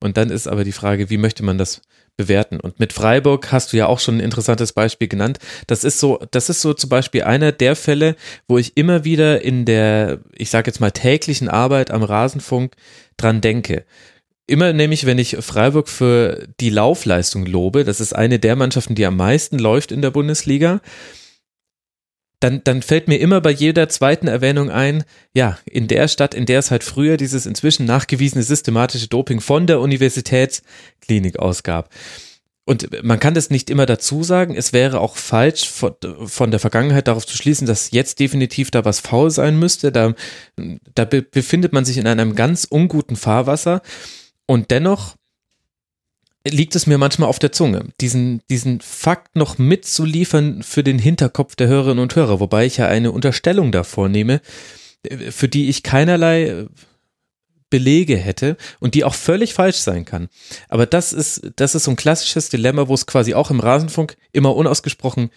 Und 0.00 0.16
dann 0.16 0.30
ist 0.30 0.48
aber 0.48 0.64
die 0.64 0.72
Frage, 0.72 1.10
wie 1.10 1.18
möchte 1.18 1.42
man 1.42 1.58
das 1.58 1.82
bewerten. 2.16 2.60
Und 2.60 2.80
mit 2.80 2.92
Freiburg 2.92 3.52
hast 3.52 3.72
du 3.72 3.76
ja 3.76 3.86
auch 3.86 4.00
schon 4.00 4.16
ein 4.16 4.20
interessantes 4.20 4.72
Beispiel 4.72 5.08
genannt. 5.08 5.38
Das 5.66 5.84
ist 5.84 6.00
so, 6.00 6.18
das 6.30 6.48
ist 6.48 6.60
so 6.60 6.74
zum 6.74 6.90
Beispiel 6.90 7.22
einer 7.22 7.52
der 7.52 7.76
Fälle, 7.76 8.16
wo 8.48 8.58
ich 8.58 8.76
immer 8.76 9.04
wieder 9.04 9.42
in 9.42 9.64
der, 9.64 10.20
ich 10.36 10.50
sage 10.50 10.68
jetzt 10.68 10.80
mal 10.80 10.90
täglichen 10.90 11.48
Arbeit 11.48 11.90
am 11.90 12.02
Rasenfunk 12.02 12.74
dran 13.16 13.40
denke. 13.40 13.84
Immer 14.46 14.72
nämlich, 14.72 15.06
wenn 15.06 15.18
ich 15.18 15.36
Freiburg 15.40 15.88
für 15.88 16.46
die 16.60 16.70
Laufleistung 16.70 17.46
lobe, 17.46 17.84
das 17.84 18.00
ist 18.00 18.14
eine 18.14 18.38
der 18.38 18.54
Mannschaften, 18.54 18.94
die 18.94 19.04
am 19.04 19.16
meisten 19.16 19.58
läuft 19.58 19.90
in 19.90 20.02
der 20.02 20.10
Bundesliga 20.10 20.80
dann, 22.40 22.62
dann 22.64 22.82
fällt 22.82 23.08
mir 23.08 23.16
immer 23.16 23.40
bei 23.40 23.50
jeder 23.50 23.88
zweiten 23.88 24.28
Erwähnung 24.28 24.70
ein, 24.70 25.04
ja, 25.34 25.58
in 25.64 25.88
der 25.88 26.06
Stadt, 26.08 26.34
in 26.34 26.46
der 26.46 26.58
es 26.58 26.70
halt 26.70 26.84
früher 26.84 27.16
dieses 27.16 27.46
inzwischen 27.46 27.86
nachgewiesene 27.86 28.42
systematische 28.42 29.08
Doping 29.08 29.40
von 29.40 29.66
der 29.66 29.80
Universitätsklinik 29.80 31.38
ausgab. 31.38 31.90
Und 32.68 33.04
man 33.04 33.20
kann 33.20 33.34
das 33.34 33.48
nicht 33.48 33.70
immer 33.70 33.86
dazu 33.86 34.24
sagen. 34.24 34.56
Es 34.56 34.72
wäre 34.72 35.00
auch 35.00 35.16
falsch, 35.16 35.68
von, 35.68 35.94
von 36.26 36.50
der 36.50 36.58
Vergangenheit 36.58 37.06
darauf 37.06 37.24
zu 37.24 37.36
schließen, 37.36 37.64
dass 37.64 37.92
jetzt 37.92 38.18
definitiv 38.18 38.72
da 38.72 38.84
was 38.84 38.98
faul 38.98 39.30
sein 39.30 39.56
müsste. 39.56 39.92
Da, 39.92 40.14
da 40.94 41.04
befindet 41.04 41.72
man 41.72 41.84
sich 41.84 41.96
in 41.96 42.08
einem 42.08 42.34
ganz 42.34 42.64
unguten 42.64 43.14
Fahrwasser. 43.14 43.82
Und 44.46 44.72
dennoch 44.72 45.14
liegt 46.50 46.76
es 46.76 46.86
mir 46.86 46.98
manchmal 46.98 47.28
auf 47.28 47.38
der 47.38 47.52
Zunge, 47.52 47.86
diesen, 48.00 48.42
diesen 48.50 48.80
Fakt 48.80 49.36
noch 49.36 49.58
mitzuliefern 49.58 50.62
für 50.62 50.82
den 50.82 50.98
Hinterkopf 50.98 51.56
der 51.56 51.68
Hörerinnen 51.68 52.02
und 52.02 52.16
Hörer, 52.16 52.40
wobei 52.40 52.66
ich 52.66 52.76
ja 52.76 52.86
eine 52.86 53.12
Unterstellung 53.12 53.72
davor 53.72 54.08
nehme, 54.08 54.40
äh, 55.02 55.30
für 55.30 55.48
die 55.48 55.68
ich 55.68 55.82
keinerlei 55.82 56.44
äh, 56.44 56.66
Belege 57.68 58.16
hätte 58.16 58.56
und 58.78 58.94
die 58.94 59.04
auch 59.04 59.14
völlig 59.14 59.54
falsch 59.54 59.78
sein 59.78 60.04
kann. 60.04 60.28
Aber 60.68 60.86
das 60.86 61.12
ist, 61.12 61.50
das 61.56 61.74
ist 61.74 61.84
so 61.84 61.90
ein 61.90 61.96
klassisches 61.96 62.48
Dilemma, 62.48 62.86
wo 62.86 62.94
es 62.94 63.06
quasi 63.06 63.34
auch 63.34 63.50
im 63.50 63.60
Rasenfunk 63.60 64.16
immer 64.32 64.54
unausgesprochen 64.54 65.30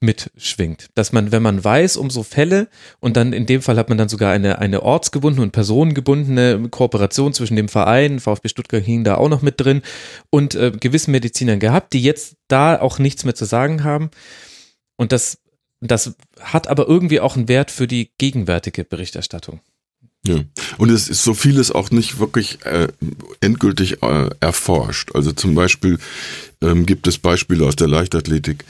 mitschwingt. 0.00 0.88
Dass 0.94 1.12
man, 1.12 1.32
wenn 1.32 1.42
man 1.42 1.62
weiß 1.62 1.96
um 1.96 2.10
so 2.10 2.22
Fälle 2.22 2.68
und 3.00 3.16
dann 3.16 3.32
in 3.32 3.46
dem 3.46 3.62
Fall 3.62 3.76
hat 3.76 3.88
man 3.88 3.98
dann 3.98 4.08
sogar 4.08 4.32
eine, 4.32 4.58
eine 4.58 4.82
ortsgebundene 4.82 5.42
und 5.42 5.52
personengebundene 5.52 6.68
Kooperation 6.70 7.32
zwischen 7.32 7.56
dem 7.56 7.68
Verein, 7.68 8.20
VfB 8.20 8.48
Stuttgart 8.48 8.84
hing 8.84 9.04
da 9.04 9.16
auch 9.16 9.28
noch 9.28 9.42
mit 9.42 9.60
drin 9.60 9.82
und 10.30 10.54
äh, 10.54 10.72
gewissen 10.72 11.12
Medizinern 11.12 11.60
gehabt, 11.60 11.92
die 11.92 12.02
jetzt 12.02 12.36
da 12.48 12.80
auch 12.80 12.98
nichts 12.98 13.24
mehr 13.24 13.34
zu 13.34 13.46
sagen 13.46 13.84
haben. 13.84 14.10
Und 14.96 15.12
das, 15.12 15.38
das 15.80 16.14
hat 16.40 16.68
aber 16.68 16.86
irgendwie 16.88 17.20
auch 17.20 17.36
einen 17.36 17.48
Wert 17.48 17.70
für 17.70 17.86
die 17.86 18.10
gegenwärtige 18.18 18.84
Berichterstattung. 18.84 19.60
Ja. 20.26 20.44
Und 20.78 20.90
es 20.90 21.08
ist 21.08 21.22
so 21.22 21.34
vieles 21.34 21.70
auch 21.70 21.90
nicht 21.90 22.18
wirklich 22.18 22.64
äh, 22.64 22.88
endgültig 23.40 24.02
äh, 24.02 24.30
erforscht. 24.40 25.14
Also 25.14 25.32
zum 25.32 25.54
Beispiel 25.54 25.98
ähm, 26.60 26.84
gibt 26.86 27.06
es 27.06 27.18
Beispiele 27.18 27.64
aus 27.64 27.76
der 27.76 27.88
Leichtathletik, 27.88 28.64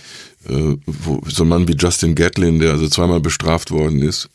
äh, 0.49 0.77
wo 0.87 1.21
so 1.29 1.45
ein 1.45 1.49
Mann 1.49 1.69
wie 1.69 1.77
Justin 1.77 2.15
Gatlin, 2.15 2.59
der 2.59 2.73
also 2.73 2.89
zweimal 2.89 3.21
bestraft 3.21 3.71
worden 3.71 4.03
ist, 4.03 4.29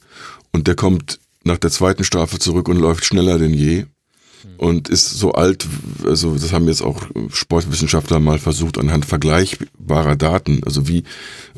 und 0.52 0.68
der 0.68 0.76
kommt 0.76 1.20
nach 1.44 1.58
der 1.58 1.72
zweiten 1.72 2.04
Strafe 2.04 2.40
zurück 2.40 2.68
und 2.68 2.78
läuft 2.78 3.06
schneller 3.06 3.40
denn 3.40 3.54
je 3.54 3.86
und 4.58 4.90
ist 4.90 5.10
so 5.10 5.34
alt, 5.34 5.68
also 6.06 6.36
das 6.36 6.54
haben 6.54 6.68
jetzt 6.68 6.82
auch 6.84 7.02
Sportwissenschaftler 7.30 8.20
mal 8.20 8.40
versucht 8.40 8.78
anhand 8.78 9.06
vergleichbarer 9.06 10.16
Daten, 10.16 10.62
also 10.66 10.88
wie 10.88 11.04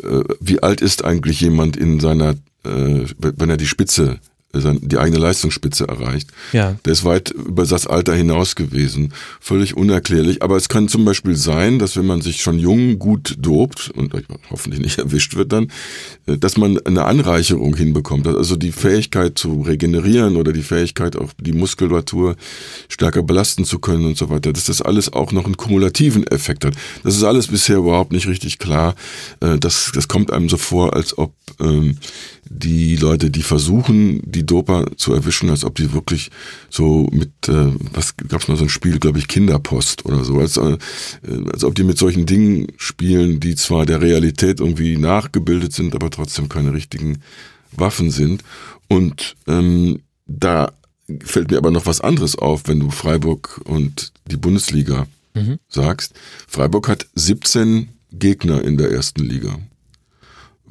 äh, 0.04 0.24
wie 0.39 0.62
alt 0.62 0.82
ist 0.82 1.04
eigentlich 1.04 1.41
jemand 1.41 1.78
in 1.78 1.99
seiner, 1.99 2.32
äh, 2.66 3.06
wenn 3.18 3.49
er 3.49 3.58
die 3.58 3.68
Spitze 3.68 4.20
die 4.54 4.97
eigene 4.97 5.18
Leistungsspitze 5.18 5.88
erreicht. 5.88 6.30
Ja. 6.51 6.76
Der 6.86 6.93
ist 6.93 7.04
weit 7.04 7.32
über 7.32 7.66
das 7.66 7.88
Alter 7.88 8.14
hinaus 8.14 8.56
gewesen. 8.56 9.14
Völlig 9.39 9.76
unerklärlich. 9.76 10.43
Aber 10.43 10.58
es 10.58 10.70
kann 10.70 10.88
zum 10.88 11.06
Beispiel 11.06 11.36
sein, 11.36 11.80
dass 11.80 11.97
wenn 11.97 12.06
man 12.06 12.22
sich 12.22 12.41
schon 12.41 12.60
jung 12.60 12.99
gut 12.99 13.36
dopt 13.39 13.89
und 13.95 14.14
hoffentlich 14.51 14.82
nicht 14.82 14.97
erwischt 15.04 15.36
wird 15.36 15.51
dann, 15.51 15.72
äh, 16.28 16.38
dass 16.38 16.58
man 16.58 16.78
eine 16.86 17.06
Anreicherung 17.06 17.76
hinbekommt. 17.76 18.28
Also 18.28 18.56
die 18.56 18.72
Fähigkeit 18.72 19.39
zu 19.39 19.62
regenerieren 19.62 20.36
oder 20.36 20.54
die 20.54 20.62
Fähigkeit 20.62 21.16
auch 21.16 21.32
die 21.39 21.54
Muskulatur 21.54 22.36
stärker 22.89 23.24
belasten 23.24 23.66
zu 23.66 23.80
können 23.80 24.06
und 24.06 24.18
so 24.18 24.30
weiter. 24.30 24.54
Dass 24.54 24.66
das 24.66 24.82
alles 24.84 25.12
auch 25.14 25.32
noch 25.32 25.45
einen 25.45 25.58
kumulativen 25.58 26.28
Effekt 26.28 26.64
hat. 26.64 26.76
Das 27.04 27.16
ist 27.16 27.24
alles 27.24 27.47
bisher 27.47 27.78
überhaupt 27.78 28.12
nicht 28.12 28.28
richtig 28.28 28.60
klar. 28.60 28.93
Äh, 29.39 29.58
das, 29.58 29.91
das 29.95 30.08
kommt 30.08 30.32
einem 30.32 30.47
so 30.47 30.58
vor, 30.58 30.93
als 30.95 31.18
ob 31.18 31.34
ähm, 31.60 31.97
die 32.56 32.95
Leute, 32.95 33.30
die 33.32 33.41
versuchen, 33.41 34.22
die 34.24 34.45
Doper 34.45 34.86
zu 34.95 35.14
erwischen, 35.14 35.49
als 35.49 35.66
ob 35.66 35.76
die 35.76 35.93
wirklich 35.93 36.30
so 36.70 37.08
mit, 37.12 37.32
äh, 37.47 37.72
was 37.93 38.16
gab's 38.16 38.47
mal 38.47 38.58
so 38.58 38.64
ein 38.64 38.70
Spiel, 38.70 38.99
glaube 38.99 39.20
ich, 39.20 39.28
Kinderpost 39.28 40.06
oder 40.06 40.24
so, 40.24 40.38
als, 40.39 40.58
äh, 40.58 40.78
als 41.51 41.64
ob 41.64 41.76
die 41.76 41.84
mit 41.84 41.97
solchen 41.97 42.26
Dingen 42.26 42.68
spielen, 42.78 43.39
die 43.39 43.56
zwar 43.56 43.86
der 43.86 44.01
Realität 44.01 44.60
irgendwie 44.60 44.97
nachgebildet 44.97 45.74
sind, 45.74 45.95
aber 45.95 46.10
trotzdem 46.10 46.47
keine 46.47 46.74
richtigen 46.74 47.20
Waffen 47.72 48.12
sind. 48.12 48.43
Und 48.88 49.36
ähm, 49.47 50.01
da 50.28 50.72
fällt 51.24 51.51
mir 51.51 51.58
aber 51.58 51.72
noch 51.72 51.86
was 51.86 52.01
anderes 52.01 52.38
auf, 52.38 52.64
wenn 52.68 52.80
du 52.80 52.91
Freiburg 52.91 53.62
und 53.66 54.14
die 54.30 54.38
Bundesliga 54.38 55.08
mhm. 55.34 55.58
sagst. 55.68 56.14
Freiburg 56.47 56.88
hat 56.88 57.08
17 57.16 57.89
Gegner 58.12 58.64
in 58.64 58.78
der 58.78 58.91
ersten 58.91 59.24
Liga 59.24 59.58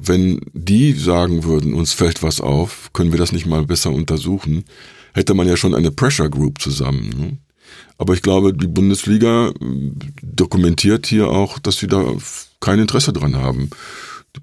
wenn 0.07 0.41
die 0.53 0.93
sagen 0.93 1.43
würden, 1.43 1.73
uns 1.73 1.93
fällt 1.93 2.23
was 2.23 2.41
auf, 2.41 2.89
können 2.93 3.11
wir 3.11 3.19
das 3.19 3.31
nicht 3.31 3.45
mal 3.45 3.65
besser 3.65 3.91
untersuchen, 3.91 4.65
hätte 5.13 5.33
man 5.33 5.47
ja 5.47 5.57
schon 5.57 5.75
eine 5.75 5.91
Pressure 5.91 6.29
Group 6.29 6.61
zusammen. 6.61 7.09
Ne? 7.09 7.37
Aber 7.97 8.13
ich 8.13 8.21
glaube, 8.21 8.53
die 8.53 8.67
Bundesliga 8.67 9.49
äh, 9.49 9.53
dokumentiert 10.21 11.05
hier 11.07 11.29
auch, 11.29 11.59
dass 11.59 11.77
sie 11.77 11.87
da 11.87 12.03
kein 12.59 12.79
Interesse 12.79 13.13
dran 13.13 13.35
haben. 13.35 13.69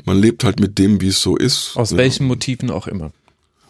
Man 0.04 0.20
lebt 0.20 0.44
halt 0.44 0.60
mit 0.60 0.78
dem, 0.78 1.00
wie 1.00 1.08
es 1.08 1.20
so 1.20 1.36
ist. 1.36 1.76
Aus 1.76 1.90
ne? 1.92 1.98
welchen 1.98 2.26
Motiven 2.26 2.70
auch 2.70 2.86
immer. 2.86 3.12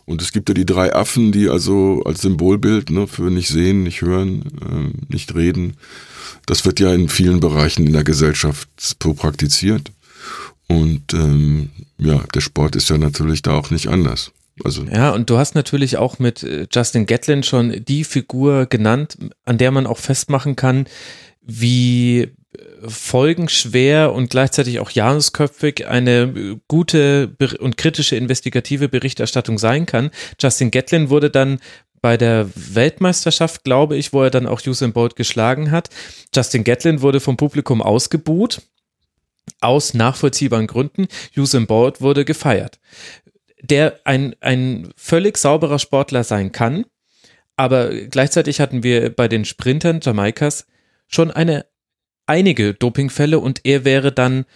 Und 0.04 0.22
es 0.22 0.32
gibt 0.32 0.48
ja 0.48 0.54
die 0.54 0.66
drei 0.66 0.92
Affen, 0.94 1.30
die 1.30 1.48
also 1.48 2.02
als 2.04 2.22
Symbolbild 2.22 2.90
ne, 2.90 3.06
für 3.06 3.30
nicht 3.30 3.48
sehen, 3.48 3.84
nicht 3.84 4.02
hören, 4.02 4.42
äh, 4.60 5.12
nicht 5.12 5.34
reden. 5.34 5.76
Das 6.46 6.64
wird 6.64 6.80
ja 6.80 6.92
in 6.92 7.08
vielen 7.08 7.38
Bereichen 7.38 7.86
in 7.86 7.92
der 7.92 8.02
Gesellschaft 8.02 8.68
so 8.76 9.14
praktiziert. 9.14 9.92
Und 10.70 11.14
ähm, 11.14 11.70
ja, 11.98 12.22
der 12.32 12.40
Sport 12.40 12.76
ist 12.76 12.88
ja 12.90 12.96
natürlich 12.96 13.42
da 13.42 13.54
auch 13.54 13.70
nicht 13.70 13.88
anders. 13.88 14.30
Also 14.64 14.84
ja, 14.84 15.10
und 15.10 15.28
du 15.28 15.36
hast 15.36 15.56
natürlich 15.56 15.96
auch 15.96 16.20
mit 16.20 16.44
äh, 16.44 16.68
Justin 16.72 17.06
Gatlin 17.06 17.42
schon 17.42 17.84
die 17.84 18.04
Figur 18.04 18.66
genannt, 18.66 19.18
an 19.44 19.58
der 19.58 19.72
man 19.72 19.86
auch 19.86 19.98
festmachen 19.98 20.54
kann, 20.54 20.86
wie 21.40 22.20
äh, 22.20 22.28
folgenschwer 22.86 24.12
und 24.12 24.30
gleichzeitig 24.30 24.78
auch 24.78 24.90
janusköpfig 24.90 25.88
eine 25.88 26.32
äh, 26.36 26.56
gute 26.68 27.34
und 27.58 27.76
kritische 27.76 28.14
investigative 28.14 28.88
Berichterstattung 28.88 29.58
sein 29.58 29.86
kann. 29.86 30.10
Justin 30.38 30.70
Gatlin 30.70 31.10
wurde 31.10 31.30
dann 31.30 31.58
bei 32.00 32.16
der 32.16 32.48
Weltmeisterschaft, 32.54 33.64
glaube 33.64 33.96
ich, 33.96 34.12
wo 34.12 34.22
er 34.22 34.30
dann 34.30 34.46
auch 34.46 34.64
Usain 34.64 34.92
Bolt 34.92 35.16
geschlagen 35.16 35.72
hat. 35.72 35.90
Justin 36.32 36.62
Gatlin 36.62 37.02
wurde 37.02 37.18
vom 37.18 37.36
Publikum 37.36 37.82
ausgebuht 37.82 38.62
aus 39.60 39.94
nachvollziehbaren 39.94 40.66
Gründen. 40.66 41.06
Usain 41.36 41.66
Bolt 41.66 42.00
wurde 42.00 42.24
gefeiert. 42.24 42.78
Der 43.62 44.00
ein, 44.04 44.34
ein 44.40 44.90
völlig 44.96 45.36
sauberer 45.36 45.78
Sportler 45.78 46.24
sein 46.24 46.52
kann, 46.52 46.84
aber 47.56 47.90
gleichzeitig 47.90 48.60
hatten 48.60 48.82
wir 48.82 49.10
bei 49.10 49.28
den 49.28 49.44
Sprintern 49.44 50.00
Jamaikas 50.02 50.66
schon 51.08 51.30
eine, 51.30 51.66
einige 52.26 52.72
Dopingfälle 52.72 53.38
und 53.38 53.60
er 53.64 53.84
wäre 53.84 54.12
dann 54.12 54.46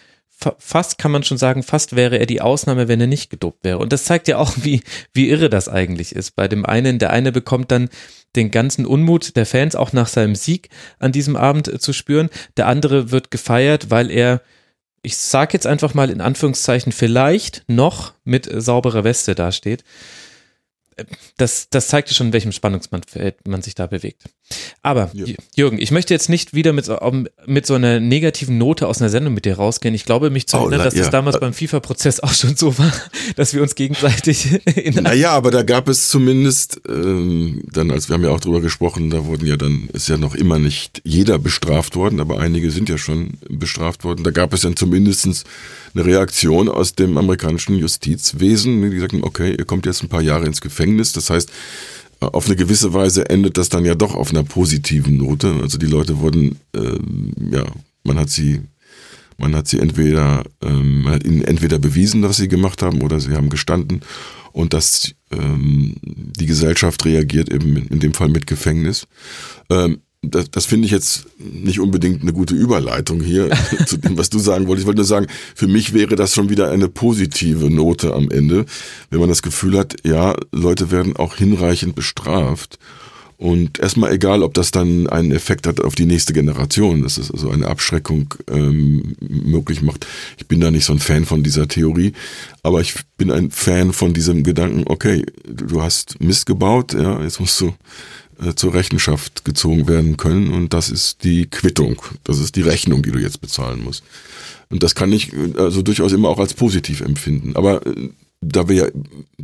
fast 0.58 0.98
kann 0.98 1.10
man 1.10 1.22
schon 1.22 1.38
sagen, 1.38 1.62
fast 1.62 1.96
wäre 1.96 2.18
er 2.18 2.26
die 2.26 2.40
Ausnahme, 2.40 2.88
wenn 2.88 3.00
er 3.00 3.06
nicht 3.06 3.30
gedopt 3.30 3.64
wäre. 3.64 3.78
Und 3.78 3.92
das 3.92 4.04
zeigt 4.04 4.28
ja 4.28 4.38
auch, 4.38 4.52
wie, 4.60 4.82
wie 5.12 5.28
irre 5.30 5.48
das 5.48 5.68
eigentlich 5.68 6.14
ist. 6.14 6.32
Bei 6.32 6.48
dem 6.48 6.66
einen, 6.66 6.98
der 6.98 7.10
eine 7.10 7.32
bekommt 7.32 7.70
dann 7.70 7.88
den 8.36 8.50
ganzen 8.50 8.84
Unmut 8.84 9.36
der 9.36 9.46
Fans 9.46 9.76
auch 9.76 9.92
nach 9.92 10.08
seinem 10.08 10.34
Sieg 10.34 10.68
an 10.98 11.12
diesem 11.12 11.36
Abend 11.36 11.80
zu 11.80 11.92
spüren. 11.92 12.30
Der 12.56 12.66
andere 12.66 13.10
wird 13.10 13.30
gefeiert, 13.30 13.90
weil 13.90 14.10
er 14.10 14.42
ich 15.04 15.16
sage 15.16 15.52
jetzt 15.52 15.66
einfach 15.66 15.94
mal 15.94 16.10
in 16.10 16.20
Anführungszeichen, 16.20 16.92
vielleicht 16.92 17.62
noch 17.68 18.12
mit 18.24 18.48
sauberer 18.50 19.04
Weste 19.04 19.34
dasteht 19.34 19.84
das, 21.36 21.68
das 21.70 21.88
zeigt 21.88 22.10
schon, 22.10 22.28
in 22.28 22.32
welchem 22.32 22.52
Spannungsfeld 22.52 23.46
man 23.46 23.62
sich 23.62 23.74
da 23.74 23.86
bewegt. 23.86 24.24
Aber 24.82 25.10
ja. 25.14 25.24
Jürgen, 25.56 25.78
ich 25.78 25.90
möchte 25.90 26.12
jetzt 26.12 26.28
nicht 26.28 26.52
wieder 26.52 26.72
mit, 26.74 26.90
mit 27.46 27.66
so 27.66 27.74
einer 27.74 28.00
negativen 28.00 28.58
Note 28.58 28.86
aus 28.86 29.00
einer 29.00 29.08
Sendung 29.08 29.32
mit 29.32 29.46
dir 29.46 29.56
rausgehen. 29.56 29.94
Ich 29.94 30.04
glaube, 30.04 30.28
mich 30.28 30.46
zu 30.46 30.58
erinnern, 30.58 30.80
oh, 30.80 30.84
dass 30.84 30.94
ja. 30.94 31.00
das 31.00 31.10
damals 31.10 31.40
beim 31.40 31.54
FIFA-Prozess 31.54 32.20
auch 32.20 32.34
schon 32.34 32.54
so 32.54 32.76
war, 32.78 32.92
dass 33.36 33.54
wir 33.54 33.62
uns 33.62 33.74
gegenseitig 33.74 34.60
in 34.76 35.02
Naja, 35.02 35.30
aber 35.30 35.50
da 35.50 35.62
gab 35.62 35.88
es 35.88 36.10
zumindest, 36.10 36.82
ähm, 36.86 37.62
dann, 37.72 37.90
als 37.90 38.08
wir 38.08 38.14
haben 38.14 38.24
ja 38.24 38.30
auch 38.30 38.40
drüber 38.40 38.60
gesprochen, 38.60 39.08
da 39.08 39.24
wurden 39.24 39.46
ja 39.46 39.56
dann, 39.56 39.88
ist 39.92 40.08
ja 40.08 40.18
noch 40.18 40.34
immer 40.34 40.58
nicht 40.58 41.00
jeder 41.04 41.38
bestraft 41.38 41.96
worden, 41.96 42.20
aber 42.20 42.38
einige 42.38 42.70
sind 42.70 42.88
ja 42.90 42.98
schon 42.98 43.38
bestraft 43.48 44.04
worden. 44.04 44.22
Da 44.22 44.30
gab 44.30 44.52
es 44.52 44.60
dann 44.60 44.76
zumindestens 44.76 45.44
eine 45.94 46.04
Reaktion 46.04 46.68
aus 46.68 46.94
dem 46.94 47.16
amerikanischen 47.16 47.76
Justizwesen, 47.76 48.82
die 48.82 48.90
gesagt 48.90 49.14
haben, 49.14 49.24
okay, 49.24 49.54
ihr 49.56 49.64
kommt 49.64 49.86
jetzt 49.86 50.02
ein 50.02 50.08
paar 50.08 50.22
Jahre 50.22 50.44
ins 50.44 50.60
Gefängnis. 50.60 51.12
Das 51.12 51.30
heißt, 51.30 51.50
auf 52.28 52.46
eine 52.46 52.56
gewisse 52.56 52.92
Weise 52.94 53.28
endet 53.28 53.58
das 53.58 53.68
dann 53.68 53.84
ja 53.84 53.94
doch 53.94 54.14
auf 54.14 54.30
einer 54.30 54.44
positiven 54.44 55.16
Note. 55.16 55.54
Also 55.62 55.78
die 55.78 55.86
Leute 55.86 56.18
wurden, 56.20 56.58
ähm, 56.74 57.32
ja, 57.50 57.64
man 58.02 58.18
hat 58.18 58.30
sie, 58.30 58.60
man 59.38 59.54
hat 59.54 59.68
sie 59.68 59.78
entweder, 59.78 60.44
ähm, 60.62 61.02
man 61.02 61.14
hat 61.14 61.24
ihnen 61.24 61.42
entweder 61.42 61.78
bewiesen, 61.78 62.22
dass 62.22 62.36
sie 62.36 62.48
gemacht 62.48 62.82
haben, 62.82 63.02
oder 63.02 63.20
sie 63.20 63.32
haben 63.32 63.50
gestanden 63.50 64.00
und 64.52 64.72
dass 64.72 65.14
ähm, 65.32 65.96
die 66.02 66.46
Gesellschaft 66.46 67.04
reagiert 67.04 67.50
eben 67.50 67.76
in 67.76 68.00
dem 68.00 68.14
Fall 68.14 68.28
mit 68.28 68.46
Gefängnis. 68.46 69.06
Ähm, 69.68 69.98
das, 70.30 70.50
das 70.50 70.66
finde 70.66 70.86
ich 70.86 70.92
jetzt 70.92 71.26
nicht 71.38 71.80
unbedingt 71.80 72.22
eine 72.22 72.32
gute 72.32 72.54
Überleitung 72.54 73.20
hier 73.20 73.50
zu 73.86 73.96
dem, 73.96 74.16
was 74.16 74.30
du 74.30 74.38
sagen 74.38 74.66
wolltest. 74.66 74.84
Ich 74.84 74.86
wollte 74.86 74.98
nur 74.98 75.06
sagen, 75.06 75.26
für 75.54 75.68
mich 75.68 75.92
wäre 75.92 76.16
das 76.16 76.34
schon 76.34 76.48
wieder 76.48 76.70
eine 76.70 76.88
positive 76.88 77.70
Note 77.70 78.14
am 78.14 78.30
Ende, 78.30 78.66
wenn 79.10 79.20
man 79.20 79.28
das 79.28 79.42
Gefühl 79.42 79.78
hat, 79.78 79.96
ja, 80.04 80.34
Leute 80.52 80.90
werden 80.90 81.16
auch 81.16 81.36
hinreichend 81.36 81.94
bestraft. 81.94 82.78
Und 83.36 83.80
erstmal 83.80 84.12
egal, 84.12 84.42
ob 84.42 84.54
das 84.54 84.70
dann 84.70 85.08
einen 85.08 85.32
Effekt 85.32 85.66
hat 85.66 85.80
auf 85.80 85.94
die 85.94 86.06
nächste 86.06 86.32
Generation, 86.32 87.02
dass 87.02 87.18
es 87.18 87.30
also 87.30 87.50
eine 87.50 87.66
Abschreckung 87.66 88.32
ähm, 88.48 89.16
möglich 89.20 89.82
macht. 89.82 90.06
Ich 90.38 90.46
bin 90.46 90.60
da 90.60 90.70
nicht 90.70 90.84
so 90.84 90.92
ein 90.92 91.00
Fan 91.00 91.24
von 91.24 91.42
dieser 91.42 91.66
Theorie, 91.66 92.12
aber 92.62 92.80
ich 92.80 92.94
bin 93.18 93.30
ein 93.30 93.50
Fan 93.50 93.92
von 93.92 94.14
diesem 94.14 94.44
Gedanken, 94.44 94.84
okay, 94.86 95.26
du 95.46 95.82
hast 95.82 96.20
Mist 96.20 96.46
gebaut, 96.46 96.94
ja, 96.94 97.22
jetzt 97.22 97.40
musst 97.40 97.60
du 97.60 97.74
äh, 98.42 98.54
zur 98.54 98.74
Rechenschaft 98.74 99.44
gezogen 99.44 99.88
werden 99.88 100.16
können 100.16 100.52
und 100.52 100.72
das 100.72 100.90
ist 100.90 101.24
die 101.24 101.46
Quittung, 101.46 102.02
das 102.24 102.38
ist 102.38 102.56
die 102.56 102.62
Rechnung, 102.62 103.02
die 103.02 103.12
du 103.12 103.18
jetzt 103.18 103.40
bezahlen 103.40 103.82
musst. 103.82 104.04
Und 104.70 104.82
das 104.82 104.94
kann 104.94 105.12
ich 105.12 105.32
äh, 105.32 105.54
also 105.56 105.82
durchaus 105.82 106.12
immer 106.12 106.28
auch 106.28 106.38
als 106.38 106.54
positiv 106.54 107.00
empfinden. 107.00 107.56
Aber 107.56 107.86
äh, 107.86 108.10
da 108.40 108.68
wir 108.68 108.76
ja 108.76 108.86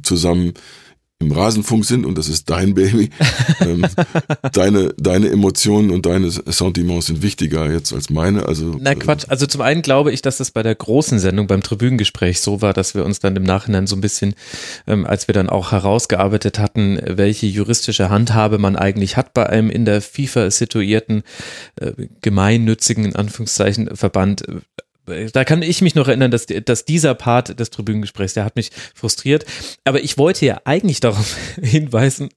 zusammen 0.02 0.54
im 1.20 1.32
Rasenfunk 1.32 1.84
sind 1.84 2.06
und 2.06 2.16
das 2.16 2.28
ist 2.28 2.48
dein 2.48 2.74
Baby. 2.74 3.10
ähm, 3.60 3.86
deine, 4.52 4.94
deine 4.96 5.28
Emotionen 5.28 5.90
und 5.90 6.06
deine 6.06 6.30
Sentiments 6.30 7.06
sind 7.06 7.22
wichtiger 7.22 7.70
jetzt 7.70 7.92
als 7.92 8.08
meine. 8.08 8.46
Also, 8.46 8.76
Na 8.80 8.94
Quatsch, 8.94 9.26
also 9.28 9.46
zum 9.46 9.60
einen 9.60 9.82
glaube 9.82 10.12
ich, 10.12 10.22
dass 10.22 10.38
das 10.38 10.50
bei 10.50 10.62
der 10.62 10.74
großen 10.74 11.18
Sendung, 11.18 11.46
beim 11.46 11.62
Tribünengespräch 11.62 12.40
so 12.40 12.62
war, 12.62 12.72
dass 12.72 12.94
wir 12.94 13.04
uns 13.04 13.20
dann 13.20 13.36
im 13.36 13.42
Nachhinein 13.42 13.86
so 13.86 13.96
ein 13.96 14.00
bisschen, 14.00 14.34
ähm, 14.86 15.04
als 15.06 15.28
wir 15.28 15.34
dann 15.34 15.50
auch 15.50 15.72
herausgearbeitet 15.72 16.58
hatten, 16.58 16.98
welche 17.04 17.46
juristische 17.46 18.08
Handhabe 18.08 18.56
man 18.56 18.76
eigentlich 18.76 19.18
hat 19.18 19.34
bei 19.34 19.46
einem 19.46 19.68
in 19.68 19.84
der 19.84 20.00
FIFA 20.00 20.50
situierten, 20.50 21.22
äh, 21.76 21.92
gemeinnützigen, 22.22 23.04
in 23.04 23.14
Anführungszeichen, 23.14 23.94
Verband, 23.94 24.44
da 25.32 25.44
kann 25.44 25.62
ich 25.62 25.82
mich 25.82 25.94
noch 25.94 26.08
erinnern, 26.08 26.30
dass, 26.30 26.46
dass 26.46 26.84
dieser 26.84 27.14
Part 27.14 27.58
des 27.58 27.70
Tribünengesprächs, 27.70 28.34
der 28.34 28.44
hat 28.44 28.56
mich 28.56 28.70
frustriert. 28.94 29.44
Aber 29.84 30.02
ich 30.02 30.18
wollte 30.18 30.46
ja 30.46 30.60
eigentlich 30.64 31.00
darauf 31.00 31.36
hinweisen, 31.60 32.30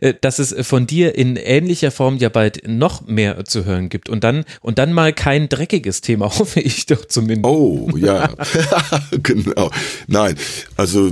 äh, 0.00 0.14
dass 0.20 0.38
es 0.38 0.54
von 0.66 0.86
dir 0.86 1.14
in 1.14 1.36
ähnlicher 1.36 1.90
Form 1.90 2.16
ja 2.16 2.28
bald 2.28 2.66
noch 2.66 3.06
mehr 3.06 3.44
zu 3.44 3.64
hören 3.64 3.88
gibt. 3.88 4.08
Und 4.08 4.24
dann, 4.24 4.44
und 4.60 4.78
dann 4.78 4.92
mal 4.92 5.12
kein 5.12 5.48
dreckiges 5.48 6.00
Thema, 6.00 6.26
hoffe 6.38 6.60
ich 6.60 6.86
doch 6.86 7.04
zumindest. 7.04 7.46
Oh, 7.46 7.90
ja. 7.96 8.30
genau. 9.22 9.70
Nein, 10.06 10.36
also 10.76 11.10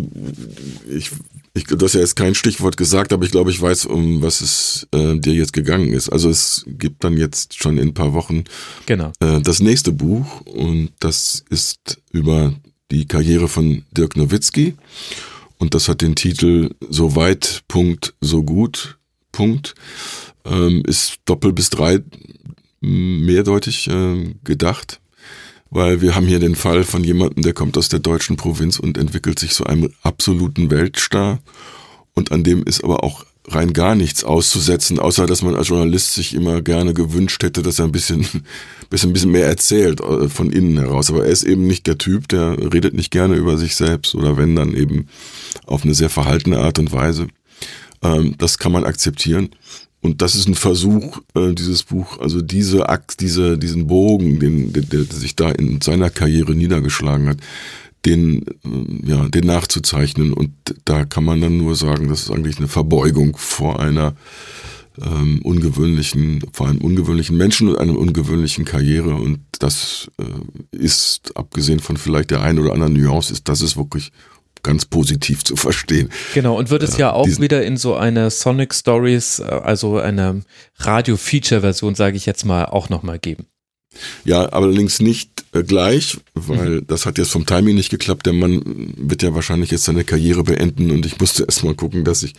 ich 0.88 1.10
ich, 1.58 1.64
du 1.64 1.84
hast 1.84 1.94
ja 1.94 2.00
jetzt 2.00 2.16
kein 2.16 2.34
Stichwort 2.34 2.76
gesagt, 2.76 3.12
aber 3.12 3.24
ich 3.24 3.30
glaube, 3.30 3.50
ich 3.50 3.60
weiß, 3.60 3.86
um 3.86 4.22
was 4.22 4.40
es 4.40 4.88
äh, 4.92 5.18
dir 5.18 5.34
jetzt 5.34 5.52
gegangen 5.52 5.92
ist. 5.92 6.08
Also 6.08 6.30
es 6.30 6.64
gibt 6.66 7.04
dann 7.04 7.16
jetzt 7.16 7.58
schon 7.58 7.78
in 7.78 7.88
ein 7.88 7.94
paar 7.94 8.14
Wochen 8.14 8.44
genau. 8.86 9.12
äh, 9.20 9.40
das 9.40 9.60
nächste 9.60 9.92
Buch 9.92 10.40
und 10.42 10.90
das 11.00 11.44
ist 11.50 12.00
über 12.12 12.54
die 12.90 13.06
Karriere 13.06 13.48
von 13.48 13.84
Dirk 13.90 14.16
Nowitzki 14.16 14.74
und 15.58 15.74
das 15.74 15.88
hat 15.88 16.00
den 16.00 16.14
Titel 16.14 16.70
So 16.88 17.16
weit, 17.16 17.62
Punkt, 17.68 18.14
so 18.20 18.42
gut, 18.42 18.98
Punkt. 19.32 19.74
Ähm, 20.44 20.82
ist 20.86 21.18
doppelt 21.26 21.54
bis 21.54 21.68
drei 21.68 22.00
mehrdeutig 22.80 23.88
äh, 23.88 24.34
gedacht 24.44 25.00
weil 25.70 26.00
wir 26.00 26.14
haben 26.14 26.26
hier 26.26 26.40
den 26.40 26.54
Fall 26.54 26.84
von 26.84 27.04
jemandem, 27.04 27.42
der 27.42 27.52
kommt 27.52 27.76
aus 27.76 27.88
der 27.88 28.00
deutschen 28.00 28.36
Provinz 28.36 28.78
und 28.78 28.98
entwickelt 28.98 29.38
sich 29.38 29.52
zu 29.52 29.64
einem 29.64 29.90
absoluten 30.02 30.70
Weltstar 30.70 31.40
und 32.14 32.32
an 32.32 32.44
dem 32.44 32.64
ist 32.64 32.82
aber 32.82 33.04
auch 33.04 33.24
rein 33.50 33.72
gar 33.72 33.94
nichts 33.94 34.24
auszusetzen, 34.24 34.98
außer 34.98 35.26
dass 35.26 35.42
man 35.42 35.54
als 35.54 35.68
Journalist 35.68 36.14
sich 36.14 36.34
immer 36.34 36.62
gerne 36.62 36.94
gewünscht 36.94 37.42
hätte, 37.42 37.62
dass 37.62 37.78
er 37.78 37.86
ein 37.86 37.92
bisschen, 37.92 38.26
bisschen, 38.90 39.12
bisschen 39.12 39.30
mehr 39.30 39.46
erzählt 39.46 40.00
äh, 40.00 40.28
von 40.28 40.50
innen 40.50 40.78
heraus. 40.78 41.10
Aber 41.10 41.24
er 41.24 41.30
ist 41.30 41.44
eben 41.44 41.66
nicht 41.66 41.86
der 41.86 41.98
Typ, 41.98 42.28
der 42.28 42.56
redet 42.72 42.94
nicht 42.94 43.10
gerne 43.10 43.36
über 43.36 43.56
sich 43.56 43.76
selbst 43.76 44.14
oder 44.14 44.36
wenn 44.36 44.56
dann 44.56 44.74
eben 44.74 45.08
auf 45.66 45.84
eine 45.84 45.94
sehr 45.94 46.10
verhaltene 46.10 46.58
Art 46.58 46.78
und 46.78 46.92
Weise. 46.92 47.28
Ähm, 48.02 48.34
das 48.38 48.58
kann 48.58 48.72
man 48.72 48.84
akzeptieren. 48.84 49.50
Und 50.00 50.22
das 50.22 50.34
ist 50.34 50.48
ein 50.48 50.54
Versuch, 50.54 51.20
äh, 51.34 51.52
dieses 51.54 51.82
Buch, 51.82 52.20
also 52.20 52.40
diese 52.40 52.88
Akt, 52.88 53.20
diese, 53.20 53.58
diesen 53.58 53.88
Bogen, 53.88 54.38
den, 54.38 54.72
der, 54.72 54.82
der 54.82 55.04
sich 55.04 55.34
da 55.34 55.50
in 55.50 55.80
seiner 55.80 56.10
Karriere 56.10 56.54
niedergeschlagen 56.54 57.28
hat, 57.28 57.38
den, 58.06 58.46
äh, 58.46 59.10
ja, 59.10 59.28
den 59.28 59.46
nachzuzeichnen. 59.46 60.32
Und 60.32 60.52
da 60.84 61.04
kann 61.04 61.24
man 61.24 61.40
dann 61.40 61.58
nur 61.58 61.74
sagen, 61.74 62.08
das 62.08 62.22
ist 62.22 62.30
eigentlich 62.30 62.58
eine 62.58 62.68
Verbeugung 62.68 63.36
vor 63.36 63.80
einer 63.80 64.14
ähm, 65.02 65.40
ungewöhnlichen, 65.42 66.42
vor 66.52 66.68
einem 66.68 66.80
ungewöhnlichen 66.80 67.36
Menschen 67.36 67.68
und 67.68 67.78
einer 67.78 67.98
ungewöhnlichen 67.98 68.64
Karriere. 68.64 69.14
Und 69.14 69.40
das 69.58 70.10
äh, 70.18 70.76
ist, 70.76 71.36
abgesehen 71.36 71.80
von 71.80 71.96
vielleicht 71.96 72.30
der 72.30 72.42
einen 72.42 72.60
oder 72.60 72.72
anderen 72.72 72.92
Nuance, 72.92 73.32
ist 73.32 73.48
das 73.48 73.62
ist 73.62 73.76
wirklich 73.76 74.12
ganz 74.62 74.84
positiv 74.86 75.44
zu 75.44 75.56
verstehen. 75.56 76.10
Genau, 76.34 76.58
und 76.58 76.70
wird 76.70 76.82
es 76.82 76.92
ja, 76.92 77.08
ja 77.08 77.12
auch 77.12 77.26
wieder 77.26 77.64
in 77.64 77.76
so 77.76 77.94
einer 77.94 78.30
Sonic 78.30 78.74
Stories, 78.74 79.40
äh, 79.40 79.44
also 79.44 79.98
einer 79.98 80.40
Radio-Feature-Version, 80.78 81.94
sage 81.94 82.16
ich 82.16 82.26
jetzt 82.26 82.44
mal, 82.44 82.66
auch 82.66 82.88
nochmal 82.88 83.18
geben. 83.18 83.46
Ja, 84.24 84.44
allerdings 84.46 85.00
nicht 85.00 85.44
äh, 85.52 85.62
gleich, 85.62 86.18
weil 86.34 86.68
mhm. 86.68 86.86
das 86.86 87.06
hat 87.06 87.18
jetzt 87.18 87.30
vom 87.30 87.46
Timing 87.46 87.74
nicht 87.74 87.90
geklappt. 87.90 88.26
Der 88.26 88.32
Mann 88.32 88.62
wird 88.96 89.22
ja 89.22 89.34
wahrscheinlich 89.34 89.70
jetzt 89.70 89.84
seine 89.84 90.04
Karriere 90.04 90.44
beenden 90.44 90.90
und 90.90 91.06
ich 91.06 91.18
musste 91.18 91.44
erstmal 91.44 91.74
gucken, 91.74 92.04
dass 92.04 92.22
ich 92.22 92.34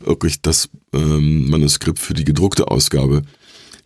wirklich 0.00 0.40
das 0.40 0.68
ähm, 0.92 1.48
Manuskript 1.48 1.98
für 1.98 2.14
die 2.14 2.24
gedruckte 2.24 2.68
Ausgabe 2.68 3.22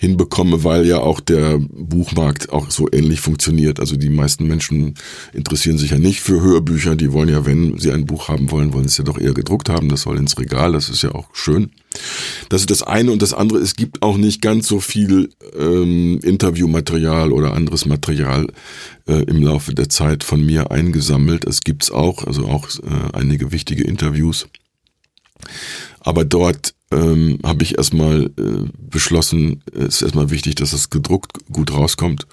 hinbekomme, 0.01 0.65
weil 0.65 0.87
ja 0.87 0.99
auch 0.99 1.21
der 1.21 1.59
Buchmarkt 1.59 2.51
auch 2.51 2.71
so 2.71 2.89
ähnlich 2.91 3.21
funktioniert. 3.21 3.81
Also 3.81 3.97
die 3.97 4.09
meisten 4.09 4.47
Menschen 4.47 4.95
interessieren 5.35 5.77
sich 5.77 5.91
ja 5.91 5.99
nicht 5.99 6.23
für 6.23 6.41
Hörbücher, 6.41 6.97
die 6.97 7.13
wollen 7.13 7.29
ja, 7.29 7.45
wenn 7.45 7.79
sie 7.79 7.93
ein 7.93 8.07
Buch 8.07 8.29
haben 8.29 8.51
wollen, 8.51 8.73
wollen 8.73 8.85
sie 8.85 8.93
es 8.93 8.97
ja 8.97 9.05
doch 9.05 9.19
eher 9.19 9.35
gedruckt 9.35 9.69
haben, 9.69 9.91
das 9.91 10.01
soll 10.01 10.17
ins 10.17 10.39
Regal, 10.39 10.73
das 10.73 10.89
ist 10.89 11.03
ja 11.03 11.15
auch 11.15 11.29
schön. 11.35 11.71
Das 12.49 12.63
ist 12.63 12.71
das 12.71 12.83
eine 12.83 13.13
und 13.13 13.21
das 13.21 13.35
andere, 13.35 13.59
es 13.59 13.77
gibt 13.77 14.01
auch 14.01 14.17
nicht 14.17 14.41
ganz 14.41 14.67
so 14.69 14.81
viel 14.81 15.29
ähm, 15.59 16.19
Interviewmaterial 16.23 17.31
oder 17.31 17.53
anderes 17.53 17.85
Material 17.85 18.47
äh, 19.07 19.23
im 19.25 19.43
Laufe 19.43 19.75
der 19.75 19.91
Zeit 19.91 20.25
von 20.25 20.43
mir 20.43 20.71
eingesammelt. 20.71 21.45
Es 21.45 21.61
gibt's 21.61 21.91
auch, 21.91 22.27
also 22.27 22.47
auch 22.47 22.69
äh, 22.79 23.19
einige 23.19 23.53
wichtige 23.53 23.85
Interviews. 23.85 24.47
Aber 26.01 26.25
dort 26.25 26.75
ähm, 26.93 27.39
habe 27.45 27.63
ich 27.63 27.79
erstmal 27.79 28.27
äh, 28.27 28.69
beschlossen, 28.79 29.63
es 29.73 29.97
ist 29.97 30.03
erstmal 30.03 30.31
wichtig, 30.31 30.57
dass 30.57 30.73
es 30.73 30.91
gedruckt 30.91 31.39
gut 31.51 31.73
rauskommt. 31.73 32.27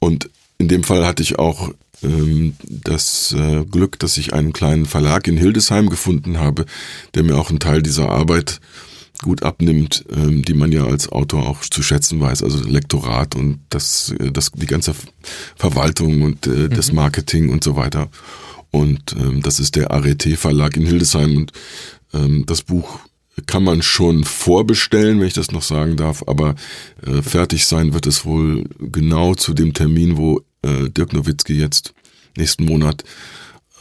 Und 0.00 0.30
in 0.58 0.68
dem 0.68 0.84
Fall 0.84 1.06
hatte 1.06 1.22
ich 1.22 1.38
auch 1.38 1.70
ähm, 2.02 2.54
das 2.62 3.34
äh, 3.36 3.64
Glück, 3.64 3.98
dass 3.98 4.16
ich 4.16 4.32
einen 4.32 4.52
kleinen 4.52 4.86
Verlag 4.86 5.28
in 5.28 5.36
Hildesheim 5.36 5.88
gefunden 5.88 6.38
habe, 6.38 6.66
der 7.14 7.22
mir 7.22 7.36
auch 7.36 7.50
einen 7.50 7.60
Teil 7.60 7.82
dieser 7.82 8.10
Arbeit 8.10 8.60
gut 9.22 9.42
abnimmt, 9.42 10.04
ähm, 10.14 10.42
die 10.42 10.54
man 10.54 10.72
ja 10.72 10.84
als 10.84 11.10
Autor 11.10 11.46
auch 11.46 11.60
zu 11.60 11.82
schätzen 11.82 12.20
weiß, 12.20 12.42
also 12.42 12.62
Lektorat 12.62 13.34
und 13.34 13.60
das, 13.70 14.14
äh, 14.18 14.30
das 14.30 14.52
die 14.52 14.66
ganze 14.66 14.94
Verwaltung 15.56 16.22
und 16.22 16.46
äh, 16.46 16.50
mhm. 16.50 16.70
das 16.70 16.92
Marketing 16.92 17.50
und 17.50 17.64
so 17.64 17.76
weiter. 17.76 18.08
Und 18.70 19.14
ähm, 19.18 19.42
das 19.42 19.58
ist 19.58 19.76
der 19.76 19.90
ART 19.90 20.22
Verlag 20.36 20.76
in 20.76 20.84
Hildesheim 20.84 21.36
und 21.36 21.52
das 22.12 22.62
Buch 22.62 23.00
kann 23.46 23.64
man 23.64 23.82
schon 23.82 24.24
vorbestellen, 24.24 25.20
wenn 25.20 25.26
ich 25.26 25.34
das 25.34 25.52
noch 25.52 25.62
sagen 25.62 25.96
darf, 25.96 26.24
aber 26.26 26.54
äh, 27.06 27.20
fertig 27.20 27.66
sein 27.66 27.92
wird 27.92 28.06
es 28.06 28.24
wohl 28.24 28.64
genau 28.78 29.34
zu 29.34 29.52
dem 29.52 29.74
Termin, 29.74 30.16
wo 30.16 30.40
äh, 30.62 30.88
Dirk 30.88 31.12
Nowitzki 31.12 31.54
jetzt 31.54 31.92
nächsten 32.36 32.64
Monat 32.64 33.04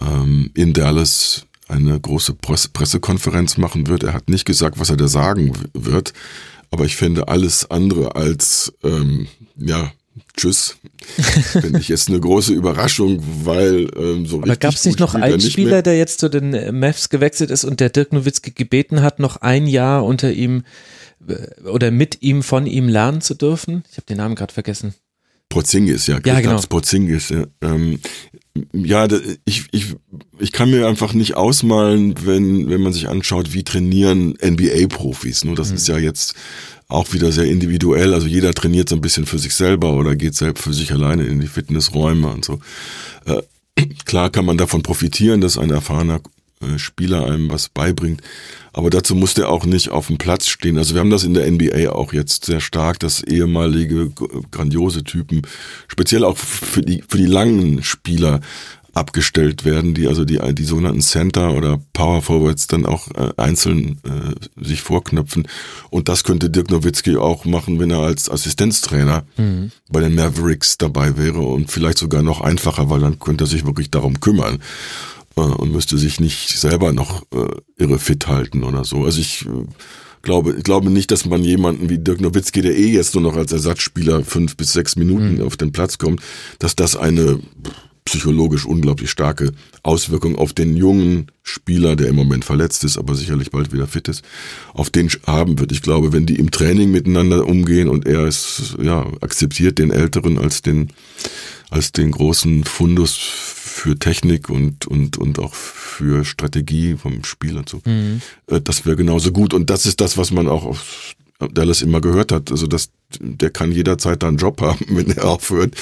ähm, 0.02 0.52
in 0.54 0.74
Dallas 0.74 1.46
eine 1.68 2.00
große 2.00 2.34
Presse 2.34 2.70
Pressekonferenz 2.70 3.58
machen 3.58 3.88
wird. 3.88 4.04
Er 4.04 4.14
hat 4.14 4.30
nicht 4.30 4.46
gesagt, 4.46 4.80
was 4.80 4.90
er 4.90 4.98
da 4.98 5.08
sagen 5.08 5.54
wird, 5.74 6.14
aber 6.70 6.86
ich 6.86 6.96
finde 6.98 7.28
alles 7.30 7.72
andere 7.72 8.16
als 8.16 8.74
ähm, 8.84 9.28
ja 9.56 9.92
Tschüss. 10.38 10.78
Finde 11.52 11.80
ich 11.80 11.90
jetzt 11.90 12.10
eine 12.10 12.20
große 12.20 12.54
Überraschung, 12.54 13.22
weil 13.44 13.90
ähm, 13.98 14.26
so 14.26 14.42
Aber 14.42 14.56
gab 14.56 14.74
es 14.74 14.86
nicht 14.86 15.00
noch 15.00 15.16
einen 15.16 15.42
Spieler, 15.42 15.82
der 15.82 15.98
jetzt 15.98 16.20
zu 16.20 16.30
den 16.30 16.80
Mavs 16.80 17.10
gewechselt 17.10 17.52
ist 17.52 17.66
und 17.66 17.80
der 17.80 17.90
Dirk 17.90 18.14
Nowitzki 18.14 18.52
gebeten 18.52 19.02
hat, 19.02 19.20
noch 19.20 19.38
ein 19.38 19.68
Jahr 19.68 20.06
unter 20.06 20.32
ihm 20.32 20.64
äh, 21.28 21.68
oder 21.68 21.92
mit 21.92 22.22
ihm, 22.22 22.44
von 22.44 22.66
ihm 22.66 22.88
lernen 22.88 23.22
zu 23.22 23.36
dürfen? 23.36 23.84
Ich 23.92 23.98
habe 23.98 24.06
den 24.08 24.18
Namen 24.18 24.36
gerade 24.36 24.54
vergessen. 24.54 24.94
Porzingis, 25.50 26.08
ja. 26.08 26.20
Ja, 26.26 26.40
genau. 26.40 26.60
Porzingis, 26.68 27.30
ja. 27.30 27.46
Ähm, 27.62 28.00
ja, 28.74 29.08
ich, 29.46 29.66
ich, 29.72 29.96
ich 30.40 30.52
kann 30.52 30.72
mir 30.72 30.88
einfach 30.88 31.14
nicht 31.14 31.36
ausmalen, 31.36 32.16
wenn, 32.26 32.70
wenn 32.70 32.82
man 32.82 32.94
sich 32.94 33.10
anschaut, 33.10 33.54
wie 33.54 33.64
trainieren 33.64 34.36
NBA-Profis. 34.42 35.44
Nur 35.44 35.56
das 35.56 35.70
mhm. 35.70 35.76
ist 35.76 35.88
ja 35.88 35.98
jetzt 35.98 36.36
auch 36.88 37.14
wieder 37.14 37.32
sehr 37.32 37.46
individuell. 37.46 38.14
Also 38.14 38.28
jeder 38.28 38.54
trainiert 38.54 38.90
so 38.90 38.96
ein 38.96 39.02
bisschen 39.02 39.26
für 39.26 39.40
sich 39.40 39.54
selber 39.56 39.94
oder 39.94 40.16
geht 40.16 40.36
selbst 40.36 40.64
für 40.64 40.74
sich 40.74 40.92
alleine 40.92 41.26
in 41.26 41.40
die 41.40 41.48
Fitnessräume 41.48 42.28
und 42.28 42.46
so. 42.46 42.60
Äh, 43.26 43.42
klar 44.06 44.30
kann 44.30 44.46
man 44.46 44.58
davon 44.58 44.84
profitieren, 44.84 45.42
dass 45.42 45.58
ein 45.58 45.72
erfahrener 45.72 46.22
äh, 46.62 46.78
Spieler 46.78 47.26
einem 47.26 47.50
was 47.50 47.70
beibringt. 47.70 48.22
Aber 48.72 48.90
dazu 48.90 49.16
muss 49.16 49.34
der 49.34 49.50
auch 49.50 49.66
nicht 49.66 49.90
auf 49.90 50.08
dem 50.08 50.18
Platz 50.18 50.48
stehen. 50.48 50.78
Also 50.78 50.94
wir 50.94 51.00
haben 51.00 51.10
das 51.10 51.24
in 51.24 51.34
der 51.34 51.50
NBA 51.50 51.92
auch 51.92 52.14
jetzt 52.14 52.46
sehr 52.46 52.60
stark, 52.60 53.00
dass 53.00 53.24
ehemalige 53.24 54.12
grandiose 54.52 55.04
Typen, 55.04 55.44
speziell 55.88 56.24
auch 56.24 56.38
für 56.38 56.82
die, 56.82 57.04
für 57.08 57.18
die 57.18 57.26
langen 57.26 57.84
Spieler, 57.84 58.42
abgestellt 58.96 59.66
werden, 59.66 59.94
die 59.94 60.08
also 60.08 60.24
die, 60.24 60.40
die 60.56 60.64
sogenannten 60.64 61.02
Center 61.02 61.54
oder 61.54 61.80
Power 61.94 62.22
Forwards 62.22 62.68
dann 62.68 62.86
auch 62.86 63.10
äh, 63.12 63.30
einzeln 63.36 64.00
äh, 64.04 64.64
sich 64.66 64.82
vorknöpfen. 64.82 65.48
Und 65.90 66.08
das 66.08 66.24
könnte 66.24 66.50
Dirk 66.50 66.72
Nowitzki 66.72 67.18
auch 67.18 67.44
machen, 67.44 67.80
wenn 67.80 67.92
er 67.92 68.00
als 68.00 68.30
Assistenztrainer 68.30 69.26
mhm. 69.38 69.72
bei 69.90 70.00
den 70.00 70.16
Mavericks 70.16 70.78
dabei 70.78 71.18
wäre 71.18 71.42
und 71.42 71.70
vielleicht 71.70 71.98
sogar 71.98 72.24
noch 72.24 72.40
einfacher, 72.40 72.90
weil 72.90 73.02
dann 73.02 73.20
könnte 73.20 73.44
er 73.44 73.48
sich 73.48 73.66
wirklich 73.66 73.92
darum 73.92 74.22
kümmern 74.22 74.60
äh, 75.36 75.42
und 75.42 75.74
müsste 75.74 75.98
sich 75.98 76.22
nicht 76.22 76.58
selber 76.58 76.94
noch 76.94 77.24
äh, 77.34 77.62
irre 77.78 78.00
fit 78.00 78.28
halten 78.28 78.64
oder 78.64 78.86
so. 78.86 79.04
Also 79.04 79.20
ich 79.20 79.46
äh, 79.46 79.66
glaube, 80.22 80.56
ich 80.58 80.64
glaube 80.64 80.90
nicht, 80.90 81.12
dass 81.12 81.26
man 81.26 81.44
jemanden 81.44 81.90
wie 81.90 82.00
Dirk 82.00 82.22
Nowitzki, 82.22 82.62
der 82.62 82.78
eh 82.78 82.94
jetzt 82.94 83.14
nur 83.14 83.24
noch 83.24 83.36
als 83.36 83.52
Ersatzspieler 83.52 84.24
fünf 84.24 84.56
bis 84.56 84.72
sechs 84.72 84.96
Minuten 84.96 85.36
mhm. 85.36 85.42
auf 85.42 85.58
den 85.58 85.74
Platz 85.74 85.98
kommt, 85.98 86.22
dass 86.60 86.78
das 86.78 86.96
eine 86.96 87.40
psychologisch 88.06 88.66
unglaublich 88.66 89.10
starke 89.10 89.52
Auswirkung 89.82 90.36
auf 90.36 90.54
den 90.54 90.78
jungen 90.78 91.32
Spieler, 91.42 91.96
der 91.96 92.08
im 92.08 92.16
Moment 92.16 92.46
verletzt 92.46 92.84
ist, 92.84 92.98
aber 92.98 93.16
sicherlich 93.16 93.50
bald 93.50 93.74
wieder 93.74 93.88
fit 93.88 94.08
ist, 94.08 94.24
auf 94.74 94.92
den 94.92 95.10
haben 95.26 95.60
wird. 95.60 95.72
Ich 95.72 95.82
glaube, 95.82 96.14
wenn 96.14 96.28
die 96.28 96.38
im 96.38 96.52
Training 96.52 96.92
miteinander 96.92 97.46
umgehen 97.48 97.90
und 97.90 98.06
er 98.06 98.28
ist, 98.28 98.78
ja, 98.82 99.06
akzeptiert 99.22 99.80
den 99.80 99.90
Älteren 99.90 100.38
als 100.38 100.62
den, 100.62 100.94
als 101.72 101.92
den 101.92 102.12
großen 102.12 102.64
Fundus 102.64 103.16
für 103.16 103.98
Technik 103.98 104.50
und, 104.50 104.86
und, 104.86 105.18
und 105.18 105.40
auch 105.40 105.54
für 105.54 106.26
Strategie 106.26 106.96
vom 106.96 107.24
Spiel 107.24 107.58
und 107.58 107.68
so. 107.68 107.82
Mhm. 107.86 108.22
Äh, 108.48 108.62
das 108.62 108.86
wäre 108.86 108.96
genauso 108.96 109.32
gut. 109.32 109.54
Und 109.54 109.70
das 109.70 109.86
ist 109.86 110.00
das, 110.00 110.16
was 110.18 110.32
man 110.32 110.48
auch 110.48 110.66
auf 110.66 111.16
Dallas 111.40 111.82
immer 111.82 112.02
gehört 112.02 112.32
hat. 112.32 112.52
Also 112.52 112.68
das, 112.68 112.92
der 113.20 113.50
kann 113.50 113.72
jederzeit 113.72 114.24
da 114.24 114.28
einen 114.28 114.38
Job 114.38 114.62
haben, 114.62 114.86
wenn 114.90 115.12
er 115.12 115.26
aufhört. 115.26 115.76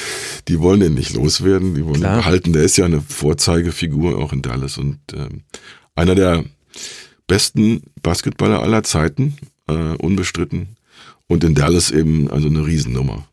Die 0.48 0.60
wollen 0.60 0.80
den 0.80 0.94
nicht 0.94 1.14
loswerden, 1.14 1.76
die 1.76 1.86
wollen 1.86 2.00
Klar. 2.00 2.18
ihn 2.18 2.20
behalten. 2.20 2.54
Der 2.54 2.64
ist 2.64 2.78
ja 2.78 2.86
eine 2.86 3.02
Vorzeigefigur 3.02 4.18
auch 4.18 4.34
in 4.34 4.42
Dallas 4.42 4.78
und 4.78 5.00
äh, 5.14 5.30
einer 5.96 6.16
der 6.16 6.44
besten 7.28 7.84
Basketballer 8.02 8.62
aller 8.62 8.84
Zeiten, 8.84 9.38
äh, 9.68 9.74
unbestritten. 9.74 10.76
Und 11.28 11.44
in 11.44 11.56
Dallas 11.56 11.90
eben 11.92 12.30
also 12.30 12.48
eine 12.48 12.66
Riesennummer. 12.66 13.28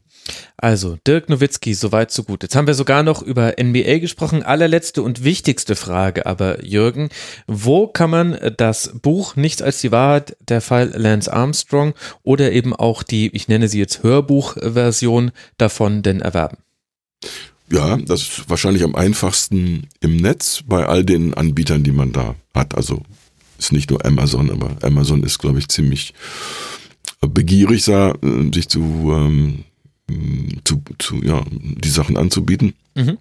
Also, 0.62 0.98
Dirk 1.06 1.30
Nowitzki, 1.30 1.72
soweit 1.72 2.10
so 2.10 2.22
gut. 2.22 2.42
Jetzt 2.42 2.54
haben 2.54 2.66
wir 2.66 2.74
sogar 2.74 3.02
noch 3.02 3.22
über 3.22 3.54
NBA 3.58 3.96
gesprochen. 3.98 4.42
Allerletzte 4.42 5.02
und 5.02 5.24
wichtigste 5.24 5.74
Frage 5.74 6.26
aber, 6.26 6.62
Jürgen, 6.62 7.08
wo 7.46 7.86
kann 7.86 8.10
man 8.10 8.38
das 8.58 8.92
Buch 9.00 9.36
Nichts 9.36 9.62
als 9.62 9.80
die 9.80 9.90
Wahrheit, 9.90 10.36
der 10.46 10.60
Fall 10.60 10.92
Lance 10.94 11.32
Armstrong 11.32 11.94
oder 12.24 12.52
eben 12.52 12.76
auch 12.76 13.02
die, 13.02 13.34
ich 13.34 13.48
nenne 13.48 13.68
sie 13.68 13.78
jetzt 13.78 14.02
Hörbuchversion 14.02 15.30
davon 15.56 16.02
denn 16.02 16.20
erwerben? 16.20 16.58
Ja, 17.72 17.96
das 17.96 18.20
ist 18.20 18.50
wahrscheinlich 18.50 18.84
am 18.84 18.94
einfachsten 18.94 19.86
im 20.00 20.16
Netz 20.16 20.62
bei 20.66 20.84
all 20.84 21.04
den 21.04 21.32
Anbietern, 21.32 21.84
die 21.84 21.92
man 21.92 22.12
da 22.12 22.34
hat. 22.54 22.74
Also 22.74 23.02
ist 23.58 23.72
nicht 23.72 23.88
nur 23.88 24.04
Amazon, 24.04 24.50
aber 24.50 24.76
Amazon 24.82 25.22
ist, 25.22 25.38
glaube 25.38 25.58
ich, 25.58 25.68
ziemlich 25.68 26.12
begierig, 27.22 27.82
sah, 27.82 28.14
sich 28.52 28.68
zu 28.68 28.80
ähm, 29.14 29.64
zu, 30.64 30.82
zu 30.98 31.22
ja, 31.22 31.42
die 31.50 31.90
Sachen 31.90 32.16
anzubieten. 32.16 32.74
Mhm. 32.94 33.18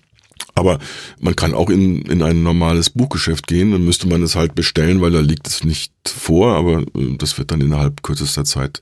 Aber 0.55 0.79
man 1.19 1.35
kann 1.35 1.53
auch 1.53 1.69
in, 1.69 2.01
in 2.03 2.21
ein 2.21 2.43
normales 2.43 2.89
Buchgeschäft 2.89 3.47
gehen, 3.47 3.71
dann 3.71 3.85
müsste 3.85 4.07
man 4.07 4.23
es 4.23 4.35
halt 4.35 4.55
bestellen, 4.55 5.01
weil 5.01 5.11
da 5.11 5.19
liegt 5.19 5.47
es 5.47 5.63
nicht 5.63 5.93
vor, 6.05 6.55
aber 6.55 6.81
äh, 6.81 7.15
das 7.17 7.37
wird 7.37 7.51
dann 7.51 7.61
innerhalb 7.61 8.03
kürzester 8.03 8.45
Zeit 8.45 8.81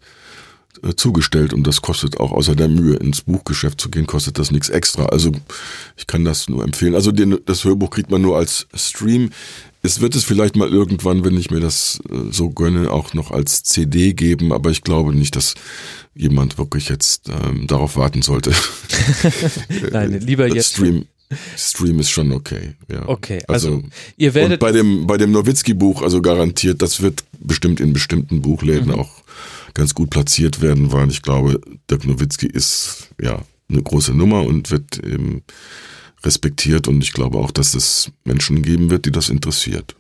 äh, 0.84 0.96
zugestellt 0.96 1.54
und 1.54 1.66
das 1.66 1.82
kostet 1.82 2.20
auch 2.20 2.32
außer 2.32 2.56
der 2.56 2.68
Mühe 2.68 2.96
ins 2.96 3.22
Buchgeschäft 3.22 3.82
zu 3.82 3.90
gehen, 3.90 4.08
kostet 4.08 4.40
das 4.40 4.52
nichts 4.52 4.70
extra. 4.70 5.06
Also 5.08 5.32
ich 5.96 6.08
kann 6.08 6.26
das 6.26 6.50
nur 6.50 6.64
empfehlen. 6.64 6.96
Also 6.96 7.12
den, 7.12 7.38
das 7.46 7.64
Hörbuch 7.64 7.90
kriegt 7.90 8.12
man 8.12 8.22
nur 8.22 8.38
als 8.38 8.68
Stream. 8.74 9.32
Es 9.82 10.02
wird 10.02 10.16
es 10.16 10.24
vielleicht 10.24 10.56
mal 10.56 10.70
irgendwann, 10.70 11.24
wenn 11.24 11.38
ich 11.38 11.52
mir 11.52 11.60
das 11.60 12.00
äh, 12.10 12.32
so 12.32 12.50
gönne, 12.50 12.92
auch 12.92 13.14
noch 13.14 13.32
als 13.32 13.64
CD 13.64 14.14
geben, 14.14 14.52
aber 14.52 14.70
ich 14.70 14.84
glaube 14.84 15.14
nicht, 15.14 15.36
dass 15.36 15.56
jemand 16.18 16.58
wirklich 16.58 16.90
jetzt 16.90 17.30
ähm, 17.30 17.68
darauf 17.68 17.98
warten 17.98 18.22
sollte. 18.22 18.52
Nein, 19.92 20.20
lieber 20.22 20.48
jetzt. 20.48 20.74
Stream, 20.74 21.06
Stream 21.58 22.00
ist 22.00 22.10
schon 22.10 22.32
okay. 22.32 22.76
Ja. 22.92 23.08
Okay, 23.08 23.40
also, 23.48 23.76
also 23.76 23.84
ihr 24.18 24.34
werdet. 24.34 24.54
Und 24.54 24.60
bei 24.60 24.72
dem, 24.72 25.08
bei 25.08 25.18
dem 25.18 25.32
Nowitzki-Buch, 25.32 26.02
also 26.02 26.22
garantiert, 26.22 26.82
das 26.82 27.02
wird 27.02 27.24
bestimmt 27.40 27.80
in 27.80 27.94
bestimmten 27.94 28.42
Buchläden 28.42 28.88
mhm. 28.88 29.00
auch 29.00 29.10
ganz 29.74 29.94
gut 29.94 30.10
platziert 30.10 30.62
werden, 30.62 30.92
weil 30.92 31.10
ich 31.10 31.22
glaube, 31.22 31.62
Dirk 31.90 32.06
Nowitzki 32.06 32.48
ist 32.48 33.10
ja 33.22 33.42
eine 33.70 33.84
große 33.84 34.14
Nummer 34.14 34.44
und 34.44 34.72
wird 34.72 35.04
eben 35.04 35.44
respektiert 36.24 36.88
und 36.88 37.04
ich 37.04 37.14
glaube 37.14 37.38
auch, 37.38 37.52
dass 37.52 37.76
es 37.76 38.12
Menschen 38.24 38.64
geben 38.64 38.90
wird, 38.90 39.06
die 39.06 39.12
das 39.12 39.30
interessiert. 39.30 39.96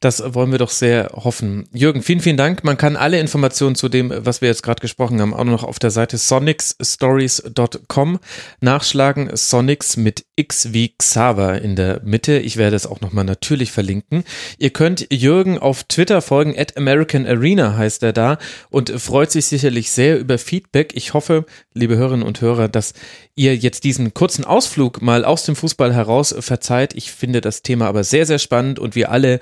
Das 0.00 0.22
wollen 0.34 0.52
wir 0.52 0.58
doch 0.58 0.70
sehr 0.70 1.10
hoffen. 1.14 1.68
Jürgen, 1.72 2.02
vielen, 2.02 2.20
vielen 2.20 2.36
Dank. 2.36 2.64
Man 2.64 2.76
kann 2.76 2.96
alle 2.96 3.20
Informationen 3.20 3.74
zu 3.74 3.88
dem, 3.88 4.12
was 4.14 4.40
wir 4.40 4.48
jetzt 4.48 4.62
gerade 4.62 4.80
gesprochen 4.80 5.20
haben, 5.20 5.34
auch 5.34 5.44
noch 5.44 5.64
auf 5.64 5.78
der 5.78 5.90
Seite 5.90 6.18
sonicsstories.com 6.18 8.18
nachschlagen. 8.60 9.30
Sonics 9.34 9.96
mit 9.96 10.24
X 10.36 10.72
wie 10.72 10.94
Xaver 10.96 11.60
in 11.60 11.76
der 11.76 12.00
Mitte. 12.04 12.38
Ich 12.38 12.56
werde 12.56 12.76
es 12.76 12.86
auch 12.86 13.00
nochmal 13.00 13.24
natürlich 13.24 13.72
verlinken. 13.72 14.24
Ihr 14.58 14.70
könnt 14.70 15.06
Jürgen 15.12 15.58
auf 15.58 15.84
Twitter 15.84 16.22
folgen. 16.22 16.54
At 16.56 16.76
American 16.76 17.26
Arena 17.26 17.76
heißt 17.76 18.02
er 18.02 18.12
da 18.12 18.38
und 18.70 18.90
freut 19.00 19.32
sich 19.32 19.46
sicherlich 19.46 19.90
sehr 19.90 20.18
über 20.18 20.38
Feedback. 20.38 20.92
Ich 20.94 21.14
hoffe, 21.14 21.44
liebe 21.74 21.96
Hörerinnen 21.96 22.26
und 22.26 22.40
Hörer, 22.40 22.68
dass 22.68 22.92
ihr 23.34 23.56
jetzt 23.56 23.84
diesen 23.84 24.14
kurzen 24.14 24.44
Ausflug 24.44 25.00
mal 25.00 25.24
aus 25.24 25.44
dem 25.44 25.56
Fußball 25.56 25.94
heraus 25.94 26.34
verzeiht. 26.38 26.94
Ich 26.94 27.12
finde 27.12 27.40
das 27.40 27.62
Thema 27.62 27.86
aber 27.86 28.04
sehr, 28.04 28.26
sehr 28.26 28.38
spannend 28.38 28.78
und 28.78 28.94
wir 28.94 29.10
alle 29.10 29.40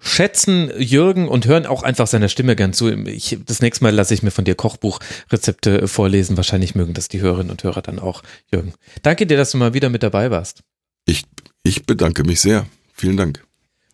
schätzen 0.00 0.70
Jürgen 0.78 1.28
und 1.28 1.46
hören 1.46 1.66
auch 1.66 1.82
einfach 1.82 2.06
seiner 2.06 2.28
Stimme 2.28 2.56
gern 2.56 2.72
zu. 2.72 2.90
Ich, 3.06 3.38
das 3.46 3.60
nächste 3.60 3.84
Mal 3.84 3.94
lasse 3.94 4.14
ich 4.14 4.22
mir 4.22 4.30
von 4.30 4.44
dir 4.44 4.54
Kochbuchrezepte 4.54 5.88
vorlesen. 5.88 6.36
Wahrscheinlich 6.36 6.74
mögen 6.74 6.94
das 6.94 7.08
die 7.08 7.20
Hörerinnen 7.20 7.50
und 7.50 7.62
Hörer 7.62 7.82
dann 7.82 7.98
auch, 7.98 8.22
Jürgen. 8.52 8.74
Danke 9.02 9.26
dir, 9.26 9.36
dass 9.36 9.52
du 9.52 9.58
mal 9.58 9.74
wieder 9.74 9.88
mit 9.88 10.02
dabei 10.02 10.30
warst. 10.30 10.62
Ich, 11.04 11.24
ich 11.62 11.86
bedanke 11.86 12.24
mich 12.24 12.40
sehr. 12.40 12.66
Vielen 12.92 13.16
Dank. 13.16 13.42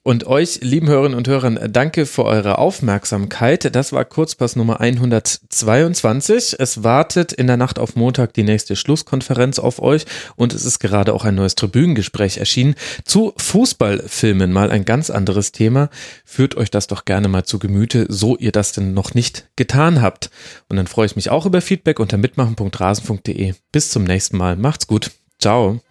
Und 0.08 0.26
euch, 0.26 0.60
lieben 0.62 0.88
Hörerinnen 0.88 1.18
und 1.18 1.28
Hörern, 1.28 1.60
danke 1.70 2.06
für 2.06 2.24
eure 2.24 2.56
Aufmerksamkeit. 2.56 3.74
Das 3.76 3.92
war 3.92 4.06
Kurzpass 4.06 4.56
Nummer 4.56 4.80
122. 4.80 6.56
Es 6.58 6.82
wartet 6.82 7.34
in 7.34 7.46
der 7.46 7.58
Nacht 7.58 7.78
auf 7.78 7.94
Montag 7.94 8.32
die 8.32 8.42
nächste 8.42 8.74
Schlusskonferenz 8.74 9.58
auf 9.58 9.82
euch 9.82 10.06
und 10.34 10.54
es 10.54 10.64
ist 10.64 10.78
gerade 10.78 11.12
auch 11.12 11.26
ein 11.26 11.34
neues 11.34 11.56
Tribünengespräch 11.56 12.38
erschienen 12.38 12.74
zu 13.04 13.34
Fußballfilmen. 13.36 14.50
Mal 14.50 14.70
ein 14.70 14.86
ganz 14.86 15.10
anderes 15.10 15.52
Thema. 15.52 15.90
Führt 16.24 16.56
euch 16.56 16.70
das 16.70 16.86
doch 16.86 17.04
gerne 17.04 17.28
mal 17.28 17.44
zu 17.44 17.58
Gemüte, 17.58 18.06
so 18.08 18.34
ihr 18.38 18.52
das 18.52 18.72
denn 18.72 18.94
noch 18.94 19.12
nicht 19.12 19.50
getan 19.56 20.00
habt. 20.00 20.30
Und 20.70 20.78
dann 20.78 20.86
freue 20.86 21.04
ich 21.04 21.16
mich 21.16 21.28
auch 21.28 21.44
über 21.44 21.60
Feedback 21.60 22.00
unter 22.00 22.16
mitmachen.rasen.de. 22.16 23.52
Bis 23.72 23.90
zum 23.90 24.04
nächsten 24.04 24.38
Mal. 24.38 24.56
Macht's 24.56 24.86
gut. 24.86 25.10
Ciao. 25.38 25.82